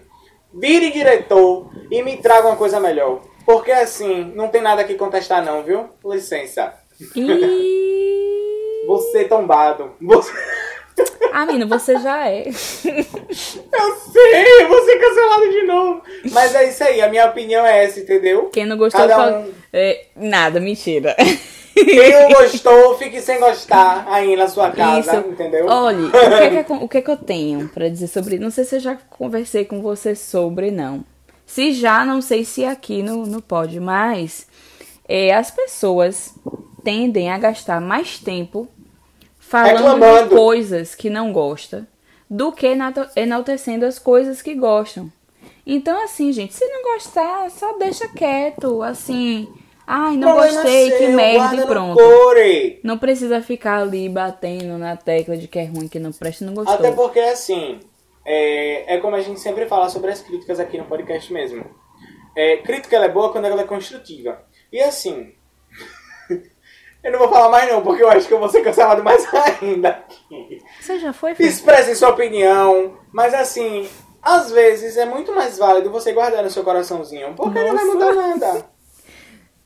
Vire 0.53 0.91
diretor 0.91 1.71
e 1.91 2.03
me 2.03 2.17
traga 2.19 2.47
uma 2.49 2.57
coisa 2.57 2.79
melhor. 2.81 3.21
Porque 3.47 3.71
assim, 3.73 4.33
não 4.35 4.49
tem 4.49 4.63
nada 4.63 4.85
que 4.85 4.95
contestar 4.95 5.45
não, 5.45 5.63
viu? 5.63 5.89
Licença. 6.05 6.75
Ih... 7.17 8.85
Você 8.87 9.25
tombado. 9.25 9.93
Você... 10.01 10.33
Ah, 11.33 11.45
menino, 11.47 11.67
você 11.67 11.99
já 11.99 12.29
é. 12.29 12.45
Eu 12.49 12.53
sei, 14.13 14.63
eu 14.63 14.69
vou 14.69 14.85
ser 14.85 14.99
cancelado 15.01 15.51
de 15.51 15.63
novo. 15.63 16.03
Mas 16.31 16.55
é 16.55 16.69
isso 16.69 16.85
aí, 16.85 17.01
a 17.03 17.09
minha 17.09 17.27
opinião 17.27 17.67
é 17.67 17.85
essa, 17.85 17.99
entendeu? 17.99 18.49
Quem 18.51 18.65
não 18.67 18.77
gostou, 18.77 19.01
Cada 19.01 19.17
fala... 19.17 19.39
um- 19.41 19.53
É, 19.73 20.05
nada, 20.15 20.61
mentira. 20.61 21.17
Quem 21.75 22.13
não 22.13 22.29
gostou, 22.41 22.97
fique 22.97 23.21
sem 23.21 23.41
gostar 23.41 24.07
aí 24.09 24.37
na 24.37 24.47
sua 24.49 24.71
casa, 24.71 25.19
Isso. 25.19 25.29
entendeu? 25.29 25.67
Olha, 25.67 26.07
o 26.07 26.11
que, 26.11 26.17
é 26.17 26.65
que, 26.65 26.73
eu- 26.73 26.77
o 26.77 26.89
que 26.89 26.99
é 26.99 27.03
que 27.03 27.11
eu 27.11 27.17
tenho 27.17 27.69
pra 27.69 27.89
dizer 27.89 28.07
sobre 28.07 28.39
Não 28.39 28.51
sei 28.51 28.65
se 28.65 28.77
eu 28.77 28.81
já 28.81 28.97
conversei 28.97 29.65
com 29.65 29.83
você 29.83 30.15
sobre, 30.15 30.71
não. 30.71 31.05
Se 31.47 31.73
já, 31.73 32.05
não 32.05 32.23
sei 32.23 32.45
se 32.45 32.65
aqui 32.65 33.03
no, 33.03 33.27
no 33.27 33.43
pode, 33.43 33.79
mas 33.81 34.47
é, 35.09 35.35
as 35.35 35.51
pessoas 35.51 36.35
tendem 36.83 37.31
a 37.31 37.39
gastar 37.39 37.81
mais 37.81 38.19
tempo 38.19 38.69
falando 39.39 40.29
de 40.29 40.35
coisas 40.35 40.95
que 40.95 41.11
não 41.11 41.33
gosta 41.33 41.87
do 42.31 42.51
que 42.51 42.67
enaltecendo 43.17 43.85
as 43.85 43.99
coisas 43.99 44.41
que 44.41 44.55
gostam. 44.55 45.13
Então, 45.67 46.03
assim, 46.05 46.33
gente, 46.33 46.55
se 46.55 46.65
não 46.67 46.95
gostar, 46.95 47.51
só 47.51 47.79
deixa 47.79 48.09
quieto, 48.09 48.83
assim. 48.83 49.49
Ai, 49.87 50.17
não 50.17 50.33
Problema 50.33 50.63
gostei, 50.63 50.91
que 50.91 50.99
seu, 50.99 51.13
merda 51.13 51.39
guarda 51.39 51.63
e 51.63 51.67
pronto. 51.67 52.03
core. 52.03 52.81
Não 52.83 52.99
precisa 52.99 53.43
ficar 53.43 53.83
ali 53.83 54.09
batendo 54.09 54.79
na 54.79 54.97
tecla 54.97 55.37
de 55.37 55.47
que 55.47 55.59
é 55.59 55.65
ruim, 55.65 55.89
que 55.89 55.99
não 55.99 56.13
presta, 56.13 56.45
não 56.45 56.55
gostou. 56.55 56.75
Até 56.75 56.91
porque, 56.93 57.21
assim, 57.21 57.81
é, 58.25 58.95
é 58.95 58.99
como 58.99 59.17
a 59.17 59.21
gente 59.21 59.41
sempre 59.41 59.67
fala 59.67 59.89
sobre 59.89 60.11
as 60.11 60.23
críticas 60.23 60.59
aqui 60.59 60.79
no 60.79 60.85
podcast 60.85 61.33
mesmo. 61.33 61.65
É, 62.37 62.57
crítica 62.59 62.97
é 62.97 63.09
boa 63.09 63.31
quando 63.31 63.45
ela 63.47 63.61
é 63.63 63.67
construtiva. 63.67 64.43
E 64.73 64.81
assim, 64.81 65.33
Eu 67.05 67.13
não 67.13 67.19
vou 67.19 67.29
falar 67.29 67.51
mais 67.51 67.71
não, 67.71 67.83
porque 67.83 68.03
eu 68.03 68.09
acho 68.09 68.27
que 68.27 68.33
eu 68.33 68.39
vou 68.39 68.49
ser 68.49 68.63
cancelado 68.63 69.05
mais 69.05 69.27
ainda 69.61 69.91
aqui. 69.91 70.63
Você 70.81 70.99
já 70.99 71.13
foi, 71.13 71.35
filho? 71.35 71.49
Expresse 71.49 71.95
sua 71.95 72.09
opinião, 72.09 72.97
mas 73.13 73.35
assim, 73.35 73.87
às 74.23 74.51
vezes 74.51 74.97
é 74.97 75.05
muito 75.05 75.31
mais 75.35 75.59
válido 75.59 75.91
você 75.91 76.13
guardar 76.13 76.43
no 76.43 76.49
seu 76.49 76.65
coraçãozinho, 76.65 77.35
porque 77.35 77.59
não 77.63 77.77
vai 77.77 77.85
Nossa. 77.85 77.99
mudar 77.99 78.15
nada. 78.15 78.74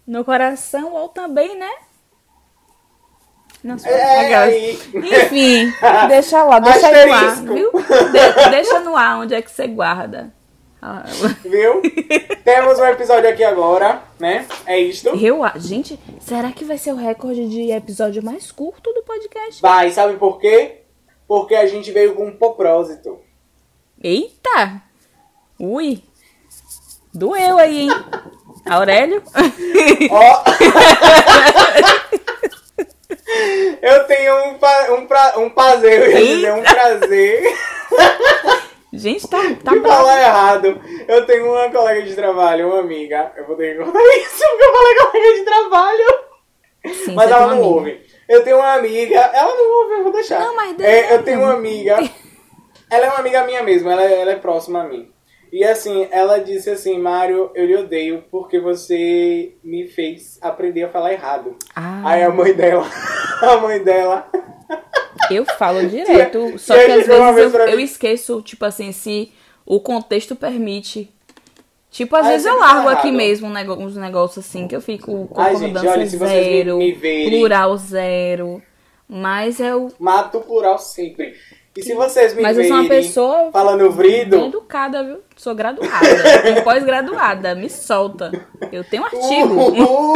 No 0.08 0.24
coração 0.24 0.94
ou 0.94 1.10
também, 1.10 1.58
né? 1.58 1.70
Não 3.62 3.76
sei. 3.78 3.92
É. 3.92 4.72
Enfim, 4.72 5.70
deixa 6.08 6.42
lá, 6.42 6.58
deixa 6.60 6.86
aí 6.88 7.06
no 7.06 7.12
ar, 7.12 7.42
viu? 7.42 7.72
De- 7.72 8.50
deixa 8.50 8.80
no 8.80 8.96
ar 8.96 9.18
onde 9.20 9.34
é 9.34 9.42
que 9.42 9.50
você 9.50 9.66
guarda. 9.66 10.32
Ah, 10.80 11.02
Viu? 11.44 11.82
Temos 12.44 12.78
um 12.78 12.84
episódio 12.86 13.28
aqui 13.28 13.42
agora, 13.44 14.00
né? 14.18 14.46
É 14.64 14.78
isto. 14.78 15.08
Eu, 15.08 15.40
gente, 15.56 15.98
será 16.20 16.52
que 16.52 16.64
vai 16.64 16.78
ser 16.78 16.92
o 16.92 16.96
recorde 16.96 17.48
de 17.48 17.70
episódio 17.72 18.24
mais 18.24 18.50
curto 18.50 18.90
do 18.94 19.02
podcast? 19.02 19.60
Vai, 19.60 19.90
sabe 19.90 20.16
por 20.16 20.38
quê? 20.38 20.82
Porque 21.26 21.54
a 21.56 21.66
gente 21.66 21.90
veio 21.90 22.14
com 22.14 22.28
um 22.28 22.36
propósito. 22.36 23.18
Eita! 24.00 24.80
Ui! 25.60 26.02
Doeu 27.12 27.58
aí, 27.58 27.80
hein? 27.80 27.90
Aurélio? 28.68 29.22
Ó! 30.10 30.44
eu 33.82 34.04
tenho 34.04 34.48
um, 34.48 34.54
pa- 34.58 34.86
um, 34.90 35.06
pra, 35.06 35.34
um 35.38 35.50
prazer, 35.50 36.02
eu 36.02 36.10
ia 36.10 36.36
dizer, 36.36 36.52
um 36.52 36.62
prazer 36.62 37.42
Gente, 38.92 39.28
tá, 39.28 39.38
tá 39.62 39.72
de 39.72 39.80
falar 39.80 40.20
errado. 40.20 40.80
Eu 41.06 41.26
tenho 41.26 41.52
uma 41.52 41.68
colega 41.70 42.02
de 42.02 42.14
trabalho, 42.14 42.68
uma 42.68 42.80
amiga. 42.80 43.32
Eu 43.36 43.46
vou 43.46 43.54
ter 43.56 43.76
que 43.76 43.82
cortar 43.84 44.00
isso 44.16 44.44
porque 44.48 44.64
eu 44.64 44.72
falei 44.72 44.94
colega 44.96 45.34
de 45.34 45.42
trabalho. 45.44 46.06
Sim, 47.04 47.14
mas 47.14 47.30
ela 47.30 47.54
não 47.54 47.62
ouve. 47.62 48.00
Eu 48.28 48.42
tenho 48.44 48.56
uma 48.56 48.72
amiga. 48.74 49.30
Ela 49.34 49.54
não 49.54 49.82
ouve, 49.82 49.92
eu 49.94 50.02
vou 50.04 50.12
deixar. 50.12 50.40
Não, 50.40 50.56
mas 50.56 50.78
É, 50.80 51.14
eu 51.14 51.22
tenho 51.22 51.40
uma 51.40 51.52
amiga. 51.52 51.98
Ela 52.90 53.06
é 53.06 53.08
uma 53.10 53.18
amiga 53.18 53.44
minha 53.44 53.62
mesmo, 53.62 53.90
ela, 53.90 54.02
é- 54.02 54.20
ela 54.22 54.30
é 54.32 54.36
próxima 54.36 54.80
a 54.82 54.84
mim. 54.84 55.10
E 55.52 55.64
assim, 55.64 56.06
ela 56.10 56.38
disse 56.38 56.68
assim, 56.70 56.98
Mário, 56.98 57.50
eu 57.54 57.66
lhe 57.66 57.76
odeio 57.76 58.24
porque 58.30 58.58
você 58.60 59.54
me 59.62 59.86
fez 59.88 60.38
aprender 60.42 60.84
a 60.84 60.88
falar 60.88 61.12
errado. 61.12 61.56
Ah, 61.74 62.02
Aí 62.04 62.22
a 62.22 62.30
mãe 62.30 62.52
dela, 62.54 62.86
a 63.42 63.56
mãe 63.58 63.82
dela. 63.82 64.28
eu 65.30 65.44
falo 65.58 65.86
direto. 65.88 66.58
Só 66.58 66.74
que 66.74 66.80
às 66.80 67.06
vezes 67.06 67.54
eu, 67.54 67.60
eu 67.66 67.80
esqueço, 67.80 68.42
tipo 68.42 68.64
assim, 68.64 68.92
se 68.92 69.32
o 69.64 69.80
contexto 69.80 70.34
permite. 70.36 71.10
Tipo, 71.90 72.16
às 72.16 72.26
vezes 72.26 72.46
eu 72.46 72.58
largo 72.58 72.82
falo 72.82 72.88
aqui 72.90 73.10
mesmo 73.10 73.48
uns 73.48 73.96
negócios 73.96 74.44
assim 74.46 74.68
que 74.68 74.76
eu 74.76 74.80
fico 74.80 75.26
Ai, 75.34 75.52
concordância 75.54 75.66
gente, 75.66 75.86
olha, 75.88 76.06
vocês 76.06 76.20
me- 76.20 76.28
zero, 76.28 76.78
me 76.78 76.92
verem- 76.92 77.30
plural 77.30 77.76
zero. 77.78 78.62
Mas 79.08 79.58
eu, 79.58 79.90
Mato 79.98 80.36
o 80.36 80.42
plural 80.42 80.78
sempre. 80.78 81.34
E 81.78 81.82
se 81.84 81.94
vocês 81.94 82.34
me 82.34 82.42
mas 82.42 82.58
eu 82.58 82.64
sou 82.64 82.76
uma 82.76 82.88
pessoa 82.88 83.52
falando 83.52 83.88
vrido, 83.92 84.46
educada, 84.46 85.04
viu? 85.04 85.18
Sou 85.36 85.54
graduada. 85.54 86.50
e 86.50 86.60
pós-graduada. 86.62 87.54
Me 87.54 87.70
solta. 87.70 88.32
Eu 88.72 88.82
tenho 88.82 89.04
um 89.04 89.06
artigo. 89.06 89.84
Uh! 89.84 90.14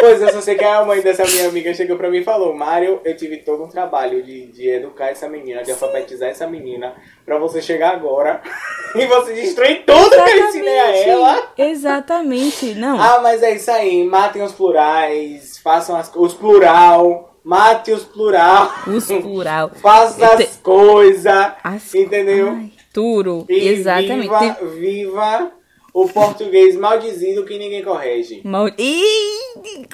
pois 0.00 0.22
eu 0.22 0.32
só 0.32 0.40
sei 0.40 0.54
que 0.54 0.64
a 0.64 0.82
mãe 0.82 1.02
dessa 1.02 1.22
minha 1.24 1.48
amiga 1.50 1.74
chegou 1.74 1.98
pra 1.98 2.08
mim 2.08 2.20
e 2.20 2.24
falou: 2.24 2.56
Mário, 2.56 3.02
eu 3.04 3.14
tive 3.14 3.36
todo 3.38 3.62
um 3.62 3.68
trabalho 3.68 4.22
de, 4.22 4.46
de 4.46 4.70
educar 4.70 5.08
essa 5.08 5.28
menina, 5.28 5.62
de 5.62 5.70
alfabetizar 5.70 6.30
essa 6.30 6.46
menina, 6.46 6.94
pra 7.26 7.36
você 7.36 7.60
chegar 7.60 7.90
agora 7.90 8.40
e 8.96 9.04
você 9.04 9.34
destruir 9.34 9.84
tudo 9.84 10.08
que 10.08 10.30
eu 10.30 10.48
ensinei 10.48 10.78
a 10.78 10.96
ela. 10.96 11.52
Exatamente. 11.58 12.74
Não. 12.74 12.98
Ah, 12.98 13.20
mas 13.22 13.42
é 13.42 13.52
isso 13.52 13.70
aí, 13.70 14.02
matem 14.04 14.40
os 14.40 14.52
plurais, 14.52 15.58
façam 15.58 15.94
as, 15.94 16.10
os 16.16 16.32
plural, 16.32 17.29
mate 17.44 17.92
os 17.92 18.04
plural, 18.04 18.70
Os 18.86 19.06
plural. 19.06 19.70
faça 19.80 20.24
Eu 20.24 20.32
as 20.32 20.38
te- 20.56 20.58
coisas, 20.62 21.52
As- 21.62 21.94
entendeu? 21.94 22.50
Ai, 22.50 22.70
Turo. 22.92 23.44
E 23.48 23.68
Exatamente. 23.68 24.22
Viva, 24.22 24.38
Tem- 24.54 24.68
viva 24.80 25.52
o 25.94 26.08
português 26.08 26.76
maldizido 26.76 27.44
que 27.44 27.58
ninguém 27.58 27.82
corrige. 27.82 28.40
Mal... 28.44 28.68
Ih! 28.78 29.86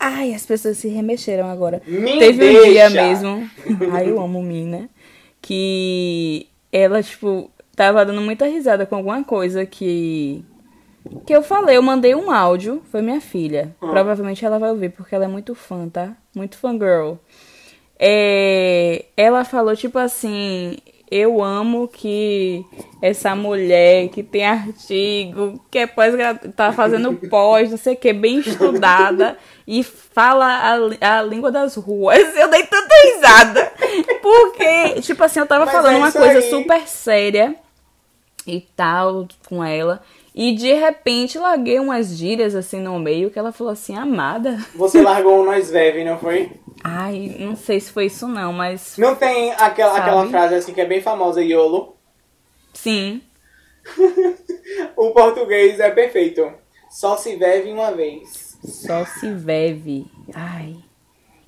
Ai, 0.00 0.32
as 0.34 0.44
pessoas 0.46 0.76
se 0.78 0.88
remexeram 0.88 1.50
agora. 1.50 1.82
Me 1.86 2.18
Teve 2.18 2.44
um 2.58 2.62
dia 2.64 2.88
deixa. 2.90 3.02
mesmo. 3.08 3.50
Ai, 3.92 4.10
eu 4.10 4.20
amo 4.20 4.42
Mina. 4.42 4.88
Que 5.40 6.46
ela, 6.72 7.02
tipo, 7.02 7.50
tava 7.74 8.04
dando 8.04 8.20
muita 8.20 8.46
risada 8.46 8.84
com 8.86 8.96
alguma 8.96 9.24
coisa 9.24 9.64
que. 9.64 10.44
Que 11.26 11.34
eu 11.34 11.42
falei, 11.42 11.76
eu 11.76 11.82
mandei 11.82 12.14
um 12.14 12.30
áudio, 12.30 12.82
foi 12.90 13.02
minha 13.02 13.20
filha. 13.20 13.74
Ah. 13.80 13.86
Provavelmente 13.88 14.44
ela 14.44 14.58
vai 14.58 14.70
ouvir, 14.70 14.90
porque 14.90 15.14
ela 15.14 15.24
é 15.24 15.28
muito 15.28 15.54
fã, 15.54 15.88
tá? 15.88 16.12
Muito 16.34 16.56
fangirl. 16.58 17.14
É, 17.98 19.06
ela 19.16 19.44
falou, 19.44 19.74
tipo 19.74 19.98
assim, 19.98 20.76
eu 21.10 21.42
amo 21.42 21.88
que 21.88 22.64
essa 23.02 23.34
mulher 23.34 24.08
que 24.08 24.22
tem 24.22 24.46
artigo, 24.46 25.60
que 25.70 25.78
é 25.78 25.86
pós 25.86 26.14
tá 26.54 26.72
fazendo 26.72 27.14
pós, 27.28 27.70
não 27.70 27.78
sei 27.78 27.94
o 27.94 27.96
que, 27.96 28.12
bem 28.12 28.38
estudada 28.40 29.36
e 29.66 29.82
fala 29.82 30.46
a, 31.00 31.18
a 31.18 31.22
língua 31.22 31.50
das 31.50 31.74
ruas. 31.76 32.36
Eu 32.36 32.48
dei 32.50 32.64
tanta 32.64 32.94
risada. 33.04 33.72
Porque, 34.22 35.00
tipo 35.00 35.22
assim, 35.24 35.40
eu 35.40 35.46
tava 35.46 35.64
Mas 35.64 35.74
falando 35.74 35.94
é 35.94 35.98
uma 35.98 36.12
coisa 36.12 36.38
aí. 36.38 36.50
super 36.50 36.86
séria 36.86 37.54
e 38.46 38.60
tal 38.76 39.26
com 39.46 39.62
ela. 39.64 40.02
E 40.34 40.54
de 40.54 40.72
repente 40.72 41.38
larguei 41.38 41.80
umas 41.80 42.16
gírias 42.16 42.54
assim 42.54 42.80
no 42.80 42.98
meio 42.98 43.30
que 43.30 43.38
ela 43.38 43.50
falou 43.52 43.72
assim, 43.72 43.96
amada. 43.96 44.56
Você 44.74 45.02
largou 45.02 45.40
um 45.40 45.44
nós 45.44 45.70
veve, 45.70 46.04
não 46.04 46.18
foi? 46.18 46.52
Ai, 46.84 47.36
não 47.40 47.56
sei 47.56 47.80
se 47.80 47.90
foi 47.90 48.06
isso 48.06 48.28
não, 48.28 48.52
mas 48.52 48.96
Não 48.96 49.16
tem 49.16 49.52
aquela, 49.52 49.94
Sabe? 49.94 50.02
aquela 50.02 50.26
frase 50.28 50.54
assim 50.54 50.72
que 50.72 50.80
é 50.80 50.86
bem 50.86 51.00
famosa, 51.00 51.42
YOLO? 51.42 51.96
sim. 52.72 53.20
O 54.96 55.12
português 55.12 55.80
é 55.80 55.90
perfeito. 55.90 56.52
Só 56.90 57.16
se 57.16 57.36
vive 57.36 57.70
uma 57.72 57.90
vez. 57.92 58.58
Só 58.62 59.04
se 59.06 59.32
veve. 59.32 60.06
Ai. 60.34 60.76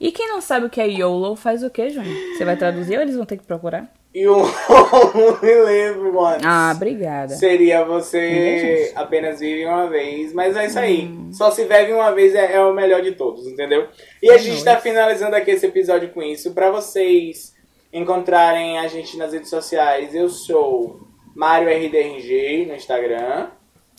E 0.00 0.10
quem 0.10 0.28
não 0.28 0.40
sabe 0.40 0.66
o 0.66 0.70
que 0.70 0.80
é 0.80 0.86
YOLO 0.88 1.36
faz 1.36 1.62
o 1.62 1.68
que, 1.70 1.90
Júnior? 1.90 2.14
Você 2.36 2.44
vai 2.44 2.56
traduzir 2.56 2.96
ou 2.96 3.02
eles 3.02 3.14
vão 3.16 3.26
ter 3.26 3.36
que 3.36 3.44
procurar? 3.44 3.92
E 4.12 4.26
o 4.26 4.42
me 5.40 5.54
lembro, 5.64 6.12
mano. 6.14 6.40
Ah, 6.44 6.72
obrigada. 6.74 7.34
Seria 7.36 7.84
você 7.84 8.92
apenas 8.96 9.38
vive 9.38 9.64
uma 9.64 9.88
vez. 9.88 10.32
Mas 10.32 10.56
é 10.56 10.66
isso 10.66 10.78
aí. 10.78 11.04
Hum. 11.06 11.30
Só 11.32 11.50
se 11.52 11.64
vive 11.64 11.92
uma 11.92 12.10
vez 12.12 12.34
é, 12.34 12.54
é 12.54 12.60
o 12.60 12.72
melhor 12.74 13.02
de 13.02 13.12
todos, 13.12 13.46
entendeu? 13.46 13.86
E 14.20 14.28
a 14.30 14.34
É 14.34 14.38
gente 14.38 14.50
nóis. 14.52 14.64
tá 14.64 14.76
finalizando 14.78 15.36
aqui 15.36 15.52
esse 15.52 15.66
episódio 15.66 16.08
com 16.10 16.20
isso. 16.22 16.52
Pra 16.52 16.70
vocês 16.72 17.54
encontrarem 17.92 18.78
a 18.78 18.88
gente 18.88 19.16
nas 19.16 19.32
redes 19.32 19.50
sociais, 19.50 20.14
eu 20.14 20.28
sou 20.28 21.00
Mário 21.34 21.68
RDRG 21.68 22.66
no 22.66 22.74
Instagram. 22.74 23.48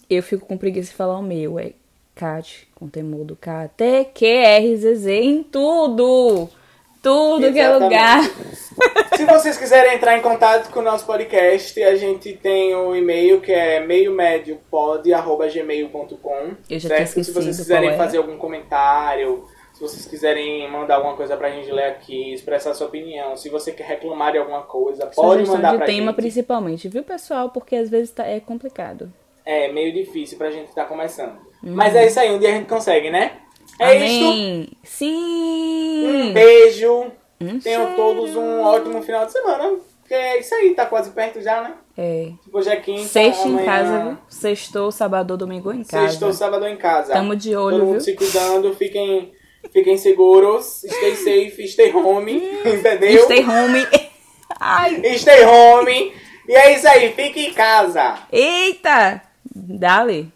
Eu 0.09 0.21
fico 0.21 0.45
com 0.45 0.57
preguiça 0.57 0.89
de 0.91 0.95
falar 0.97 1.17
o 1.17 1.23
meu. 1.23 1.57
É 1.57 1.71
Kat, 2.13 2.67
com 2.75 2.89
temudo 2.89 3.37
K, 3.39 3.69
T, 3.69 4.05
Q, 4.13 4.25
R, 4.25 4.75
Z, 4.75 4.95
Z, 4.95 5.13
em 5.21 5.41
tudo. 5.43 6.49
Tudo 7.01 7.51
que 7.51 7.59
é 7.59 7.63
Exatamente. 7.63 7.83
lugar. 7.83 8.23
Se 9.17 9.25
vocês 9.25 9.57
quiserem 9.57 9.95
entrar 9.95 10.17
em 10.17 10.21
contato 10.21 10.71
com 10.71 10.79
o 10.79 10.83
nosso 10.83 11.05
podcast, 11.05 11.81
a 11.83 11.95
gente 11.95 12.33
tem 12.33 12.75
o 12.75 12.95
e-mail 12.95 13.41
que 13.41 13.51
é 13.51 13.79
meiomediopod.gmail.com. 13.79 16.51
Eu 16.69 16.79
já 16.79 16.89
certo? 16.89 17.13
tinha 17.13 17.23
Se 17.23 17.31
vocês 17.31 17.57
quiserem 17.57 17.89
era. 17.89 17.97
fazer 17.97 18.17
algum 18.17 18.37
comentário, 18.37 19.45
se 19.73 19.81
vocês 19.81 20.05
quiserem 20.05 20.69
mandar 20.69 20.95
alguma 20.95 21.15
coisa 21.15 21.35
pra 21.37 21.49
gente 21.49 21.71
ler 21.71 21.85
aqui, 21.85 22.33
expressar 22.33 22.73
sua 22.73 22.87
opinião, 22.87 23.35
se 23.35 23.49
você 23.49 23.71
quer 23.71 23.85
reclamar 23.87 24.31
de 24.31 24.37
alguma 24.37 24.61
coisa, 24.63 25.05
pode 25.07 25.31
Sugestão 25.45 25.55
mandar 25.55 25.71
de 25.71 25.77
pra 25.77 25.85
tema 25.85 26.07
gente. 26.11 26.15
principalmente, 26.15 26.89
viu, 26.89 27.03
pessoal? 27.03 27.49
Porque 27.49 27.75
às 27.75 27.89
vezes 27.89 28.11
tá- 28.11 28.25
é 28.25 28.39
complicado. 28.39 29.11
É 29.45 29.71
meio 29.71 29.93
difícil 29.93 30.37
pra 30.37 30.51
gente 30.51 30.69
estar 30.69 30.85
começando. 30.85 31.35
Mas 31.63 31.95
é 31.95 32.05
isso 32.07 32.19
aí, 32.19 32.31
um 32.31 32.39
dia 32.39 32.49
a 32.49 32.53
gente 32.53 32.67
consegue, 32.67 33.09
né? 33.09 33.33
É 33.81 33.95
isso. 34.05 34.25
Amém. 34.25 34.69
Sim. 34.83 36.07
Um 36.07 36.33
beijo. 36.33 37.11
Um 37.39 37.59
Tenham 37.59 37.87
cheiro. 37.87 37.95
todos 37.95 38.35
um 38.35 38.61
ótimo 38.61 39.01
final 39.01 39.25
de 39.25 39.31
semana. 39.31 39.75
Porque 40.01 40.13
é 40.13 40.39
isso 40.39 40.53
aí, 40.53 40.75
tá 40.75 40.85
quase 40.85 41.09
perto 41.11 41.41
já, 41.41 41.61
né? 41.61 41.73
É. 41.97 42.31
Tipo, 42.43 42.57
hoje 42.57 42.69
é 42.69 42.75
quinta, 42.75 43.07
Sexta 43.07 43.47
em 43.47 43.65
casa? 43.65 44.17
Sextou, 44.29 44.91
sábado, 44.91 45.37
domingo 45.37 45.71
em 45.71 45.83
casa. 45.83 46.09
Sextou, 46.09 46.33
sábado 46.33 46.67
em 46.67 46.77
casa. 46.77 47.13
Tamo 47.13 47.35
de 47.35 47.55
olho, 47.55 47.77
Todo 47.77 47.85
mundo 47.85 47.93
viu? 47.93 48.01
se 48.01 48.13
cuidando, 48.13 48.75
fiquem, 48.75 49.31
fiquem 49.71 49.97
seguros, 49.97 50.83
stay 50.85 51.15
safe, 51.15 51.67
stay 51.67 51.93
home, 51.95 52.33
entendeu? 52.65 53.23
Stay 53.23 53.43
home. 53.43 53.87
Ai. 54.59 55.17
Stay 55.17 55.45
home. 55.45 56.13
E 56.47 56.53
é 56.55 56.75
isso 56.75 56.87
aí, 56.87 57.13
fique 57.13 57.47
em 57.47 57.53
casa. 57.53 58.19
Eita! 58.31 59.21
Dale. 59.55 60.31